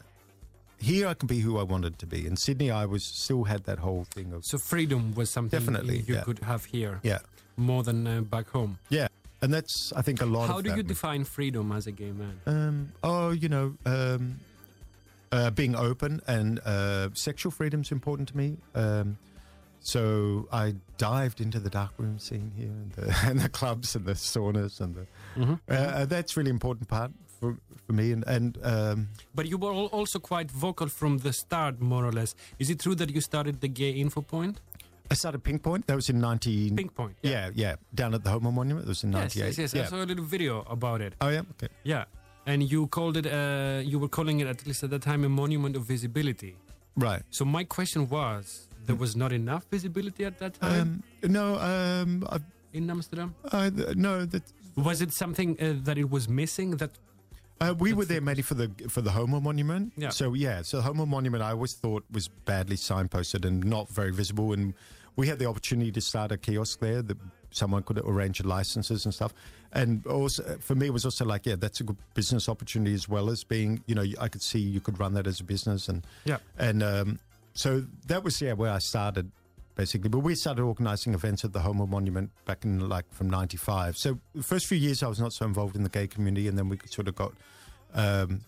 Here, 0.79 1.07
I 1.07 1.13
can 1.13 1.27
be 1.27 1.39
who 1.39 1.57
I 1.57 1.63
wanted 1.63 1.97
to 1.99 2.05
be. 2.05 2.25
In 2.27 2.35
Sydney, 2.37 2.69
I 2.71 2.85
was 2.85 3.03
still 3.03 3.45
had 3.45 3.63
that 3.63 3.79
whole 3.79 4.03
thing 4.11 4.33
of 4.33 4.45
So 4.45 4.57
freedom 4.57 5.13
was 5.15 5.29
something 5.29 5.59
Definitely, 5.59 5.99
you 6.07 6.15
yeah. 6.15 6.21
could 6.23 6.39
have 6.39 6.65
here 6.65 6.99
yeah, 7.03 7.19
more 7.57 7.83
than 7.83 8.05
uh, 8.05 8.21
back 8.21 8.49
home. 8.49 8.77
yeah, 8.89 9.07
and 9.41 9.53
that's 9.53 9.93
I 9.95 10.01
think 10.01 10.21
a 10.21 10.25
lot. 10.25 10.47
How 10.49 10.61
do 10.61 10.75
you 10.75 10.83
define 10.83 11.23
freedom 11.23 11.71
as 11.71 11.87
a 11.87 11.91
gay 11.91 12.11
man? 12.11 12.39
Um, 12.45 12.91
oh, 13.03 13.31
you 13.31 13.47
know, 13.49 13.75
um, 13.85 14.39
uh, 15.31 15.49
being 15.51 15.75
open 15.75 16.21
and 16.27 16.59
uh, 16.65 17.09
sexual 17.13 17.51
freedom's 17.51 17.91
important 17.91 18.29
to 18.29 18.37
me. 18.37 18.57
Um, 18.75 19.17
so 19.79 20.47
I 20.51 20.73
dived 20.97 21.41
into 21.41 21.59
the 21.59 21.69
dark 21.69 21.91
room 21.97 22.17
scene 22.17 22.51
here 22.57 22.67
and 22.69 22.91
the, 22.93 23.15
and 23.29 23.39
the 23.39 23.49
clubs 23.49 23.95
and 23.95 24.05
the 24.05 24.13
saunas 24.13 24.81
and 24.81 24.95
the. 24.95 25.07
Mhm. 25.39 25.59
Uh, 25.69 25.73
uh, 25.73 26.05
that's 26.05 26.35
really 26.37 26.49
important 26.49 26.87
part 26.87 27.11
for 27.45 27.57
for 27.87 27.93
me 27.93 28.11
and 28.11 28.23
and 28.27 28.57
um, 28.63 29.07
But 29.35 29.45
you 29.47 29.57
were 29.59 29.71
also 29.97 30.19
quite 30.19 30.49
vocal 30.51 30.87
from 30.89 31.19
the 31.19 31.31
start, 31.33 31.79
more 31.79 32.05
or 32.05 32.11
less. 32.11 32.35
Is 32.59 32.69
it 32.69 32.79
true 32.79 32.95
that 32.95 33.09
you 33.15 33.21
started 33.21 33.55
the 33.61 33.67
Gay 33.67 33.91
Info 33.91 34.21
Point? 34.21 34.55
I 35.11 35.15
started 35.15 35.43
Pink 35.43 35.61
Point. 35.61 35.85
That 35.87 35.95
was 35.95 36.09
in 36.09 36.19
nineteen. 36.19 36.75
Pink 36.75 36.93
Point. 36.95 37.15
Yeah, 37.21 37.51
yeah, 37.53 37.75
down 37.93 38.13
at 38.15 38.23
the 38.23 38.31
Homo 38.31 38.51
Monument. 38.51 38.85
That 38.85 38.89
was 38.89 39.03
in 39.03 39.11
Yes, 39.11 39.19
ninety 39.21 39.39
eight. 39.41 39.57
yes, 39.57 39.57
yes. 39.57 39.73
I 39.73 39.77
Yeah. 39.77 39.87
saw 39.89 39.97
a 40.03 40.07
little 40.11 40.25
video 40.25 40.63
about 40.77 41.01
it. 41.01 41.13
Oh 41.21 41.29
yeah. 41.29 41.43
Okay. 41.53 41.69
Yeah. 41.83 42.05
And 42.47 42.59
you 42.71 42.87
called 42.87 43.17
it, 43.17 43.25
uh, 43.25 43.81
you 43.91 43.97
were 43.99 44.09
calling 44.17 44.39
it, 44.41 44.47
at 44.47 44.65
least 44.67 44.83
at 44.83 44.89
that 44.91 45.01
time, 45.01 45.23
a 45.25 45.29
monument 45.29 45.75
of 45.75 45.83
visibility. 45.87 46.53
Right. 46.95 47.23
So 47.37 47.43
my 47.45 47.63
question 47.77 48.07
was, 48.09 48.67
there 48.87 48.95
was 48.95 49.15
not 49.15 49.31
enough 49.31 49.63
visibility 49.71 50.23
at 50.25 50.37
that 50.39 50.53
time 50.61 50.81
Um, 50.81 51.31
no. 51.39 51.45
Um. 51.69 52.23
I, 52.35 52.37
in 52.73 52.89
Amsterdam? 52.89 53.29
I, 53.51 53.69
no. 53.95 54.25
That 54.33 54.43
Was 54.75 55.01
it 55.01 55.11
something 55.13 55.49
uh, 55.61 55.65
that 55.87 55.97
it 55.97 56.09
was 56.15 56.27
missing? 56.41 56.69
That 56.81 56.91
Uh, 57.61 57.73
we 57.79 57.93
were 57.93 58.05
there 58.05 58.21
mainly 58.21 58.41
for 58.41 58.53
the 58.55 58.69
for 58.89 59.01
the 59.01 59.11
Homo 59.11 59.39
Monument. 59.39 59.93
Yeah. 59.97 60.09
So 60.09 60.33
yeah, 60.33 60.61
so 60.61 60.77
the 60.77 60.83
Homo 60.83 61.05
Monument 61.05 61.41
I 61.41 61.51
always 61.51 61.73
thought 61.73 62.03
was 62.11 62.27
badly 62.27 62.75
signposted 62.75 63.45
and 63.45 63.63
not 63.63 63.87
very 63.89 64.11
visible. 64.11 64.51
And 64.53 64.73
we 65.15 65.27
had 65.27 65.39
the 65.39 65.45
opportunity 65.47 65.91
to 65.93 66.01
start 66.01 66.31
a 66.31 66.37
kiosk 66.37 66.79
there 66.79 67.01
that 67.01 67.17
someone 67.51 67.83
could 67.83 67.99
arrange 67.99 68.43
licenses 68.43 69.05
and 69.05 69.13
stuff. 69.13 69.33
And 69.71 70.05
also 70.07 70.57
for 70.59 70.75
me, 70.75 70.87
it 70.87 70.93
was 70.93 71.05
also 71.05 71.23
like, 71.25 71.45
yeah, 71.45 71.55
that's 71.57 71.79
a 71.79 71.83
good 71.83 71.97
business 72.13 72.49
opportunity 72.49 72.93
as 72.93 73.07
well 73.07 73.29
as 73.29 73.43
being, 73.45 73.81
you 73.87 73.95
know, 73.95 74.03
I 74.19 74.27
could 74.27 74.41
see 74.41 74.59
you 74.59 74.81
could 74.81 74.99
run 74.99 75.13
that 75.13 75.25
as 75.27 75.39
a 75.39 75.43
business. 75.45 75.87
And 75.87 76.05
Yeah. 76.25 76.37
and 76.57 76.83
um, 76.83 77.19
so 77.53 77.85
that 78.07 78.23
was 78.23 78.41
yeah 78.41 78.53
where 78.53 78.71
I 78.71 78.79
started 78.79 79.31
basically. 79.75 80.09
But 80.09 80.19
we 80.19 80.35
started 80.35 80.63
organizing 80.63 81.13
events 81.13 81.43
at 81.45 81.53
the 81.53 81.59
Homo 81.59 81.85
Monument 81.85 82.29
back 82.45 82.63
in 82.65 82.87
like 82.89 83.05
from 83.13 83.29
'95. 83.29 83.97
So 83.97 84.19
the 84.33 84.43
first 84.43 84.65
few 84.67 84.77
years 84.77 85.03
I 85.03 85.07
was 85.07 85.19
not 85.19 85.33
so 85.33 85.45
involved 85.45 85.75
in 85.75 85.83
the 85.83 85.89
gay 85.89 86.07
community, 86.07 86.47
and 86.47 86.57
then 86.57 86.69
we 86.69 86.77
sort 86.89 87.07
of 87.07 87.15
got 87.15 87.33
um, 87.93 88.41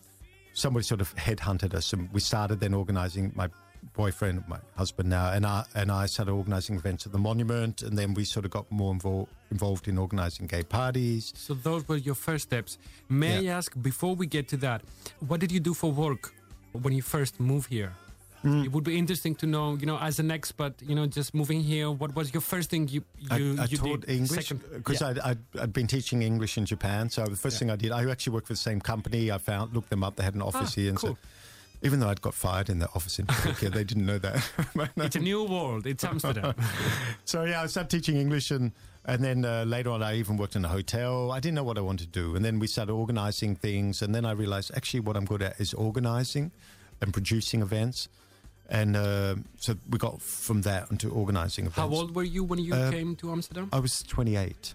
somebody 0.54 0.84
sort 0.84 1.02
of 1.02 1.14
headhunted 1.16 1.74
us, 1.74 1.94
and 1.94 2.12
we 2.12 2.20
started 2.20 2.60
then 2.60 2.74
organizing. 2.74 3.32
My 3.36 3.50
boyfriend, 3.94 4.44
my 4.48 4.60
husband 4.76 5.10
now, 5.10 5.32
and 5.32 5.46
I 5.46 5.64
and 5.76 5.92
I 5.92 6.08
started 6.08 6.32
organizing 6.32 6.76
events 6.76 7.06
at 7.06 7.12
the 7.12 7.20
monument, 7.20 7.82
and 7.84 7.98
then 7.98 8.14
we 8.14 8.24
sort 8.26 8.46
of 8.46 8.52
got 8.52 8.70
more 8.72 8.92
involved 8.92 9.32
involved 9.52 9.88
in 9.88 9.98
organizing 9.98 10.46
gay 10.48 10.64
parties. 10.64 11.34
so 11.36 11.54
those 11.54 11.88
were 11.88 11.96
your 11.96 12.16
first 12.16 12.44
steps. 12.50 12.78
May 13.08 13.40
Yeah. 13.44 13.54
I 13.54 13.58
ask 13.58 13.72
before 13.82 14.14
we 14.16 14.26
get 14.28 14.48
to 14.50 14.58
that, 14.58 14.82
what 15.30 15.40
did 15.40 15.52
you 15.52 15.62
do 15.62 15.74
for 15.74 15.90
work 15.92 16.34
when 16.74 16.94
you 16.94 17.02
first 17.02 17.40
moved 17.40 17.70
here? 17.70 17.94
It 18.44 18.72
would 18.72 18.84
be 18.84 18.98
interesting 18.98 19.36
to 19.36 19.46
know, 19.46 19.76
you 19.76 19.86
know, 19.86 19.98
as 19.98 20.20
an 20.20 20.32
expert, 20.32 20.74
you 20.82 20.96
know, 20.96 21.06
just 21.08 21.34
moving 21.34 21.62
here. 21.62 21.90
What 21.92 22.16
was 22.16 22.34
your 22.34 22.42
first 22.42 22.70
thing 22.70 22.88
you 22.88 23.04
you, 23.20 23.56
I, 23.60 23.64
I 23.64 23.66
you 23.66 23.78
taught 23.78 24.02
did? 24.02 24.10
English 24.10 24.50
because 24.74 25.02
yeah. 25.02 25.08
I'd, 25.08 25.20
I'd, 25.20 25.38
I'd 25.60 25.74
been 25.74 25.88
teaching 25.88 26.22
English 26.22 26.58
in 26.58 26.66
Japan. 26.66 27.10
So 27.10 27.26
the 27.26 27.36
first 27.36 27.58
thing 27.60 27.70
I 27.72 27.76
did, 27.76 27.92
I 27.92 28.10
actually 28.10 28.34
worked 28.34 28.48
for 28.48 28.54
the 28.54 28.58
same 28.58 28.80
company. 28.80 29.32
I 29.32 29.38
found 29.40 29.74
looked 29.74 29.90
them 29.90 30.04
up. 30.04 30.16
They 30.16 30.24
had 30.24 30.36
an 30.36 30.42
office 30.44 30.74
Ah, 30.78 30.80
here, 30.82 30.90
and 30.90 30.98
cool. 30.98 31.16
so 31.16 31.18
even 31.82 32.00
though 32.00 32.08
I'd 32.10 32.22
got 32.22 32.34
fired 32.36 32.70
in 32.70 32.80
the 32.80 32.88
office 32.96 33.20
in 33.20 33.26
Tokyo, 33.44 33.70
they 33.70 33.84
didn't 33.84 34.06
know 34.06 34.20
that. 34.20 34.50
It's 34.98 35.16
a 35.16 35.20
new 35.20 35.44
world. 35.44 35.86
It's 35.86 36.04
Amsterdam. 36.04 36.54
so 37.26 37.44
yeah, 37.44 37.64
I 37.64 37.68
started 37.68 37.90
teaching 37.90 38.18
English, 38.18 38.52
and 38.52 38.72
and 39.04 39.24
then 39.24 39.46
uh, 39.46 39.64
later 39.66 39.90
on, 39.90 40.04
I 40.04 40.16
even 40.16 40.38
worked 40.38 40.56
in 40.56 40.64
a 40.64 40.70
hotel. 40.70 41.32
I 41.32 41.40
didn't 41.40 41.56
know 41.56 41.64
what 41.64 41.78
I 41.78 41.82
wanted 41.82 42.14
to 42.14 42.20
do, 42.20 42.36
and 42.36 42.46
then 42.46 42.60
we 42.60 42.68
started 42.68 42.94
organizing 42.94 43.56
things, 43.56 44.02
and 44.02 44.14
then 44.14 44.26
I 44.26 44.32
realized 44.32 44.72
actually 44.76 45.00
what 45.02 45.18
I'm 45.18 45.26
good 45.26 45.42
at 45.42 45.60
is 45.60 45.74
organizing 45.74 46.52
and 47.02 47.12
producing 47.14 47.62
events, 47.62 48.10
and 48.70 48.96
uh, 48.96 49.36
so 49.60 49.76
we 49.90 49.98
got 49.98 50.22
from 50.22 50.62
that 50.64 50.92
into 50.92 51.10
organizing 51.10 51.66
events. 51.66 51.78
How 51.80 51.90
old 51.90 52.16
were 52.16 52.24
you 52.28 52.44
when 52.44 52.60
you 52.60 52.74
Uh, 52.74 52.92
came 52.92 53.16
to 53.18 53.32
Amsterdam? 53.32 53.70
I 53.72 53.80
was 53.80 54.04
28. 54.08 54.74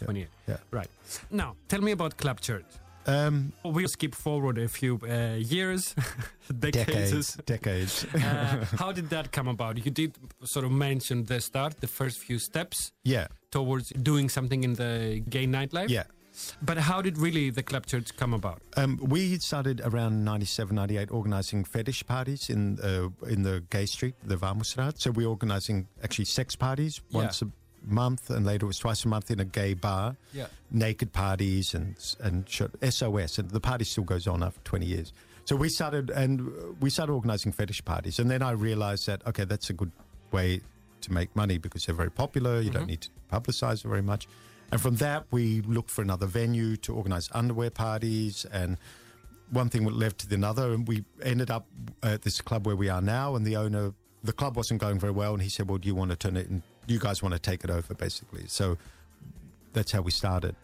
Yeah. 0.00 0.04
28. 0.04 0.28
Yeah. 0.48 0.56
Right. 0.70 0.90
Now, 1.30 1.54
tell 1.68 1.80
me 1.82 1.92
about 1.92 2.16
Club 2.16 2.40
Church. 2.40 2.64
Um, 3.08 3.52
We'll 3.64 3.88
skip 3.88 4.14
forward 4.14 4.58
a 4.58 4.66
few 4.68 4.98
uh, 5.04 5.36
years, 5.38 5.94
decades. 6.58 6.86
decades, 6.92 7.36
decades. 7.46 8.04
Uh, 8.14 8.64
how 8.78 8.92
did 8.92 9.08
that 9.10 9.30
come 9.30 9.46
about? 9.48 9.76
You 9.84 9.92
did 9.92 10.12
sort 10.44 10.64
of 10.64 10.72
mention 10.72 11.24
the 11.24 11.40
start, 11.40 11.80
the 11.80 11.86
first 11.86 12.18
few 12.18 12.38
steps 12.38 12.92
yeah, 13.04 13.26
towards 13.50 13.90
doing 13.90 14.28
something 14.28 14.64
in 14.64 14.74
the 14.74 15.22
gay 15.28 15.46
nightlife. 15.46 15.88
yeah. 15.88 16.04
But 16.62 16.78
how 16.78 17.02
did 17.02 17.18
really 17.18 17.50
the 17.50 17.62
Club 17.62 17.86
Church 17.86 18.16
come 18.16 18.34
about? 18.34 18.60
Um, 18.76 18.98
we 19.02 19.38
started 19.38 19.80
around 19.84 20.24
97, 20.24 20.74
98 20.74 21.10
organizing 21.10 21.64
fetish 21.64 22.06
parties 22.06 22.50
in 22.50 22.78
uh, 22.80 23.08
in 23.28 23.42
the 23.42 23.62
gay 23.70 23.86
street, 23.86 24.14
the 24.24 24.36
Warmoestraat. 24.36 24.98
So 24.98 25.10
we're 25.10 25.28
organizing 25.28 25.86
actually 26.02 26.26
sex 26.26 26.56
parties 26.56 27.00
Yeah. 27.10 27.18
once 27.22 27.42
a 27.42 27.48
month, 27.88 28.30
and 28.30 28.44
later 28.44 28.64
it 28.66 28.68
was 28.68 28.78
twice 28.78 29.04
a 29.04 29.08
month 29.08 29.30
in 29.30 29.40
a 29.40 29.44
gay 29.44 29.74
bar. 29.74 30.16
Yeah. 30.32 30.46
Naked 30.70 31.12
parties 31.12 31.74
and 31.74 31.96
and 32.20 32.48
SOS, 32.48 33.38
and 33.38 33.50
the 33.50 33.60
party 33.60 33.84
still 33.84 34.04
goes 34.04 34.26
on 34.26 34.42
after 34.42 34.60
20 34.64 34.86
years. 34.86 35.12
So 35.44 35.54
we 35.56 35.68
started 35.68 36.10
and 36.10 36.50
we 36.80 36.90
started 36.90 37.12
organizing 37.12 37.52
fetish 37.52 37.84
parties, 37.84 38.18
and 38.18 38.30
then 38.30 38.42
I 38.42 38.50
realized 38.50 39.06
that 39.06 39.26
okay, 39.26 39.44
that's 39.44 39.70
a 39.70 39.74
good 39.74 39.92
way 40.32 40.60
to 41.02 41.12
make 41.12 41.34
money 41.36 41.58
because 41.58 41.86
they're 41.86 41.94
very 41.94 42.10
popular. 42.10 42.60
You 42.60 42.70
don't 42.70 42.86
need 42.88 43.02
to 43.02 43.10
publicize 43.32 43.84
it 43.84 43.88
very 43.88 44.02
much. 44.02 44.26
And 44.72 44.80
from 44.80 44.96
that, 44.96 45.26
we 45.30 45.60
looked 45.62 45.90
for 45.90 46.02
another 46.02 46.26
venue 46.26 46.76
to 46.78 46.94
organize 46.94 47.28
underwear 47.32 47.70
parties. 47.70 48.44
And 48.52 48.78
one 49.50 49.68
thing 49.68 49.84
led 49.84 50.18
to 50.18 50.28
the 50.28 50.44
other. 50.46 50.72
And 50.72 50.86
we 50.86 51.04
ended 51.22 51.50
up 51.50 51.66
at 52.02 52.22
this 52.22 52.40
club 52.40 52.66
where 52.66 52.76
we 52.76 52.88
are 52.88 53.00
now. 53.00 53.36
And 53.36 53.46
the 53.46 53.56
owner, 53.56 53.92
the 54.24 54.32
club 54.32 54.56
wasn't 54.56 54.80
going 54.80 54.98
very 54.98 55.12
well. 55.12 55.34
And 55.34 55.42
he 55.42 55.48
said, 55.48 55.68
Well, 55.68 55.78
do 55.78 55.86
you 55.86 55.94
want 55.94 56.10
to 56.10 56.16
turn 56.16 56.36
it 56.36 56.48
in? 56.48 56.62
You 56.86 56.98
guys 56.98 57.22
want 57.22 57.34
to 57.34 57.40
take 57.40 57.64
it 57.64 57.70
over, 57.70 57.94
basically. 57.94 58.44
So 58.46 58.76
that's 59.72 59.92
how 59.92 60.02
we 60.02 60.10
started. 60.10 60.56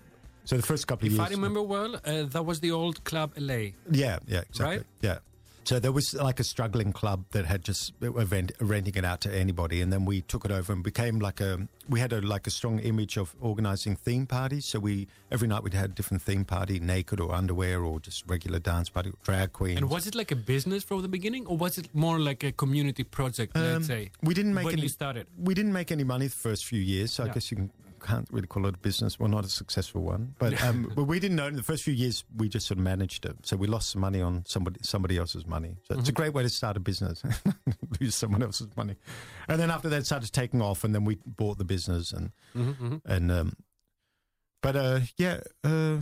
So 0.44 0.56
the 0.56 0.62
first 0.62 0.86
couple 0.86 1.06
of 1.06 1.12
If 1.12 1.18
years. 1.18 1.30
If 1.30 1.32
I 1.32 1.36
remember 1.36 1.62
well, 1.62 1.96
uh, 2.04 2.24
that 2.24 2.44
was 2.44 2.60
the 2.60 2.72
old 2.72 3.04
Club 3.04 3.32
LA. 3.36 3.70
Yeah, 3.90 4.18
yeah, 4.26 4.40
exactly. 4.40 4.78
Right? 4.78 4.82
Yeah. 5.00 5.18
So 5.64 5.78
there 5.78 5.92
was 5.92 6.14
like 6.14 6.40
a 6.40 6.44
struggling 6.44 6.92
club 6.92 7.24
that 7.30 7.44
had 7.46 7.62
just 7.64 7.92
event, 8.02 8.52
renting 8.60 8.94
it 8.96 9.04
out 9.04 9.20
to 9.22 9.34
anybody, 9.34 9.80
and 9.80 9.92
then 9.92 10.04
we 10.04 10.22
took 10.22 10.44
it 10.44 10.50
over 10.50 10.72
and 10.72 10.82
became 10.82 11.20
like 11.20 11.40
a. 11.40 11.68
We 11.88 12.00
had 12.00 12.12
a 12.12 12.20
like 12.20 12.46
a 12.46 12.50
strong 12.50 12.78
image 12.80 13.16
of 13.16 13.34
organizing 13.40 13.96
theme 13.96 14.26
parties. 14.26 14.66
So 14.66 14.80
we 14.80 15.08
every 15.30 15.48
night 15.48 15.62
we'd 15.62 15.74
had 15.74 15.90
a 15.90 15.94
different 15.94 16.22
theme 16.22 16.44
party, 16.44 16.80
naked 16.80 17.20
or 17.20 17.32
underwear, 17.34 17.82
or 17.84 18.00
just 18.00 18.24
regular 18.28 18.58
dance 18.58 18.88
party, 18.88 19.12
drag 19.22 19.52
queen. 19.52 19.78
And 19.78 19.88
was 19.88 20.06
it 20.06 20.14
like 20.14 20.32
a 20.32 20.36
business 20.36 20.82
from 20.82 21.02
the 21.02 21.08
beginning, 21.08 21.46
or 21.46 21.56
was 21.56 21.78
it 21.78 21.88
more 21.94 22.18
like 22.18 22.42
a 22.42 22.52
community 22.52 23.04
project? 23.04 23.56
Um, 23.56 23.62
let's 23.62 23.86
say 23.86 24.10
we 24.22 24.34
didn't 24.34 24.54
make 24.54 24.64
when 24.64 24.74
any. 24.74 24.82
you 24.82 24.88
started. 24.88 25.26
We 25.38 25.54
didn't 25.54 25.72
make 25.72 25.92
any 25.92 26.04
money 26.04 26.26
the 26.26 26.34
first 26.34 26.64
few 26.64 26.80
years, 26.80 27.12
so 27.12 27.24
I 27.24 27.28
guess 27.28 27.50
you 27.50 27.56
can, 27.56 27.70
can't 28.04 28.28
really 28.30 28.46
call 28.46 28.66
it 28.66 28.74
a 28.74 28.78
business. 28.78 29.18
Well, 29.18 29.28
not 29.28 29.44
a 29.44 29.48
successful 29.48 30.02
one, 30.02 30.34
but 30.38 30.60
um, 30.62 30.90
but 30.96 31.04
we 31.04 31.18
didn't 31.20 31.36
know. 31.36 31.46
In 31.46 31.56
the 31.56 31.62
first 31.62 31.82
few 31.84 31.94
years, 31.94 32.24
we 32.36 32.48
just 32.48 32.66
sort 32.66 32.78
of 32.78 32.84
managed 32.84 33.24
it, 33.24 33.36
so 33.46 33.56
we 33.56 33.66
lost 33.66 33.90
some 33.90 34.00
money 34.00 34.20
on 34.20 34.44
somebody 34.46 34.80
somebody 34.82 35.16
else's 35.18 35.46
money. 35.46 35.76
So 35.84 35.94
Mm-hmm. 35.94 36.00
it's 36.00 36.08
a 36.08 36.12
great 36.12 36.34
way 36.34 36.42
to 36.42 36.48
start 36.50 36.76
a 36.76 36.80
business, 36.80 37.22
lose 38.00 38.14
someone 38.14 38.42
else's 38.42 38.68
money, 38.76 38.96
and 39.48 39.60
then 39.60 39.70
after 39.70 39.88
that, 39.88 40.00
it 40.00 40.06
started 40.06 40.32
taking 40.32 40.60
off, 40.62 40.84
and 40.84 40.94
then 40.94 41.04
we 41.04 41.18
bought 41.26 41.58
the 41.58 41.64
business, 41.64 42.12
and 42.12 42.32
Mm-hmm, 42.56 42.96
and 43.06 43.30
um, 43.32 43.56
but 44.62 44.76
uh, 44.76 45.00
yeah. 45.16 45.40
Uh, 45.64 45.98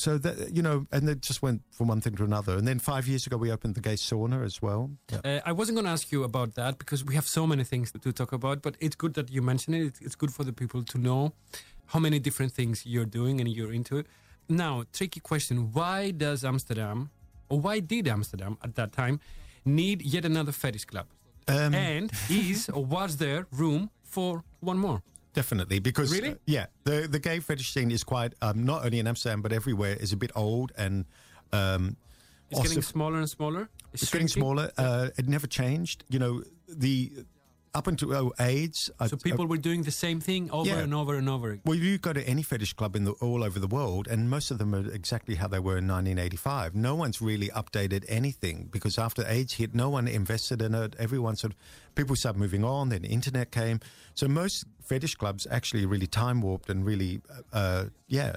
so 0.00 0.16
that 0.18 0.54
you 0.56 0.62
know, 0.62 0.86
and 0.90 1.08
it 1.08 1.20
just 1.20 1.42
went 1.42 1.60
from 1.70 1.88
one 1.88 2.00
thing 2.00 2.14
to 2.16 2.24
another. 2.24 2.56
And 2.56 2.66
then 2.66 2.78
five 2.78 3.06
years 3.06 3.26
ago, 3.26 3.36
we 3.36 3.52
opened 3.52 3.74
the 3.74 3.80
gay 3.80 3.94
sauna 3.94 4.44
as 4.44 4.62
well. 4.62 4.90
Yeah. 5.12 5.20
Uh, 5.24 5.40
I 5.50 5.52
wasn't 5.52 5.76
going 5.76 5.84
to 5.84 5.90
ask 5.90 6.10
you 6.10 6.24
about 6.24 6.54
that 6.54 6.78
because 6.78 7.04
we 7.04 7.14
have 7.14 7.26
so 7.26 7.46
many 7.46 7.64
things 7.64 7.92
to 7.92 8.12
talk 8.12 8.32
about, 8.32 8.62
but 8.62 8.76
it's 8.80 8.96
good 8.96 9.14
that 9.14 9.30
you 9.30 9.42
mention 9.42 9.74
it. 9.74 9.82
It's, 9.88 10.00
it's 10.00 10.14
good 10.14 10.32
for 10.32 10.44
the 10.44 10.52
people 10.52 10.82
to 10.84 10.98
know 10.98 11.32
how 11.92 12.00
many 12.00 12.18
different 12.18 12.52
things 12.52 12.86
you're 12.86 13.10
doing 13.20 13.40
and 13.40 13.48
you're 13.48 13.72
into 13.72 13.98
it. 13.98 14.06
Now, 14.48 14.84
tricky 14.92 15.20
question 15.20 15.70
why 15.72 16.10
does 16.12 16.44
Amsterdam, 16.44 17.10
or 17.48 17.60
why 17.60 17.80
did 17.80 18.08
Amsterdam 18.08 18.56
at 18.64 18.74
that 18.76 18.92
time, 18.92 19.20
need 19.64 20.02
yet 20.02 20.24
another 20.24 20.52
fetish 20.52 20.86
club? 20.86 21.06
Um, 21.46 21.74
and 21.74 22.10
is 22.28 22.68
or 22.68 22.84
was 22.84 23.18
there 23.18 23.46
room 23.52 23.90
for 24.02 24.44
one 24.60 24.78
more? 24.78 25.02
Definitely, 25.32 25.78
because 25.78 26.10
Really? 26.12 26.30
uh, 26.32 26.34
yeah, 26.46 26.66
the 26.84 27.06
the 27.10 27.18
gay 27.20 27.38
fetish 27.40 27.72
scene 27.72 27.90
is 27.92 28.02
quite 28.04 28.34
um, 28.42 28.64
not 28.64 28.84
only 28.84 28.98
in 28.98 29.06
Amsterdam 29.06 29.42
but 29.42 29.52
everywhere 29.52 29.94
is 30.00 30.12
a 30.12 30.16
bit 30.16 30.30
old 30.34 30.72
and 30.76 31.04
um, 31.52 31.96
It's 32.50 32.58
also- 32.58 32.68
getting 32.68 32.82
smaller 32.82 33.18
and 33.18 33.30
smaller. 33.30 33.68
it's 33.92 34.10
getting 34.10 34.28
smaller. 34.28 34.72
Uh, 34.76 35.10
it 35.16 35.28
never 35.28 35.46
changed. 35.46 36.04
You 36.08 36.18
know, 36.18 36.42
the 36.68 37.12
up 37.72 37.86
until 37.86 38.32
AIDS. 38.40 38.90
uh, 38.98 39.06
So 39.06 39.16
people 39.16 39.46
were 39.46 39.56
doing 39.56 39.82
the 39.82 39.90
same 39.92 40.20
thing 40.20 40.50
over 40.50 40.68
Yeah. 40.68 40.78
and 40.80 40.92
over 40.92 41.14
and 41.16 41.28
over 41.28 41.50
again. 41.52 41.62
well, 41.64 41.76
you 41.78 41.98
go 41.98 42.12
to 42.12 42.22
any 42.28 42.42
fetish 42.42 42.72
club 42.72 42.96
in 42.96 43.04
the, 43.04 43.12
all 43.12 43.44
over 43.44 43.58
the 43.60 43.68
world, 43.68 44.08
and 44.08 44.28
most 44.28 44.50
of 44.50 44.58
them 44.58 44.74
are 44.74 44.90
exactly 44.92 45.36
how 45.36 45.46
they 45.46 45.60
were 45.60 45.78
in 45.78 45.86
1985. 45.86 46.74
No 46.74 46.94
one's 46.96 47.22
really 47.22 47.48
updated 47.50 48.04
anything 48.08 48.68
because 48.72 48.98
after 48.98 49.24
AIDS 49.26 49.54
hit, 49.54 49.74
no 49.74 49.88
one 49.88 50.08
invested 50.08 50.60
in 50.62 50.74
it. 50.74 50.96
Everyone 50.98 51.36
sort 51.36 51.52
of 51.52 51.58
people 51.94 52.16
started 52.16 52.38
moving 52.40 52.64
on. 52.64 52.88
Then 52.88 53.04
internet 53.04 53.52
came, 53.52 53.78
so 54.14 54.26
most 54.26 54.64
fetish 54.82 55.14
clubs 55.14 55.46
actually 55.50 55.86
really 55.86 56.08
time 56.08 56.40
warped 56.40 56.68
and 56.70 56.84
really, 56.84 57.20
uh, 57.52 57.84
yeah, 58.08 58.36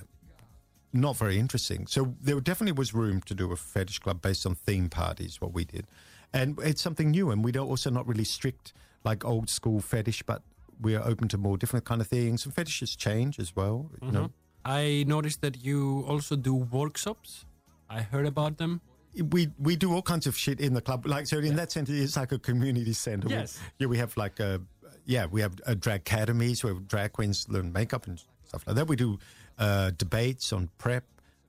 not 0.92 1.18
very 1.18 1.40
interesting. 1.40 1.88
So 1.88 2.14
there 2.22 2.40
definitely 2.40 2.74
was 2.78 2.94
room 2.94 3.22
to 3.22 3.34
do 3.34 3.52
a 3.52 3.56
fetish 3.56 3.98
club 4.00 4.22
based 4.22 4.46
on 4.46 4.54
theme 4.54 4.90
parties. 4.90 5.42
What 5.42 5.54
we 5.54 5.66
did, 5.66 5.88
and 6.32 6.60
it's 6.60 6.82
something 6.84 7.10
new, 7.10 7.32
and 7.32 7.44
we're 7.44 7.58
also 7.60 7.90
not 7.90 8.06
really 8.08 8.24
strict 8.26 8.74
like 9.04 9.26
old 9.26 9.50
school 9.50 9.80
fetish, 9.82 10.24
but 10.24 10.42
we 10.82 10.96
are 10.96 11.04
open 11.06 11.28
to 11.30 11.38
more 11.38 11.58
different 11.58 11.86
kind 11.86 12.02
of 12.02 12.08
things. 12.08 12.46
And 12.46 12.54
fetishes 12.54 12.96
change 12.96 13.40
as 13.40 13.56
well. 13.56 13.90
You 14.02 14.12
know, 14.12 14.32
I 14.66 15.04
noticed 15.08 15.42
that 15.42 15.64
you 15.64 16.04
also 16.08 16.36
do 16.36 16.54
workshops. 16.56 17.46
I 17.90 18.02
heard 18.02 18.26
about 18.26 18.58
them. 18.58 18.82
we 19.30 19.50
we 19.60 19.76
do 19.76 19.94
all 19.94 20.02
kinds 20.02 20.26
of 20.28 20.36
shit 20.36 20.60
in 20.60 20.74
the 20.74 20.82
club. 20.82 21.06
Like 21.06 21.28
so, 21.28 21.38
in 21.38 21.56
that 21.58 21.72
sense, 21.72 21.90
it's 21.90 22.16
like 22.18 22.32
a 22.32 22.40
community 22.40 22.94
center. 22.94 23.28
We- 23.28 23.34
Yes. 23.36 23.60
yeah, 23.80 23.88
we 23.88 23.98
have 23.98 24.16
like 24.18 24.40
a 24.40 24.60
yeah, 25.06 25.26
we 25.32 25.42
have 25.42 25.54
uh, 25.68 25.74
drag 25.76 26.00
academies 26.02 26.64
where 26.64 26.74
drag 26.74 27.12
queens 27.12 27.48
learn 27.50 27.72
makeup 27.74 28.08
and 28.08 28.20
stuff 28.46 28.66
like 28.66 28.76
that. 28.78 28.88
We 28.88 28.96
do 28.96 29.20
uh, 29.60 29.92
debates 29.98 30.52
on 30.54 30.70
PrEP. 30.78 31.04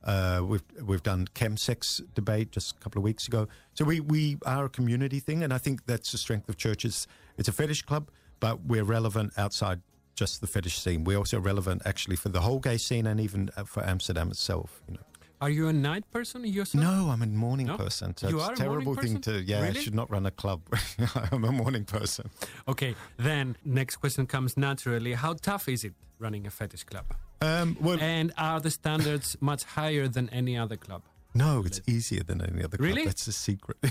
Uh, 0.04 0.40
we've 0.44 0.62
we've 0.82 1.02
done 1.02 1.26
chemsex 1.34 2.00
debate 2.14 2.50
just 2.52 2.76
a 2.76 2.78
couple 2.78 2.98
of 3.00 3.04
weeks 3.04 3.26
ago. 3.26 3.48
So 3.74 3.84
we 3.84 4.00
we 4.00 4.36
are 4.44 4.66
a 4.66 4.68
community 4.68 5.18
thing, 5.20 5.42
and 5.42 5.52
I 5.52 5.58
think 5.58 5.86
that's 5.86 6.12
the 6.12 6.18
strength 6.18 6.48
of 6.48 6.56
churches. 6.56 7.06
It's 7.38 7.48
a 7.48 7.52
fetish 7.52 7.82
club, 7.82 8.10
but 8.40 8.64
we're 8.66 8.84
relevant 8.84 9.32
outside 9.38 9.80
just 10.14 10.40
the 10.40 10.46
fetish 10.46 10.78
scene. 10.78 11.04
We're 11.04 11.18
also 11.18 11.40
relevant 11.40 11.82
actually 11.86 12.16
for 12.16 12.28
the 12.28 12.40
whole 12.40 12.60
gay 12.60 12.76
scene 12.76 13.06
and 13.06 13.18
even 13.18 13.50
uh, 13.56 13.64
for 13.64 13.82
Amsterdam 13.84 14.30
itself. 14.30 14.82
You 14.88 14.94
know. 14.94 15.00
Are 15.40 15.50
you 15.50 15.68
a 15.68 15.72
night 15.72 16.04
person 16.12 16.44
yourself? 16.44 16.84
No, 16.84 17.10
I'm 17.10 17.20
a 17.22 17.26
morning 17.26 17.66
No? 17.66 17.76
person. 17.76 18.16
So 18.16 18.28
You 18.28 18.38
it's 18.38 18.48
are 18.48 18.52
a 18.52 18.56
terrible 18.56 18.94
thing 18.94 19.20
to. 19.22 19.42
Yeah, 19.42 19.62
I 19.62 19.72
should 19.72 19.94
not 19.94 20.10
run 20.10 20.26
a 20.26 20.30
club. 20.30 20.60
I'm 21.32 21.44
a 21.44 21.52
morning 21.52 21.84
person. 21.84 22.30
Okay, 22.68 22.94
then 23.18 23.56
next 23.64 23.96
question 23.96 24.26
comes 24.26 24.56
naturally. 24.56 25.14
How 25.14 25.32
tough 25.34 25.68
is 25.68 25.84
it 25.84 25.94
running 26.18 26.46
a 26.46 26.50
fetish 26.50 26.84
club? 26.84 27.06
Um, 27.44 27.76
well, 27.80 27.98
And 28.00 28.32
are 28.36 28.60
the 28.60 28.70
standards 28.70 29.36
much 29.50 29.64
higher 29.64 30.08
than 30.08 30.28
any 30.30 30.56
other 30.56 30.76
club? 30.76 31.02
no, 31.36 31.62
it's 31.66 31.80
easier 31.86 32.22
than 32.22 32.40
any 32.40 32.62
other 32.62 32.76
club. 32.76 32.88
Really? 32.88 33.04
That's 33.04 33.26
a 33.26 33.32
secret. 33.32 33.76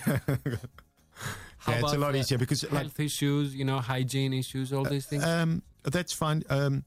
Yeah, 1.68 1.80
it's 1.80 1.94
a 1.94 1.98
lot 1.98 2.16
easier 2.16 2.38
because, 2.38 2.64
like- 2.64 2.82
health 2.82 3.00
issues, 3.00 3.56
you 3.56 3.64
know, 3.64 3.80
hygiene 3.80 4.34
issues, 4.34 4.74
all 4.74 4.84
these 4.84 5.06
things. 5.06 5.24
um, 5.24 5.62
that's 5.84 6.12
fine. 6.12 6.44
Um, 6.50 6.84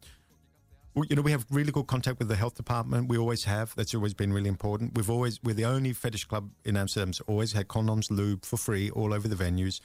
you 1.08 1.16
know, 1.16 1.22
we 1.22 1.30
have 1.30 1.46
really 1.50 1.72
good 1.72 1.86
contact 1.86 2.18
with 2.18 2.28
the 2.28 2.36
health 2.36 2.56
department. 2.56 3.08
We 3.08 3.16
always 3.18 3.44
have. 3.44 3.74
That's 3.76 3.94
always 3.94 4.12
been 4.14 4.32
really 4.32 4.48
important. 4.48 4.94
We've 4.94 5.08
always 5.10 5.42
we're 5.42 5.54
the 5.54 5.64
only 5.66 5.92
fetish 5.92 6.24
club 6.26 6.50
in 6.64 6.76
Amsterdam 6.76 7.08
that's 7.08 7.20
always 7.22 7.52
had 7.52 7.68
condoms, 7.68 8.10
lube 8.10 8.44
for 8.44 8.56
free 8.56 8.90
all 8.90 9.14
over 9.14 9.28
the 9.28 9.36
venues. 9.36 9.80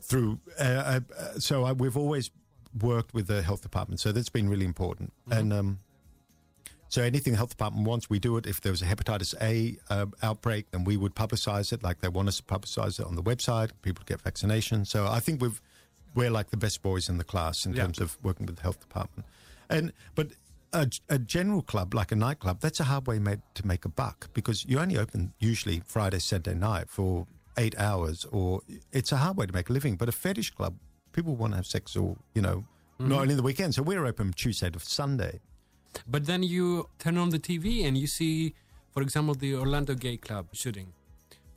Through 0.00 0.38
uh, 0.58 0.62
uh, 0.62 1.00
uh, 1.18 1.38
so 1.38 1.64
I, 1.64 1.72
we've 1.72 1.96
always 1.96 2.30
worked 2.80 3.12
with 3.14 3.26
the 3.26 3.42
health 3.42 3.62
department. 3.62 4.00
So 4.00 4.12
that's 4.12 4.28
been 4.30 4.48
really 4.48 4.66
important. 4.66 5.12
And 5.30 5.52
um, 5.52 5.78
so 6.88 7.02
anything 7.02 7.32
the 7.32 7.36
health 7.38 7.50
department 7.50 7.86
wants, 7.86 8.08
we 8.08 8.18
do 8.18 8.36
it. 8.36 8.46
If 8.46 8.60
there 8.60 8.70
was 8.72 8.82
a 8.82 8.86
hepatitis 8.86 9.34
A 9.40 9.76
uh, 9.92 10.06
outbreak, 10.22 10.70
then 10.70 10.84
we 10.84 10.96
would 10.96 11.14
publicize 11.14 11.72
it. 11.72 11.82
Like 11.82 12.00
they 12.00 12.08
want 12.08 12.28
us 12.28 12.36
to 12.36 12.42
publicize 12.44 13.00
it 13.00 13.06
on 13.06 13.16
the 13.16 13.22
website. 13.22 13.70
People 13.82 14.04
get 14.06 14.20
vaccination. 14.20 14.84
So 14.84 15.06
I 15.06 15.20
think 15.20 15.40
we've 15.42 15.60
we're 16.14 16.30
like 16.30 16.50
the 16.50 16.56
best 16.56 16.80
boys 16.82 17.08
in 17.08 17.18
the 17.18 17.24
class 17.24 17.66
in 17.66 17.72
Yeah. 17.72 17.82
terms 17.82 17.98
of 18.00 18.16
working 18.22 18.46
with 18.46 18.56
the 18.56 18.62
health 18.62 18.78
department. 18.80 19.26
And 19.68 19.92
but 20.14 20.28
a, 20.72 20.88
a 21.08 21.18
general 21.18 21.62
club 21.62 21.94
like 21.94 22.12
a 22.12 22.16
nightclub, 22.16 22.60
that's 22.60 22.80
a 22.80 22.84
hard 22.84 23.06
way 23.06 23.18
made 23.18 23.42
to 23.54 23.66
make 23.66 23.84
a 23.84 23.88
buck 23.88 24.28
because 24.32 24.64
you 24.64 24.78
only 24.78 24.96
open 24.98 25.32
usually 25.40 25.82
Friday, 25.86 26.18
Saturday 26.20 26.54
night 26.58 26.88
for 26.88 27.26
eight 27.56 27.76
hours, 27.78 28.24
or 28.26 28.60
it's 28.92 29.10
a 29.12 29.16
hard 29.16 29.36
way 29.36 29.46
to 29.46 29.52
make 29.52 29.70
a 29.70 29.72
living. 29.72 29.96
But 29.96 30.08
a 30.08 30.12
fetish 30.12 30.50
club, 30.50 30.76
people 31.12 31.34
want 31.36 31.52
to 31.52 31.56
have 31.56 31.66
sex, 31.66 31.96
or 31.96 32.16
you 32.34 32.42
know, 32.42 32.64
not 32.98 33.22
only 33.22 33.34
the 33.34 33.42
weekend. 33.42 33.74
So 33.74 33.82
we're 33.82 34.04
open 34.06 34.32
Tuesday 34.32 34.70
to 34.70 34.78
Sunday. 34.80 35.40
But 36.06 36.26
then 36.26 36.42
you 36.42 36.88
turn 36.98 37.16
on 37.18 37.30
the 37.30 37.38
TV 37.38 37.84
and 37.86 37.96
you 37.96 38.06
see, 38.06 38.54
for 38.92 39.02
example, 39.02 39.34
the 39.34 39.54
Orlando 39.54 39.94
Gay 39.94 40.16
Club 40.16 40.46
shooting. 40.52 40.92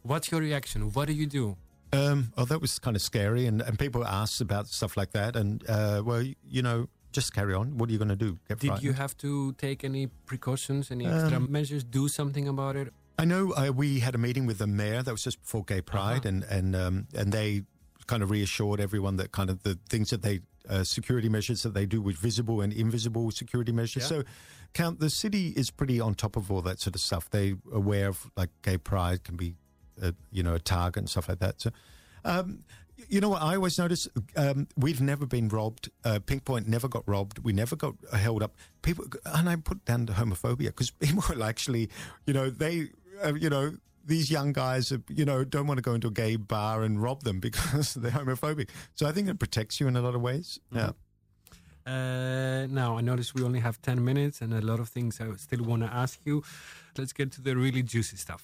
What's 0.04 0.32
your 0.32 0.42
reaction? 0.42 0.92
What 0.94 1.08
do 1.08 1.14
you 1.14 1.26
do? 1.28 1.58
Um, 1.94 2.34
oh, 2.38 2.46
that 2.46 2.60
was 2.62 2.80
kind 2.80 2.96
of 2.96 3.02
scary, 3.02 3.46
and, 3.46 3.62
and 3.62 3.80
people 3.80 4.06
asked 4.06 4.42
about 4.42 4.68
stuff 4.68 4.98
like 4.98 5.12
that, 5.12 5.36
and 5.38 5.64
uh, 5.70 6.02
well, 6.06 6.22
you, 6.22 6.62
know, 6.62 6.88
just 7.14 7.34
carry 7.34 7.54
on. 7.54 7.78
What 7.78 7.90
are 7.90 7.94
you 7.94 7.98
going 7.98 8.10
to 8.10 8.16
do? 8.16 8.40
Get 8.50 8.60
Did 8.60 8.84
you 8.84 8.92
have 8.94 9.16
to 9.20 9.54
take 9.54 9.84
any 9.86 10.08
precautions, 10.26 10.92
any 10.92 11.06
extra 11.06 11.38
Um, 11.38 11.48
measures, 11.50 11.84
do 11.86 12.08
something 12.10 12.46
about 12.48 12.76
it? 12.76 12.94
I 13.18 13.24
know 13.26 13.54
uh, 13.54 13.72
we 13.74 14.00
had 14.02 14.16
a 14.16 14.18
meeting 14.18 14.46
with 14.46 14.58
the 14.60 14.68
mayor. 14.68 15.02
That 15.02 15.12
was 15.12 15.24
just 15.24 15.42
before 15.42 15.64
Gay 15.64 15.82
Pride, 15.82 16.26
Uh-huh. 16.26 16.30
and 16.30 16.44
and 16.44 16.76
um, 16.76 17.08
and 17.16 17.32
they 17.32 17.64
kind 18.06 18.22
of 18.22 18.30
reassured 18.32 18.80
everyone 18.82 19.16
that 19.18 19.32
kind 19.32 19.50
of 19.50 19.64
the 19.64 19.78
things 19.90 20.10
that 20.10 20.22
they 20.22 20.42
uh, 20.70 20.84
security 20.84 21.30
measures 21.30 21.64
that 21.64 21.74
they 21.74 21.86
do 21.86 22.02
with 22.02 22.18
visible 22.18 22.62
and 22.62 22.74
invisible 22.74 23.32
security 23.32 23.72
measures. 23.72 24.04
Yeah. 24.04 24.20
So, 24.20 24.24
count 24.74 25.00
the 25.00 25.10
city 25.10 25.50
is 25.50 25.72
pretty 25.72 26.00
on 26.00 26.14
top 26.16 26.36
of 26.36 26.52
all 26.52 26.62
that 26.62 26.80
sort 26.80 26.96
of 26.96 27.02
stuff. 27.02 27.30
They 27.30 27.56
aware 27.72 28.10
of 28.10 28.30
like 28.36 28.50
Gay 28.62 28.78
Pride 28.78 29.24
can 29.24 29.36
be, 29.36 29.56
uh, 30.02 30.12
you 30.32 30.44
know, 30.44 30.56
a 30.56 30.60
target 30.60 31.02
and 31.02 31.10
stuff 31.10 31.30
like 31.30 31.40
that. 31.40 31.62
So. 31.62 31.72
Um, 32.26 32.64
you 33.10 33.22
know 33.22 33.30
what 33.30 33.42
I 33.42 33.56
always 33.56 33.78
notice? 33.78 34.08
Um, 34.36 34.68
we've 34.76 35.02
never 35.02 35.26
been 35.26 35.50
robbed. 35.50 35.90
Uh, 36.04 36.20
Pink 36.20 36.46
Point 36.46 36.68
never 36.68 36.88
got 36.88 37.04
robbed. 37.08 37.40
We 37.40 37.54
never 37.54 37.76
got 37.76 37.96
held 38.12 38.42
up. 38.42 38.56
People, 38.82 39.06
and 39.26 39.48
I 39.48 39.56
put 39.58 39.86
down 39.86 40.08
the 40.08 40.14
homophobia 40.14 40.68
because 40.68 40.90
people 41.00 41.24
will 41.30 41.44
actually, 41.44 41.90
you 42.26 42.34
know, 42.34 42.50
they, 42.50 42.90
uh, 43.24 43.36
you 43.36 43.50
know, 43.50 43.78
these 44.08 44.32
young 44.32 44.54
guys, 44.54 44.92
uh, 44.92 44.98
you 45.10 45.26
know, 45.26 45.44
don't 45.44 45.68
want 45.68 45.78
to 45.78 45.82
go 45.82 45.94
into 45.94 46.08
a 46.08 46.12
gay 46.12 46.36
bar 46.38 46.82
and 46.84 47.02
rob 47.02 47.24
them 47.24 47.40
because 47.48 47.94
they're 47.94 48.12
homophobic. 48.12 48.70
So 48.96 49.06
I 49.08 49.12
think 49.12 49.30
it 49.30 49.38
protects 49.38 49.80
you 49.80 49.88
in 49.88 49.96
a 49.96 50.02
lot 50.02 50.16
of 50.16 50.22
ways. 50.22 50.60
Yeah. 50.72 50.92
Uh, 51.86 52.68
now, 52.70 52.98
I 52.98 53.02
notice 53.02 53.34
we 53.34 53.44
only 53.44 53.60
have 53.62 53.82
10 53.82 54.04
minutes 54.04 54.42
and 54.42 54.54
a 54.54 54.60
lot 54.62 54.80
of 54.82 54.90
things 54.90 55.22
I 55.22 55.32
still 55.38 55.64
want 55.64 55.84
to 55.84 55.94
ask 55.94 56.20
you. 56.26 56.44
Let's 56.98 57.14
get 57.14 57.32
to 57.34 57.42
the 57.42 57.56
really 57.56 57.82
juicy 57.84 58.18
stuff. 58.18 58.44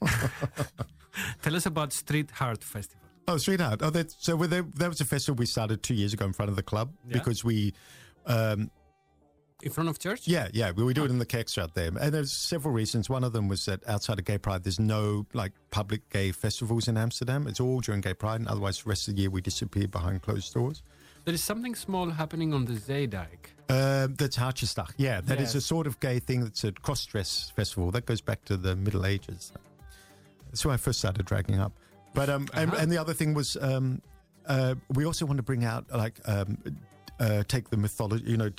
Tell 1.42 1.56
us 1.56 1.66
about 1.66 1.92
Street 1.92 2.30
Heart 2.30 2.64
Festival. 2.64 3.06
Oh, 3.28 3.36
Street 3.36 3.60
Art. 3.60 3.80
Oh, 3.82 3.90
that, 3.90 4.10
so 4.12 4.36
that, 4.36 4.74
that 4.76 4.88
was 4.88 5.00
a 5.00 5.04
festival 5.04 5.36
we 5.38 5.46
started 5.46 5.82
two 5.82 5.94
years 5.94 6.12
ago 6.14 6.24
in 6.24 6.32
front 6.32 6.48
of 6.48 6.56
the 6.56 6.62
club 6.62 6.92
Yeah. 7.06 7.14
because 7.18 7.44
we, 7.44 7.74
um, 8.26 8.70
In 9.62 9.70
front 9.70 9.88
of 9.90 9.98
church? 9.98 10.26
yeah, 10.26 10.48
yeah, 10.52 10.70
we, 10.70 10.82
we 10.84 10.94
do 10.94 11.04
it 11.04 11.10
in 11.10 11.18
the 11.18 11.26
Kerkstraat 11.26 11.74
there. 11.74 11.88
And 12.00 12.12
there's 12.14 12.32
several 12.32 12.72
reasons. 12.72 13.10
One 13.10 13.24
of 13.24 13.32
them 13.32 13.48
was 13.48 13.64
that 13.66 13.86
outside 13.88 14.18
of 14.18 14.24
Gay 14.24 14.38
Pride, 14.38 14.64
there's 14.64 14.80
no 14.80 15.26
like 15.34 15.52
public 15.70 16.08
gay 16.10 16.32
festivals 16.32 16.88
in 16.88 16.96
Amsterdam. 16.96 17.46
It's 17.46 17.60
all 17.60 17.80
during 17.80 18.00
Gay 18.00 18.14
Pride, 18.14 18.40
and 18.40 18.48
otherwise, 18.48 18.82
the 18.82 18.88
rest 18.88 19.08
of 19.08 19.16
the 19.16 19.20
year 19.22 19.30
we 19.30 19.40
disappear 19.40 19.86
behind 19.88 20.22
closed 20.22 20.52
doors. 20.54 20.82
There 21.26 21.34
is 21.34 21.44
something 21.44 21.74
small 21.74 22.08
happening 22.10 22.54
on 22.54 22.64
the 22.64 22.72
Zeedijk. 22.72 23.52
Uh, 23.68 24.08
that's 24.10 24.36
Hartjesdag. 24.38 24.92
Yeah, 24.96 25.20
that 25.20 25.38
is 25.40 25.54
Yes. 25.54 25.56
a 25.56 25.60
sort 25.60 25.86
of 25.86 26.00
gay 26.00 26.18
thing 26.18 26.40
that's 26.40 26.64
a 26.64 26.72
cross 26.72 27.04
dress 27.04 27.52
festival. 27.54 27.90
That 27.90 28.06
goes 28.06 28.20
back 28.22 28.44
to 28.46 28.56
the 28.56 28.74
Middle 28.74 29.04
Ages. 29.04 29.52
That's 30.50 30.64
where 30.64 30.74
I 30.74 30.78
first 30.78 30.98
started 30.98 31.26
dragging 31.26 31.60
up. 31.60 31.72
But 32.14 32.28
um, 32.30 32.48
and, 32.54 32.70
Uh-huh. 32.70 32.80
and 32.82 32.90
the 32.90 32.98
other 32.98 33.12
thing 33.14 33.34
was 33.34 33.56
um, 33.60 34.00
uh, 34.46 34.74
we 34.94 35.04
also 35.04 35.26
want 35.26 35.36
to 35.36 35.42
bring 35.44 35.64
out 35.64 35.84
like 35.92 36.18
um, 36.26 36.56
uh, 37.20 37.42
take 37.46 37.68
the 37.70 37.76
mythology, 37.76 38.24
you 38.28 38.36
know, 38.36 38.50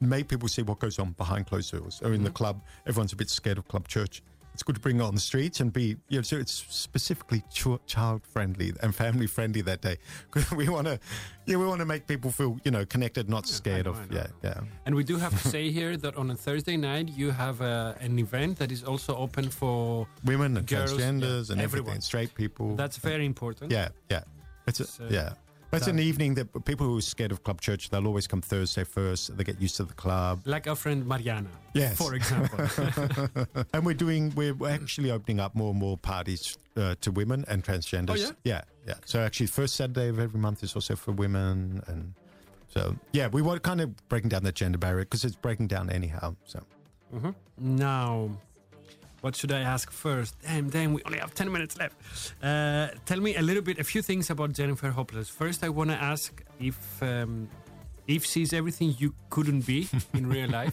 make 0.00 0.28
people 0.28 0.48
see 0.48 0.62
what 0.62 0.78
goes 0.78 0.98
on 0.98 1.12
behind 1.12 1.46
closed 1.46 1.72
doors 1.72 2.00
or 2.02 2.08
in 2.08 2.14
Mm-hmm. 2.16 2.24
the 2.24 2.30
club. 2.30 2.62
Everyone's 2.86 3.12
a 3.12 3.16
bit 3.16 3.30
scared 3.30 3.58
of 3.58 3.66
club 3.68 3.88
church. 3.88 4.22
It's 4.54 4.64
good 4.64 4.74
to 4.74 4.80
bring 4.80 4.96
it 4.98 5.02
on 5.02 5.14
the 5.14 5.20
streets 5.20 5.60
and 5.60 5.72
be, 5.72 5.96
you 6.08 6.18
know, 6.18 6.22
so 6.22 6.36
it's 6.36 6.52
specifically 6.68 7.42
ch- 7.52 7.78
child 7.86 8.22
friendly 8.26 8.72
and 8.82 8.92
family 8.92 9.28
friendly 9.28 9.60
that 9.60 9.82
day. 9.82 9.98
'Cause 10.32 10.50
we 10.50 10.68
want 10.68 10.88
to, 10.88 10.98
yeah, 11.46 11.56
we 11.56 11.64
want 11.64 11.78
to 11.78 11.84
make 11.84 12.08
people 12.08 12.32
feel, 12.32 12.58
you 12.64 12.72
know, 12.72 12.84
connected, 12.84 13.28
not 13.28 13.46
scared 13.46 13.84
know, 13.84 13.92
of, 13.92 14.12
yeah, 14.12 14.26
yeah. 14.42 14.60
And 14.84 14.96
we 14.96 15.04
do 15.04 15.16
have 15.16 15.40
to 15.42 15.48
say 15.54 15.70
here 15.70 15.96
that 15.98 16.16
on 16.16 16.30
a 16.32 16.34
Thursday 16.34 16.76
night, 16.76 17.08
you 17.08 17.30
have 17.30 17.60
a, 17.60 17.96
an 18.00 18.18
event 18.18 18.58
that 18.58 18.72
is 18.72 18.82
also 18.82 19.14
open 19.16 19.48
for. 19.48 20.08
women 20.24 20.56
and 20.56 20.66
Girls, 20.66 20.92
transgenders 20.92 21.46
yeah, 21.48 21.52
and 21.52 21.60
everyone. 21.60 21.90
everything, 21.90 22.00
straight 22.00 22.34
people. 22.34 22.74
That's 22.74 22.96
very 22.96 23.26
important. 23.26 23.70
yeah, 23.70 23.90
yeah. 24.10 24.24
It's 24.66 24.80
a, 24.80 24.86
So- 24.86 25.06
yeah. 25.08 25.34
But 25.70 25.78
it's 25.78 25.86
so- 25.86 25.90
an 25.92 25.98
evening 25.98 26.34
that 26.34 26.64
people 26.64 26.86
who 26.86 26.96
are 26.98 27.02
scared 27.02 27.30
of 27.32 27.42
club 27.44 27.60
church, 27.60 27.90
they'll 27.90 28.06
always 28.06 28.26
come 28.26 28.40
Thursday 28.40 28.84
first. 28.84 29.36
They 29.36 29.44
get 29.44 29.60
used 29.60 29.76
to 29.76 29.84
the 29.84 29.92
club. 29.94 30.40
Like 30.46 30.66
our 30.66 30.76
friend 30.76 31.06
Mariana, 31.06 31.48
Yes. 31.74 31.96
for 31.98 32.14
example. 32.14 32.58
And 33.74 33.84
we're 33.84 33.94
doing, 33.94 34.32
we're 34.34 34.56
actually 34.66 35.10
opening 35.10 35.40
up 35.40 35.54
more 35.54 35.70
and 35.70 35.78
more 35.78 35.96
parties 35.98 36.56
uh, 36.76 36.94
to 37.02 37.10
women 37.10 37.44
and 37.48 37.62
transgenders. 37.62 38.10
Oh, 38.10 38.14
yeah? 38.14 38.30
Yeah, 38.44 38.62
yeah. 38.86 38.94
So 39.04 39.20
actually, 39.20 39.48
first 39.48 39.74
Saturday 39.76 40.08
of 40.08 40.18
every 40.18 40.40
month 40.40 40.62
is 40.62 40.74
also 40.74 40.96
for 40.96 41.12
women. 41.12 41.82
And 41.86 42.14
so, 42.68 42.96
yeah, 43.12 43.28
we 43.28 43.42
were 43.42 43.58
kind 43.58 43.80
of 43.82 43.94
breaking 44.08 44.30
down 44.30 44.44
that 44.44 44.54
gender 44.54 44.78
barrier 44.78 45.04
because 45.04 45.24
it's 45.24 45.36
breaking 45.36 45.66
down 45.66 45.90
anyhow. 45.90 46.34
So, 46.46 46.64
now, 47.58 48.30
what 49.28 49.36
should 49.36 49.52
I 49.52 49.60
ask 49.60 49.90
first? 49.90 50.34
Damn, 50.40 50.70
damn, 50.70 50.94
we 50.94 51.02
only 51.04 51.18
have 51.18 51.34
10 51.34 51.52
minutes 51.52 51.76
left. 51.76 51.96
Uh, 52.42 52.88
tell 53.04 53.20
me 53.20 53.36
a 53.36 53.42
little 53.42 53.60
bit, 53.60 53.78
a 53.78 53.84
few 53.84 54.00
things 54.00 54.30
about 54.30 54.54
Jennifer 54.54 54.90
Hopelezz. 54.90 55.28
First, 55.30 55.62
I 55.62 55.68
want 55.68 55.90
to 55.90 55.96
ask 55.96 56.42
if. 56.58 57.02
Um, 57.02 57.48
if 58.06 58.24
she's 58.24 58.54
everything 58.54 58.94
you 58.96 59.12
couldn't 59.28 59.66
be 59.66 59.86
in 60.14 60.30
real 60.30 60.48
life, 60.48 60.72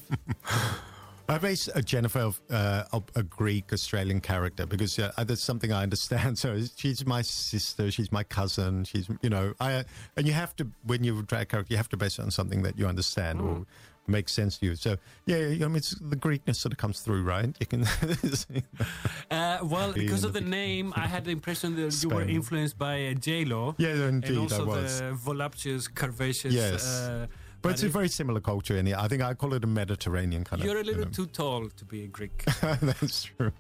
I 1.28 1.38
base 1.38 1.68
uh, 1.68 1.82
Jennifer 1.82 2.32
uh, 2.50 2.84
of 2.94 3.04
a 3.14 3.24
Greek 3.24 3.74
Australian 3.74 4.22
character 4.22 4.66
because 4.66 4.98
uh, 4.98 5.12
that's 5.28 5.44
something 5.44 5.74
I 5.74 5.84
understand. 5.84 6.38
So 6.44 6.62
she's 6.78 7.06
my 7.06 7.24
sister, 7.24 7.92
she's 7.92 8.10
my 8.10 8.24
cousin, 8.24 8.86
she's 8.86 9.10
you 9.22 9.30
know 9.30 9.54
I 9.60 9.84
and 10.16 10.26
you 10.26 10.32
have 10.32 10.56
to 10.56 10.68
when 10.86 11.04
you 11.04 11.24
drag 11.24 11.42
a 11.42 11.46
character 11.46 11.74
you 11.74 11.78
have 11.78 11.90
to 11.90 11.98
base 11.98 12.20
it 12.20 12.22
on 12.22 12.32
something 12.32 12.64
that 12.64 12.80
you 12.80 12.88
understand 12.88 13.42
or 13.42 13.66
makes 14.08 14.32
sense 14.32 14.58
to 14.60 14.68
you. 14.68 14.76
So 14.76 14.98
yeah, 15.26 15.38
I 15.38 15.68
mean 15.68 15.78
it's 15.78 15.96
the 16.00 16.16
Greekness 16.16 16.56
sort 16.58 16.72
of 16.72 16.78
comes 16.78 17.02
through, 17.02 17.24
right? 17.24 17.56
You 17.60 17.66
can 17.66 17.84
uh, 19.32 19.60
well, 19.64 19.92
because 19.94 20.24
of 20.24 20.34
the 20.34 20.36
the 20.36 20.50
name, 20.50 20.94
I 20.96 21.08
had 21.08 21.26
the 21.26 21.32
impression 21.32 21.76
that 21.76 22.04
you 22.04 22.10
were 22.10 22.24
influenced 22.24 22.78
by 22.78 23.08
uh, 23.08 23.14
J 23.14 23.46
Lo. 23.46 23.76
yeah, 23.78 24.08
indeed 24.08 24.30
and 24.30 24.38
also 24.40 24.64
I 24.64 24.68
was. 24.68 25.00
the 25.02 25.14
voluptuous, 25.14 25.88
curvaceous. 25.88 26.52
Yes. 26.52 26.86
Uh, 26.86 27.28
but 27.66 27.72
it's 27.74 27.84
a 27.84 27.90
very 27.90 28.08
similar 28.10 28.40
culture, 28.40 28.78
In 28.78 28.88
and 28.88 28.96
I 28.96 29.08
think 29.08 29.22
I 29.22 29.34
call 29.34 29.54
it 29.54 29.64
a 29.64 29.68
Mediterranean 29.68 30.44
kind 30.44 30.62
of 30.62 30.66
You're 30.66 30.78
a 30.78 30.80
of. 30.82 30.86
you 30.86 30.92
little 30.94 31.06
know. 31.06 31.12
too 31.12 31.26
tall 31.28 31.70
to 31.70 31.86
be 31.86 32.04
a 32.04 32.08
Greek 32.08 32.44
That's 32.62 33.24
true. 33.24 33.52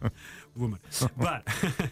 woman. 0.56 0.78
but 1.16 1.42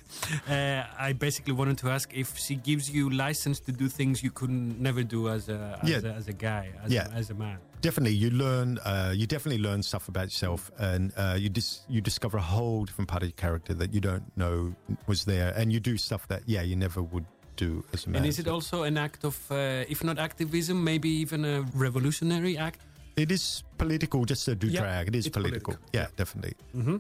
uh, 0.49 0.85
I 0.99 1.13
basically 1.13 1.53
wanted 1.55 1.79
to 1.79 1.91
ask 1.91 2.13
if 2.15 2.37
she 2.37 2.57
gives 2.57 2.91
you 2.91 3.09
license 3.11 3.61
to 3.61 3.73
do 3.73 3.89
things 3.89 4.23
you 4.23 4.31
couldn't 4.31 4.81
never 4.81 5.03
do 5.03 5.29
as 5.29 5.49
a 5.49 5.79
as, 5.83 5.89
Yeah. 5.89 6.11
a, 6.11 6.15
as 6.15 6.29
a 6.29 6.33
guy, 6.33 6.71
as, 6.85 6.93
Yeah. 6.93 7.09
a, 7.09 7.15
as 7.15 7.31
a 7.31 7.35
man. 7.35 7.59
definitely 7.81 8.15
you 8.17 8.31
learn 8.31 8.79
uh, 8.85 9.13
you 9.15 9.27
definitely 9.27 9.63
learn 9.63 9.83
stuff 9.83 10.09
about 10.09 10.25
yourself 10.25 10.71
and 10.79 11.13
uh, 11.17 11.37
you 11.39 11.49
dis- 11.49 11.83
you 11.89 12.01
discover 12.01 12.37
a 12.39 12.43
whole 12.43 12.85
different 12.85 13.09
part 13.09 13.23
of 13.23 13.29
your 13.29 13.37
character 13.37 13.73
that 13.75 13.95
you 13.95 14.01
don't 14.01 14.25
know 14.37 14.75
was 15.07 15.25
there 15.25 15.53
and 15.57 15.73
you 15.73 15.79
do 15.81 15.97
stuff 15.97 16.27
that 16.29 16.43
yeah 16.47 16.63
you 16.63 16.75
never 16.77 17.01
would 17.03 17.25
do 17.65 17.85
as 17.95 18.07
a 18.07 18.11
man 18.11 18.23
And 18.23 18.27
is 18.31 18.39
it 18.39 18.49
also 18.49 18.77
an 18.91 18.97
act 18.97 19.25
of, 19.25 19.37
uh, 19.51 19.85
if 19.95 20.01
not 20.05 20.17
activism, 20.19 20.77
maybe 20.85 21.09
even 21.25 21.45
a 21.45 21.57
revolutionary 21.75 22.55
act? 22.69 22.81
it 23.25 23.31
is 23.33 23.45
political 23.79 24.21
just 24.31 24.45
to 24.47 24.55
do 24.55 24.67
Yeah, 24.69 24.81
drag 24.83 25.09
it 25.09 25.15
is 25.21 25.29
political. 25.29 25.75
political. 25.75 25.99
yeah 25.99 26.07
definitely 26.21 26.55
Mm-hmm. 26.75 26.97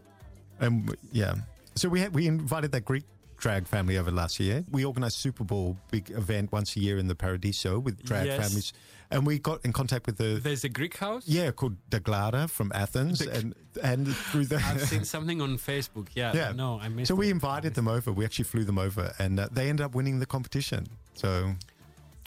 and 0.65 0.75
yeah 1.13 1.35
so 1.81 1.89
we 1.89 2.01
had, 2.03 2.11
we 2.15 2.27
invited 2.27 2.71
that 2.75 2.85
Greek 2.91 3.05
drag 3.39 3.67
family 3.69 3.97
over 3.97 4.11
last 4.11 4.41
year 4.41 4.65
we 4.71 4.85
organized 4.85 5.17
Super 5.17 5.45
Bowl 5.45 5.77
big 5.91 6.11
event 6.11 6.51
once 6.53 6.77
a 6.77 6.81
year 6.81 6.99
in 6.99 7.07
the 7.09 7.15
Paradiso 7.15 7.79
with 7.79 8.03
drag 8.03 8.27
Yes. 8.27 8.41
families 8.43 8.73
and 9.11 9.25
we 9.27 9.39
got 9.39 9.65
in 9.65 9.73
contact 9.73 10.07
with 10.07 10.17
the 10.19 10.41
There's 10.43 10.65
a 10.65 10.69
Greek 10.69 10.97
house. 10.97 11.23
yeah 11.27 11.51
called 11.53 11.77
Daglada 11.91 12.51
from 12.51 12.73
Athens 12.75 13.21
The- 13.21 13.33
and 13.33 13.55
and 13.83 14.09
through 14.31 14.47
the 14.47 14.57
I've 14.57 14.83
seen 14.83 15.05
something 15.15 15.41
on 15.41 15.57
Facebook. 15.57 16.09
Yeah, 16.15 16.33
Yeah. 16.35 16.53
no, 16.53 16.81
I 16.81 16.89
missed. 16.89 17.09
So 17.09 17.15
we 17.15 17.31
invited 17.31 17.75
them 17.75 17.87
over. 17.87 18.11
We 18.13 18.25
actually 18.25 18.47
flew 18.47 18.65
them 18.65 18.77
over, 18.79 19.15
and 19.21 19.39
uh, 19.39 19.49
they 19.53 19.69
ended 19.71 19.85
up 19.87 19.95
winning 19.95 20.19
the 20.19 20.27
competition. 20.27 20.89
So, 21.15 21.55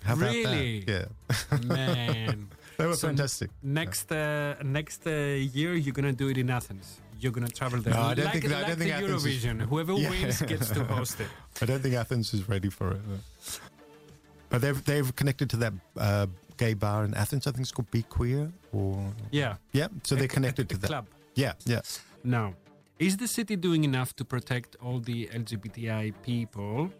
how 0.05 0.13
about 0.13 0.31
Really? 0.33 0.79
that? 0.85 1.09
Yeah, 1.51 1.57
Man, 1.67 2.47
they 2.77 2.85
were 2.85 2.95
So 2.95 3.07
fantastic. 3.09 3.49
next 3.61 4.09
uh, 4.13 4.55
next 4.63 5.05
uh, 5.05 5.11
year 5.11 5.73
you're 5.75 5.93
gonna 5.93 6.13
do 6.13 6.29
it 6.29 6.37
in 6.37 6.49
Athens. 6.49 7.01
You're 7.21 7.31
gonna 7.31 7.47
travel 7.49 7.79
there. 7.81 7.93
No, 7.93 8.01
I 8.01 8.13
don't 8.15 8.25
like, 8.25 8.41
think- 8.41 8.45
I 8.53 8.57
like 8.57 8.67
don't 8.67 8.79
the 8.79 8.85
think 8.85 8.95
Athens 8.95 9.25
is- 9.25 9.45
Eurovision. 9.45 9.61
Whoever 9.69 9.93
Yeah. 9.93 10.09
wins 10.09 10.41
gets 10.41 10.69
to 10.71 10.83
host 10.85 11.19
it. 11.19 11.27
I 11.61 11.65
don't 11.65 11.81
think 11.81 11.95
Athens 11.95 12.33
is 12.33 12.49
ready 12.49 12.69
for 12.69 12.91
it. 12.93 13.01
But 14.49 14.61
they've 14.61 14.83
they've 14.85 15.15
connected 15.15 15.49
to 15.51 15.57
that 15.57 15.73
uh, 15.97 16.27
gay 16.57 16.73
bar 16.73 17.05
in 17.05 17.13
Athens. 17.13 17.47
I 17.47 17.51
think 17.51 17.61
it's 17.61 17.71
called 17.71 17.91
Be 17.91 18.01
Queer, 18.03 18.51
or 18.73 19.13
Yeah. 19.31 19.55
yeah. 19.71 19.87
So 20.03 20.15
they're 20.15 20.25
A- 20.25 20.27
connected 20.27 20.65
a, 20.65 20.69
to 20.69 20.75
a 20.75 20.79
that. 20.79 20.87
club. 20.87 21.05
Yeah, 21.35 21.53
yeah. 21.65 21.81
Now, 22.23 22.55
is 22.99 23.17
the 23.17 23.27
city 23.27 23.55
doing 23.55 23.83
enough 23.83 24.13
to 24.17 24.25
protect 24.25 24.75
all 24.81 24.99
the 24.99 25.27
LGBTI 25.27 26.13
people? 26.23 26.91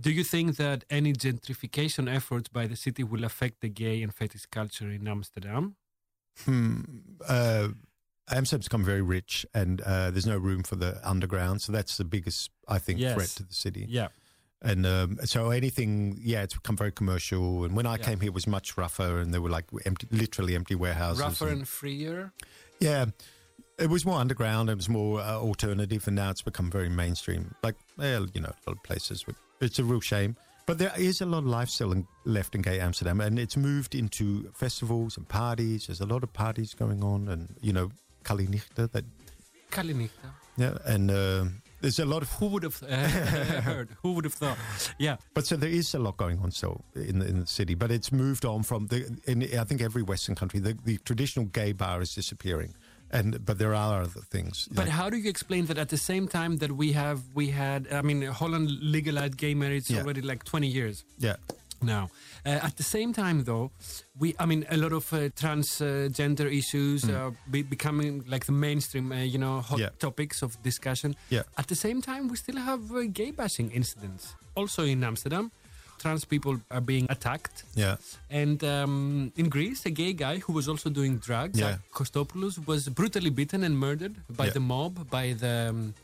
Do 0.00 0.10
you 0.10 0.24
think 0.24 0.56
that 0.56 0.84
any 0.88 1.12
gentrification 1.12 2.08
efforts 2.14 2.48
by 2.48 2.66
the 2.66 2.76
city 2.76 3.02
will 3.04 3.24
affect 3.24 3.60
the 3.60 3.68
gay 3.68 4.02
and 4.02 4.14
fetish 4.14 4.46
culture 4.46 4.88
in 4.90 5.06
Amsterdam? 5.08 5.76
Hmm. 6.44 6.80
Uh, 7.28 7.68
Amsterdam's 8.30 8.66
become 8.68 8.84
very 8.84 9.02
rich, 9.02 9.44
and 9.52 9.80
uh, 9.80 10.10
there's 10.10 10.26
no 10.26 10.38
room 10.38 10.62
for 10.62 10.76
the 10.76 11.00
underground. 11.08 11.60
So 11.62 11.72
that's 11.72 11.96
the 11.96 12.04
biggest, 12.04 12.50
I 12.68 12.78
think, 12.78 12.98
Yes. 13.00 13.14
threat 13.14 13.28
to 13.30 13.42
the 13.44 13.54
city. 13.54 13.86
Yeah. 13.88 14.08
And 14.64 14.86
um, 14.86 15.18
so 15.24 15.50
anything, 15.50 16.18
yeah, 16.22 16.42
it's 16.42 16.54
become 16.54 16.76
very 16.76 16.92
commercial. 16.92 17.64
And 17.64 17.74
when 17.74 17.84
I 17.84 17.96
Yeah. 17.96 18.04
came 18.04 18.20
here, 18.20 18.28
it 18.28 18.34
was 18.34 18.46
much 18.46 18.76
rougher, 18.76 19.18
and 19.18 19.34
there 19.34 19.40
were 19.40 19.50
like 19.50 19.64
empty, 19.84 20.06
literally 20.12 20.54
empty 20.54 20.76
warehouses. 20.76 21.20
Rougher 21.20 21.48
and- 21.48 21.58
and 21.58 21.68
freer? 21.68 22.32
yeah, 22.78 23.06
it 23.78 23.90
was 23.90 24.04
more 24.06 24.20
underground. 24.20 24.70
It 24.70 24.76
was 24.76 24.88
more 24.88 25.20
uh, 25.20 25.34
alternative, 25.34 26.06
and 26.06 26.14
now 26.14 26.30
it's 26.30 26.42
become 26.42 26.70
very 26.70 26.88
mainstream. 26.88 27.56
Like, 27.64 27.74
well, 27.98 28.28
you 28.34 28.40
know, 28.40 28.50
a 28.66 28.70
lot 28.70 28.76
of 28.76 28.82
places. 28.84 29.26
With, 29.26 29.34
it's 29.60 29.80
a 29.80 29.84
real 29.84 30.00
shame. 30.00 30.36
But 30.64 30.78
there 30.78 30.92
is 30.96 31.20
a 31.20 31.26
lot 31.26 31.38
of 31.38 31.46
lifestyle 31.46 31.90
in, 31.90 32.06
left 32.24 32.54
in 32.54 32.62
gay 32.62 32.78
Amsterdam, 32.78 33.20
and 33.20 33.36
it's 33.40 33.56
moved 33.56 33.96
into 33.96 34.52
festivals 34.52 35.16
and 35.16 35.28
parties. 35.28 35.88
There's 35.88 36.00
a 36.00 36.06
lot 36.06 36.22
of 36.22 36.32
parties 36.32 36.72
going 36.72 37.02
on, 37.02 37.26
and 37.28 37.56
you 37.60 37.72
know, 37.72 37.90
Kalinichte, 38.22 38.90
that 38.92 39.04
Kalinita. 39.70 40.10
yeah, 40.56 40.76
and 40.84 41.10
uh, 41.10 41.44
there's 41.80 41.98
a 41.98 42.04
lot 42.04 42.22
of 42.22 42.30
Who 42.38 42.46
would 42.48 42.62
have 42.62 42.82
uh, 42.82 42.96
heard? 43.62 43.88
Who 44.02 44.12
would 44.12 44.24
have 44.24 44.34
thought? 44.34 44.58
Yeah. 44.98 45.16
But 45.34 45.46
so 45.46 45.56
there 45.56 45.70
is 45.70 45.94
a 45.94 45.98
lot 45.98 46.16
going 46.16 46.38
on 46.40 46.50
still 46.52 46.84
in 46.94 47.18
the, 47.18 47.26
in 47.26 47.40
the 47.40 47.46
city, 47.46 47.74
but 47.74 47.90
it's 47.90 48.12
moved 48.12 48.44
on 48.44 48.62
from 48.62 48.86
the. 48.88 49.04
In 49.26 49.42
I 49.58 49.64
think 49.64 49.80
every 49.82 50.02
Western 50.02 50.34
country, 50.34 50.60
the, 50.60 50.76
the 50.84 50.98
traditional 50.98 51.46
gay 51.46 51.72
bar 51.72 52.00
is 52.02 52.14
disappearing, 52.14 52.74
and 53.10 53.44
but 53.44 53.58
there 53.58 53.74
are 53.74 54.02
other 54.02 54.20
things. 54.30 54.68
But 54.70 54.84
like- 54.86 54.90
how 54.90 55.10
do 55.10 55.16
you 55.16 55.28
explain 55.30 55.66
that 55.66 55.78
at 55.78 55.88
the 55.88 55.96
same 55.98 56.28
time 56.28 56.58
that 56.58 56.70
we 56.72 56.92
have, 56.92 57.18
we 57.34 57.48
had, 57.50 57.88
I 57.90 58.02
mean, 58.02 58.22
Holland 58.22 58.70
legalized 58.80 59.36
gay 59.36 59.54
marriage 59.54 59.90
Yeah. 59.90 60.02
already 60.02 60.20
like 60.22 60.44
20 60.44 60.68
years 60.68 61.04
yeah, 61.18 61.36
now. 61.82 62.10
Uh, 62.44 62.50
at 62.68 62.76
the 62.76 62.82
same 62.82 63.12
time, 63.12 63.44
though, 63.44 63.70
we, 64.18 64.34
I 64.38 64.46
mean, 64.46 64.64
a 64.70 64.76
lot 64.76 64.92
of 64.92 65.12
uh, 65.12 65.28
transgender 65.30 66.46
issues 66.52 67.08
are 67.08 67.32
be- 67.50 67.62
becoming 67.62 68.24
like 68.28 68.44
the 68.46 68.52
mainstream, 68.52 69.12
uh, 69.12 69.16
you 69.16 69.38
know, 69.38 69.60
hot. 69.60 69.78
Yeah. 69.78 69.88
topics 69.98 70.42
of 70.42 70.60
discussion. 70.62 71.14
Yeah. 71.30 71.42
At 71.56 71.66
the 71.68 71.74
same 71.76 72.00
time, 72.02 72.28
we 72.28 72.36
still 72.36 72.56
have 72.58 72.92
uh, 72.92 73.02
gay 73.12 73.30
bashing 73.30 73.70
incidents, 73.72 74.34
also 74.54 74.82
in 74.84 75.02
Amsterdam. 75.04 75.50
trans 75.98 76.24
people 76.24 76.56
are 76.70 76.80
being 76.80 77.06
attacked. 77.10 77.62
Yeah. 77.76 77.96
And 78.28 78.62
um, 78.64 79.32
in 79.36 79.48
Greece, 79.48 79.86
a 79.86 79.90
gay 79.90 80.12
guy 80.12 80.38
who 80.38 80.52
was 80.52 80.66
also 80.68 80.90
doing 80.90 81.18
drugs, 81.18 81.58
Yeah. 81.60 81.76
Kostopoulos, 81.94 82.66
was 82.66 82.88
brutally 82.88 83.30
beaten 83.30 83.62
and 83.62 83.78
murdered 83.78 84.14
by 84.28 84.46
Yeah. 84.46 84.54
the 84.54 84.60
mob, 84.60 85.08
by 85.10 85.34
the 85.34 85.68
um, 85.70 85.94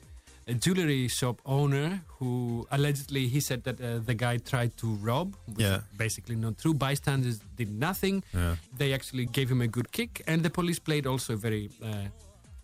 a 0.48 0.54
jewelry 0.54 1.08
shop 1.08 1.40
owner 1.44 2.00
who 2.18 2.66
allegedly 2.70 3.28
he 3.28 3.40
said 3.40 3.62
that 3.64 3.80
uh, 3.80 3.98
the 4.06 4.14
guy 4.14 4.38
tried 4.38 4.76
to 4.78 4.86
rob, 5.08 5.36
which 5.46 5.60
Yeah. 5.60 5.76
is 5.78 5.82
basically 5.98 6.36
not 6.36 6.56
true. 6.58 6.74
Bystanders 6.74 7.38
did 7.56 7.70
nothing. 7.70 8.22
Yeah. 8.34 8.56
They 8.78 8.92
actually 8.94 9.26
gave 9.26 9.50
him 9.50 9.60
a 9.60 9.66
good 9.68 9.88
kick, 9.92 10.22
and 10.26 10.42
the 10.42 10.50
police 10.50 10.78
played 10.80 11.06
also 11.06 11.34
a 11.34 11.36
very 11.36 11.68
uh, 11.82 12.08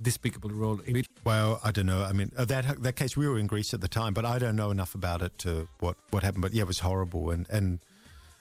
despicable 0.00 0.50
role 0.50 0.80
in 0.86 0.96
it. 0.96 1.06
Well, 1.24 1.60
I 1.62 1.70
don't 1.70 1.86
know. 1.86 2.02
I 2.10 2.12
mean, 2.12 2.30
uh, 2.36 2.44
that 2.46 2.82
that 2.82 2.96
case 2.96 3.16
we 3.20 3.26
were 3.28 3.38
in 3.38 3.46
Greece 3.46 3.74
at 3.74 3.80
the 3.80 3.88
time, 3.88 4.12
but 4.14 4.24
I 4.24 4.38
don't 4.38 4.56
know 4.56 4.70
enough 4.70 4.94
about 4.94 5.22
it 5.22 5.32
to 5.38 5.68
what 5.80 5.96
what 6.10 6.22
happened. 6.22 6.42
But 6.42 6.52
yeah, 6.54 6.62
it 6.62 6.68
was 6.68 6.80
horrible, 6.80 7.30
and 7.34 7.46
and. 7.50 7.78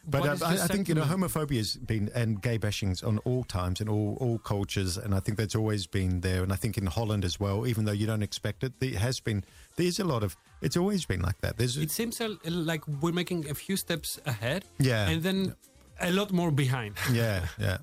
But 0.05 0.41
uh, 0.41 0.45
I, 0.45 0.53
I 0.63 0.67
think 0.67 0.89
you 0.89 0.95
know 0.95 1.03
homophobia 1.03 1.57
has 1.57 1.77
been 1.77 2.09
and 2.13 2.41
gay 2.41 2.59
bashings 2.59 3.05
on 3.07 3.19
all 3.19 3.43
times 3.45 3.79
in 3.79 3.87
all 3.87 4.17
all 4.19 4.37
cultures, 4.39 4.97
and 4.97 5.15
I 5.15 5.19
think 5.21 5.37
that's 5.37 5.55
always 5.55 5.87
been 5.87 6.19
there. 6.21 6.43
And 6.43 6.51
I 6.51 6.57
think 6.57 6.77
in 6.77 6.87
Holland 6.87 7.23
as 7.23 7.39
well, 7.39 7.65
even 7.65 7.85
though 7.85 7.93
you 7.93 8.05
don't 8.05 8.21
expect 8.23 8.63
it, 8.63 8.73
there 8.79 8.99
has 8.99 9.21
been. 9.21 9.43
There's 9.77 9.99
a 9.99 10.03
lot 10.03 10.23
of. 10.23 10.35
It's 10.61 10.75
always 10.75 11.05
been 11.05 11.21
like 11.21 11.39
that. 11.41 11.57
There's 11.57 11.77
It 11.77 11.91
seems 11.91 12.19
like 12.45 12.85
we're 13.01 13.13
making 13.13 13.49
a 13.49 13.53
few 13.55 13.77
steps 13.77 14.19
ahead, 14.25 14.65
Yeah. 14.79 15.07
and 15.09 15.23
then 15.23 15.55
a 15.99 16.11
lot 16.11 16.31
more 16.31 16.51
behind. 16.51 16.95
yeah, 17.13 17.47
yeah. 17.57 17.77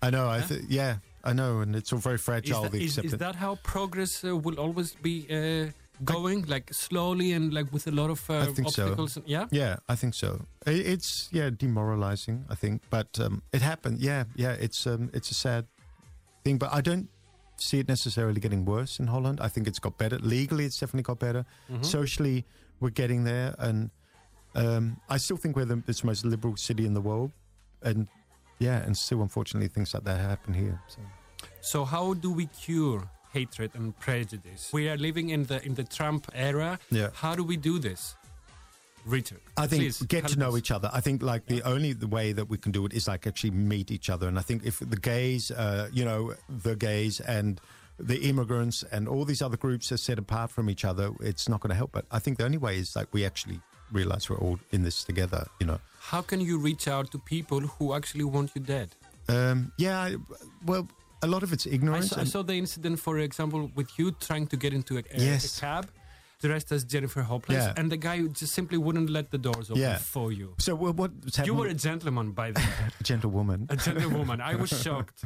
I 0.00 0.10
know. 0.10 0.28
I 0.28 0.40
th- 0.42 0.62
yeah, 0.68 0.98
I 1.24 1.32
know, 1.32 1.60
and 1.60 1.74
it's 1.74 1.92
all 1.92 1.98
very 1.98 2.16
Is 2.16 2.22
fragile. 2.22 2.62
that, 2.62 2.74
is, 2.74 2.98
is 2.98 3.12
that 3.12 3.34
how 3.34 3.56
progress 3.64 4.22
uh, 4.24 4.36
will 4.36 4.60
always 4.60 4.94
be 5.02 5.26
uh, 5.30 5.72
going, 6.04 6.42
like 6.46 6.72
slowly 6.74 7.32
and 7.32 7.52
like 7.54 7.72
with 7.72 7.86
a 7.86 7.90
lot 7.90 8.10
of 8.10 8.28
uh, 8.30 8.38
I 8.40 8.46
think 8.46 8.70
so. 8.70 8.82
obstacles? 8.82 9.16
and- 9.16 9.28
Yeah. 9.28 9.46
Yeah, 9.52 9.76
I 9.88 9.94
think 9.94 10.14
so. 10.14 10.40
I- 10.66 10.70
It's 10.70 11.28
yeah 11.32 11.50
demoralizing. 11.50 12.44
I 12.50 12.54
think, 12.56 12.82
but 12.90 13.18
um, 13.20 13.42
it 13.52 13.62
happened. 13.62 14.00
Yeah, 14.00 14.24
yeah. 14.34 14.52
It's 14.60 14.86
um, 14.86 15.10
it's 15.12 15.30
a 15.30 15.34
sad 15.34 15.66
thing, 16.44 16.58
but 16.58 16.72
I 16.72 16.80
don't 16.80 17.08
see 17.56 17.78
it 17.78 17.88
necessarily 17.88 18.40
getting 18.40 18.64
worse 18.64 18.98
in 18.98 19.06
Holland. 19.06 19.38
I 19.40 19.48
think 19.48 19.66
it's 19.68 19.78
got 19.78 19.96
better 19.98 20.18
legally. 20.18 20.64
It's 20.64 20.78
definitely 20.80 21.04
got 21.04 21.18
better. 21.20 21.44
Mm-hmm. 21.70 21.82
Socially, 21.84 22.44
we're 22.80 22.90
getting 22.90 23.24
there, 23.24 23.54
and 23.58 23.90
um, 24.54 24.96
I 25.08 25.18
still 25.18 25.36
think 25.36 25.56
we're 25.56 25.64
the 25.66 25.82
it's 25.86 26.00
the 26.00 26.06
most 26.06 26.24
liberal 26.24 26.56
city 26.56 26.84
in 26.86 26.94
the 26.94 27.00
world, 27.00 27.30
and 27.82 28.08
yeah, 28.58 28.82
and 28.86 28.96
still 28.96 29.22
unfortunately 29.22 29.68
things 29.68 29.94
like 29.94 30.04
that 30.04 30.18
happen 30.20 30.54
here. 30.54 30.80
So. 30.88 31.00
So 31.60 31.84
how 31.84 32.14
do 32.14 32.30
we 32.32 32.46
cure 32.46 33.08
hatred 33.34 33.70
and 33.74 33.98
prejudice? 33.98 34.70
We 34.72 34.88
are 34.88 34.96
living 34.96 35.30
in 35.30 35.44
the 35.44 35.58
in 35.66 35.74
the 35.74 35.84
Trump 35.84 36.22
era. 36.32 36.78
Yeah. 36.90 37.10
How 37.12 37.34
do 37.34 37.44
we 37.44 37.56
do 37.56 37.78
this, 37.78 38.16
Richard? 39.04 39.40
I 39.56 39.66
think 39.66 39.82
please 39.82 40.02
get 40.02 40.28
to 40.28 40.38
know 40.38 40.52
us. 40.52 40.58
each 40.58 40.70
other. 40.70 40.88
I 40.98 41.00
think 41.00 41.22
like 41.22 41.46
the 41.46 41.62
only 41.62 41.92
the 41.92 42.06
way 42.06 42.32
that 42.32 42.48
we 42.48 42.58
can 42.58 42.72
do 42.72 42.86
it 42.86 42.92
is 42.94 43.08
like 43.08 43.26
actually 43.26 43.50
meet 43.50 43.90
each 43.90 44.08
other. 44.08 44.28
And 44.28 44.38
I 44.38 44.42
think 44.42 44.64
if 44.64 44.78
the 44.78 45.00
gays, 45.12 45.50
uh, 45.50 45.88
you 45.92 46.04
know, 46.04 46.34
the 46.48 46.76
gays 46.76 47.20
and 47.20 47.60
the 47.98 48.18
immigrants 48.28 48.84
and 48.92 49.08
all 49.08 49.24
these 49.24 49.42
other 49.42 49.56
groups 49.56 49.92
are 49.92 49.98
set 50.08 50.18
apart 50.18 50.50
from 50.50 50.68
each 50.68 50.84
other, 50.84 51.10
it's 51.20 51.48
not 51.48 51.60
going 51.60 51.70
to 51.70 51.76
help. 51.82 51.92
But 51.92 52.04
I 52.10 52.18
think 52.20 52.38
the 52.38 52.44
only 52.44 52.58
way 52.58 52.78
is 52.78 52.96
like 52.96 53.08
we 53.12 53.26
actually 53.26 53.60
realize 53.92 54.30
we're 54.30 54.44
all 54.46 54.58
in 54.70 54.82
this 54.82 55.04
together. 55.04 55.46
You 55.60 55.66
know. 55.66 55.80
How 56.12 56.22
can 56.22 56.40
you 56.40 56.58
reach 56.58 56.86
out 56.88 57.10
to 57.12 57.18
people 57.18 57.60
who 57.60 57.94
actually 57.94 58.24
want 58.24 58.50
you 58.54 58.62
dead? 58.62 58.88
Um, 59.28 59.72
yeah. 59.78 60.16
Well, 60.66 60.86
a 61.24 61.30
lot 61.34 61.42
of 61.42 61.52
it's 61.52 61.66
I 61.66 61.70
ignorance. 61.76 62.08
saw, 62.10 62.20
I 62.20 62.24
saw 62.24 62.42
the 62.42 62.54
incident, 62.54 62.96
for 63.00 63.18
example, 63.18 63.70
with 63.74 63.90
you 63.98 64.06
trying 64.28 64.46
to 64.52 64.56
get 64.56 64.72
into 64.72 64.92
a, 64.98 65.02
a- 65.16 65.20
Yes. 65.30 65.58
a 65.58 65.60
cab 65.60 65.84
dressed 66.40 66.70
as 66.72 66.84
Jennifer 66.84 67.22
Hopelezz, 67.22 67.52
Yeah. 67.66 67.72
and 67.76 67.90
the 67.90 67.96
guy 67.96 68.20
just 68.26 68.52
simply 68.54 68.76
wouldn't 68.78 69.08
let 69.10 69.30
the 69.30 69.38
doors 69.38 69.70
open 69.70 69.80
Yeah. 69.82 69.96
for 69.98 70.32
you. 70.32 70.54
so 70.58 70.74
what's 70.74 71.36
happened? 71.36 71.46
You 71.46 71.54
were 71.54 71.68
a 71.68 71.74
gentleman, 71.74 72.32
by 72.32 72.50
the 72.52 72.60
way. 72.60 72.66
a 73.00 73.02
gentlewoman. 73.02 73.66
A 73.70 73.76
gentlewoman. 73.76 74.40
I 74.40 74.54
was 74.56 74.70
shocked. 74.82 75.24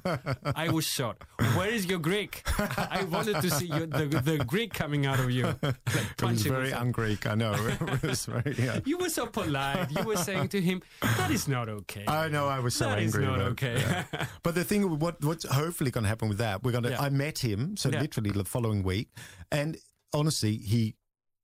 I 0.65 0.69
was 0.71 0.85
shocked. 0.87 1.25
Where 1.57 1.69
is 1.69 1.87
your 1.87 1.99
Greek? 1.99 2.43
I 2.59 3.05
wanted 3.05 3.41
to 3.43 3.51
see 3.51 3.67
you, 3.67 3.87
the, 3.87 4.07
the 4.25 4.39
Greek 4.45 4.73
coming 4.75 5.07
out 5.07 5.21
of 5.21 5.31
you. 5.31 5.47
Like 5.63 5.77
It 6.19 6.23
was 6.23 6.43
very 6.47 6.73
un-Greek. 6.73 7.27
I 7.27 7.35
know. 7.35 7.53
it 7.55 8.03
was 8.03 8.27
very. 8.27 8.55
Yeah. 8.59 8.81
You 8.85 8.99
were 8.99 9.09
so 9.09 9.27
polite. 9.27 9.91
You 9.91 10.03
were 10.05 10.17
saying 10.17 10.49
to 10.49 10.61
him, 10.61 10.83
"That 11.01 11.31
is 11.31 11.47
not 11.49 11.69
okay." 11.69 12.05
I 12.07 12.29
know. 12.29 12.49
I 12.49 12.59
was 12.61 12.75
so 12.75 12.87
That 12.89 12.99
is 13.01 13.15
angry. 13.15 13.27
not 13.27 13.41
about 13.41 13.63
it. 13.63 13.65
okay. 13.65 14.27
But 14.43 14.55
the 14.55 14.65
thing, 14.65 14.99
what 14.99 15.23
what's 15.25 15.47
hopefully 15.49 15.91
going 15.91 16.05
to 16.05 16.09
happen 16.09 16.29
with 16.29 16.39
that, 16.39 16.63
we're 16.65 16.73
going 16.73 16.85
to. 16.85 16.91
Yeah. 16.91 17.03
I 17.03 17.11
met 17.11 17.39
him, 17.39 17.77
so 17.77 17.89
Yeah. 17.89 18.01
literally 18.01 18.31
the 18.31 18.45
following 18.45 18.83
week, 18.83 19.09
and 19.53 19.77
honestly, 20.13 20.57
he 20.57 20.95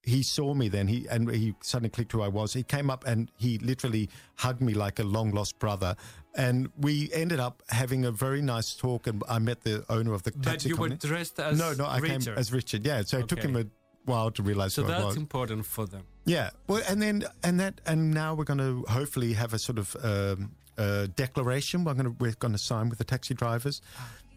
he 0.05 0.23
saw 0.23 0.55
me 0.55 0.69
then. 0.69 0.87
He 0.89 1.07
and 1.11 1.31
he 1.31 1.55
suddenly 1.61 1.91
clicked 1.91 2.13
who 2.13 2.23
I 2.23 2.29
was. 2.29 2.53
He 2.53 2.63
came 2.63 2.91
up 2.91 3.07
and 3.07 3.31
he 3.37 3.59
literally 3.59 4.09
hugged 4.37 4.61
me 4.61 4.75
like 4.75 4.99
a 4.99 5.05
long 5.05 5.31
lost 5.33 5.59
brother, 5.59 5.97
and 6.35 6.69
we 6.79 7.11
ended 7.13 7.41
up 7.41 7.63
having 7.69 8.05
a 8.05 8.11
very 8.11 8.43
nice 8.43 8.75
talk. 8.75 9.07
And 9.07 9.23
I 9.29 9.39
met 9.39 9.63
the 9.63 9.85
owner 9.89 10.13
of 10.13 10.23
the 10.23 10.33
but 10.33 10.43
taxi 10.43 10.69
you 10.69 10.77
were 10.77 10.89
company. 10.89 11.09
dressed 11.09 11.41
as 11.41 11.59
no, 11.59 11.73
no, 11.73 11.85
I 11.87 11.99
Richard. 11.99 12.25
came 12.25 12.35
as 12.37 12.53
Richard. 12.53 12.85
Yeah, 12.87 13.03
so 13.03 13.19
it 13.19 13.29
took 13.29 13.43
him 13.43 13.57
a 13.57 13.65
while 14.05 14.31
to 14.33 14.43
realize 14.43 14.75
so 14.75 14.83
who 14.83 14.89
I 14.89 14.93
that's 14.97 15.05
was. 15.07 15.17
important 15.17 15.65
for 15.65 15.87
them. 15.87 16.03
Yeah. 16.27 16.51
Well, 16.67 16.83
and 16.89 17.01
then 17.01 17.25
and 17.43 17.59
that 17.61 17.81
and 17.87 18.13
now 18.13 18.35
we're 18.35 18.45
going 18.45 18.59
to 18.59 18.85
hopefully 18.91 19.33
have 19.33 19.55
a 19.55 19.59
sort 19.59 19.79
of 19.79 19.97
um, 20.03 20.53
uh, 20.77 21.07
declaration. 21.17 21.85
We're 21.85 21.95
going 21.95 22.07
to 22.07 22.17
we're 22.19 22.33
going 22.33 22.53
to 22.53 22.59
sign 22.59 22.89
with 22.91 22.99
the 22.99 23.05
taxi 23.05 23.35
drivers 23.35 23.81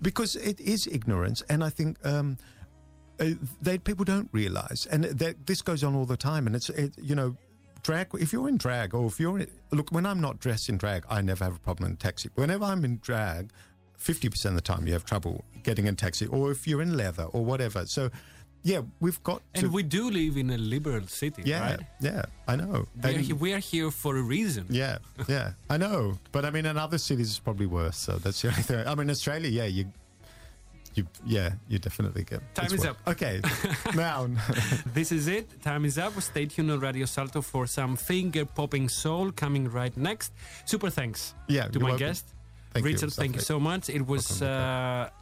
because 0.01 0.35
it 0.37 0.59
is 0.61 0.87
ignorance, 0.87 1.43
and 1.49 1.63
I 1.63 1.69
think. 1.69 1.97
Um, 2.05 2.37
uh, 3.19 3.25
they 3.61 3.77
people 3.77 4.05
don't 4.05 4.29
realize, 4.31 4.87
and 4.91 5.03
that 5.05 5.45
this 5.47 5.61
goes 5.61 5.83
on 5.83 5.95
all 5.95 6.05
the 6.05 6.17
time. 6.17 6.47
And 6.47 6.55
it's 6.55 6.69
it, 6.69 6.93
you 7.01 7.15
know, 7.15 7.35
drag. 7.83 8.07
If 8.13 8.31
you're 8.33 8.47
in 8.49 8.57
drag, 8.57 8.93
or 8.93 9.05
if 9.07 9.19
you're 9.19 9.39
in, 9.39 9.47
look, 9.71 9.91
when 9.91 10.05
I'm 10.05 10.21
not 10.21 10.39
dressed 10.39 10.69
in 10.69 10.77
drag, 10.77 11.05
I 11.09 11.21
never 11.21 11.43
have 11.45 11.55
a 11.55 11.59
problem 11.59 11.87
in 11.89 11.93
a 11.93 11.97
taxi. 11.97 12.29
Whenever 12.35 12.65
I'm 12.65 12.83
in 12.85 12.99
drag, 13.01 13.51
fifty 13.97 14.29
percent 14.29 14.53
of 14.53 14.63
the 14.63 14.67
time 14.73 14.87
you 14.87 14.93
have 14.93 15.05
trouble 15.05 15.43
getting 15.63 15.87
in 15.87 15.95
taxi, 15.95 16.27
or 16.27 16.51
if 16.51 16.67
you're 16.67 16.81
in 16.81 16.95
leather 16.95 17.23
or 17.25 17.43
whatever. 17.43 17.85
So, 17.85 18.09
yeah, 18.63 18.81
we've 18.99 19.21
got 19.23 19.41
to. 19.55 19.65
And 19.65 19.73
we 19.73 19.83
do 19.83 20.09
live 20.09 20.37
in 20.37 20.49
a 20.49 20.57
liberal 20.57 21.05
city, 21.07 21.43
yeah, 21.45 21.71
right? 21.71 21.79
yeah, 21.99 22.23
I 22.47 22.55
know. 22.55 22.87
We 23.03 23.09
are, 23.09 23.13
And- 23.19 23.39
we 23.39 23.53
are 23.53 23.59
here 23.59 23.91
for 23.91 24.17
a 24.17 24.21
reason. 24.21 24.65
yeah, 24.69 24.97
yeah, 25.27 25.53
I 25.69 25.77
know. 25.77 26.17
But 26.31 26.45
I 26.45 26.49
mean, 26.51 26.65
in 26.65 26.77
other 26.77 26.97
cities, 26.97 27.29
it's 27.29 27.39
probably 27.39 27.65
worse. 27.65 27.97
So 27.97 28.17
that's 28.17 28.41
the 28.41 28.49
only 28.49 28.61
thing. 28.63 28.87
I 28.87 28.95
mean, 28.95 29.09
Australia, 29.09 29.49
yeah, 29.49 29.65
you, 29.65 29.85
you, 30.96 31.06
yeah, 31.24 31.52
you 31.68 31.78
definitely 31.78 32.24
get. 32.24 32.40
Time 32.54 32.66
it's 32.66 32.74
is 32.74 32.80
worse. 32.80 32.88
up. 32.90 32.96
Okay, 33.12 33.34
now, 33.94 34.18
This 34.98 35.10
is 35.18 35.24
it. 35.26 35.46
Time 35.62 35.84
is 35.90 35.96
up. 35.98 36.12
Stay 36.20 36.44
tuned 36.46 36.70
on 36.70 36.80
Radio 36.80 37.06
Salto 37.06 37.40
for 37.52 37.66
some 37.66 37.96
finger 37.96 38.44
popping 38.44 38.88
soul 38.88 39.32
coming 39.32 39.64
right 39.78 39.96
next. 39.96 40.32
Super 40.72 40.90
thanks 40.90 41.34
yeah, 41.48 41.66
to 41.68 41.72
you're 41.72 41.82
my 41.82 41.90
welcome. 41.90 42.06
guest. 42.06 42.24
Thank 42.72 42.86
you, 42.86 42.92
Richard, 42.92 43.12
thank 43.12 43.32
you 43.36 43.40
Sophie. 43.40 43.52
so 43.52 43.60
much. 43.70 43.84
It 43.98 44.04
was 44.06 44.40
uh, 44.40 44.48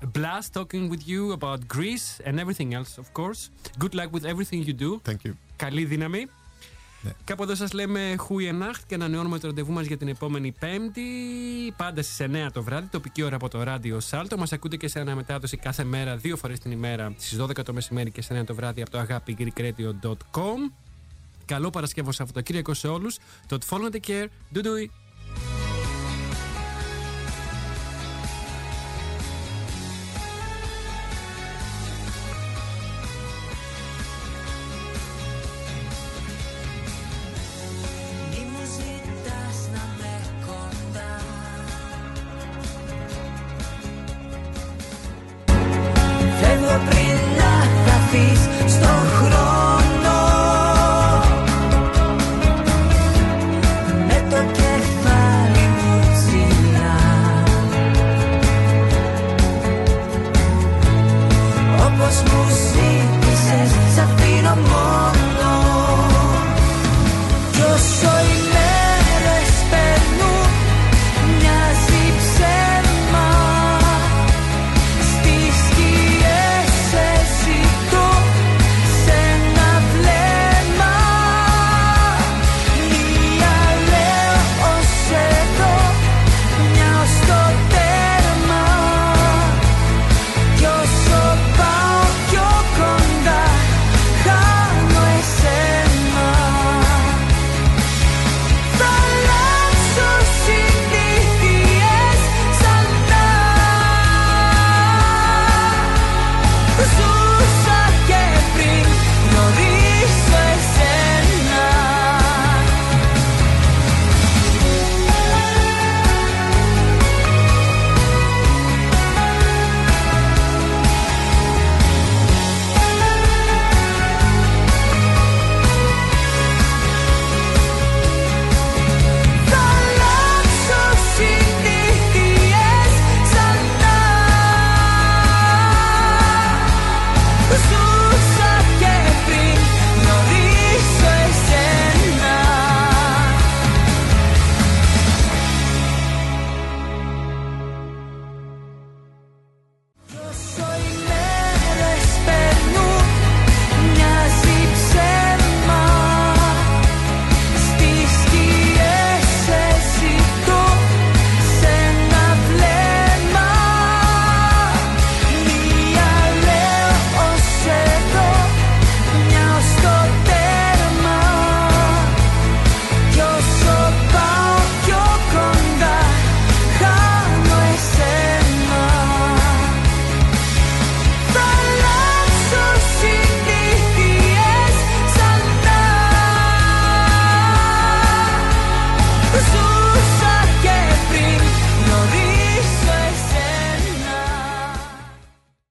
a 0.02 0.06
blast 0.06 0.48
talking 0.54 0.84
with 0.88 1.02
you 1.06 1.32
about 1.38 1.66
Greece 1.66 2.20
and 2.26 2.34
everything 2.38 2.74
else, 2.74 2.92
of 3.02 3.12
course. 3.12 3.50
Good 3.78 3.94
luck 3.98 4.12
with 4.12 4.24
everything 4.24 4.58
you 4.62 4.72
do. 4.72 5.00
Thank 5.04 5.24
you. 5.24 5.34
Καλή 5.56 5.84
δύναμη. 5.84 6.26
Ναι. 7.05 7.11
Κάπου 7.23 7.43
εδώ 7.43 7.55
σας 7.55 7.73
λέμε 7.73 8.15
Χούιεναχτ 8.17 8.81
και 8.87 8.95
ανανεώνουμε 8.95 9.39
το 9.39 9.47
ραντεβού 9.47 9.71
μας 9.71 9.85
για 9.85 9.97
την 9.97 10.07
επόμενη 10.07 10.51
Πέμπτη, 10.59 11.01
πάντα 11.77 12.01
στις 12.01 12.17
9 12.19 12.51
το 12.53 12.63
βράδυ, 12.63 12.87
τοπική 12.87 13.23
ώρα 13.23 13.35
από 13.35 13.49
το 13.49 13.63
ράδιο 13.63 13.99
Σάλτο. 13.99 14.37
Μας 14.37 14.51
ακούτε 14.51 14.75
και 14.75 14.87
σε 14.87 14.99
αναμετάδοση 14.99 15.57
κάθε 15.57 15.83
μέρα, 15.83 16.15
δύο 16.15 16.37
φορές 16.37 16.59
την 16.59 16.71
ημέρα, 16.71 17.13
στις 17.17 17.37
12 17.37 17.63
το 17.63 17.73
μεσημέρι 17.73 18.11
και 18.11 18.21
στις 18.21 18.37
9 18.37 18.43
το 18.45 18.55
βράδυ 18.55 18.81
από 18.81 18.91
το 18.91 19.05
agapigreekradio.com. 19.07 20.71
Καλό 21.45 21.69
Παρασκευό 21.69 22.11
Σαββατοκύριακο 22.11 22.73
σε 22.73 22.87
όλους. 22.87 23.17
Tot 23.49 23.57
volgende 23.69 23.99
keer. 24.07 24.25
Doei 24.53 24.63
doei. 24.63 25.64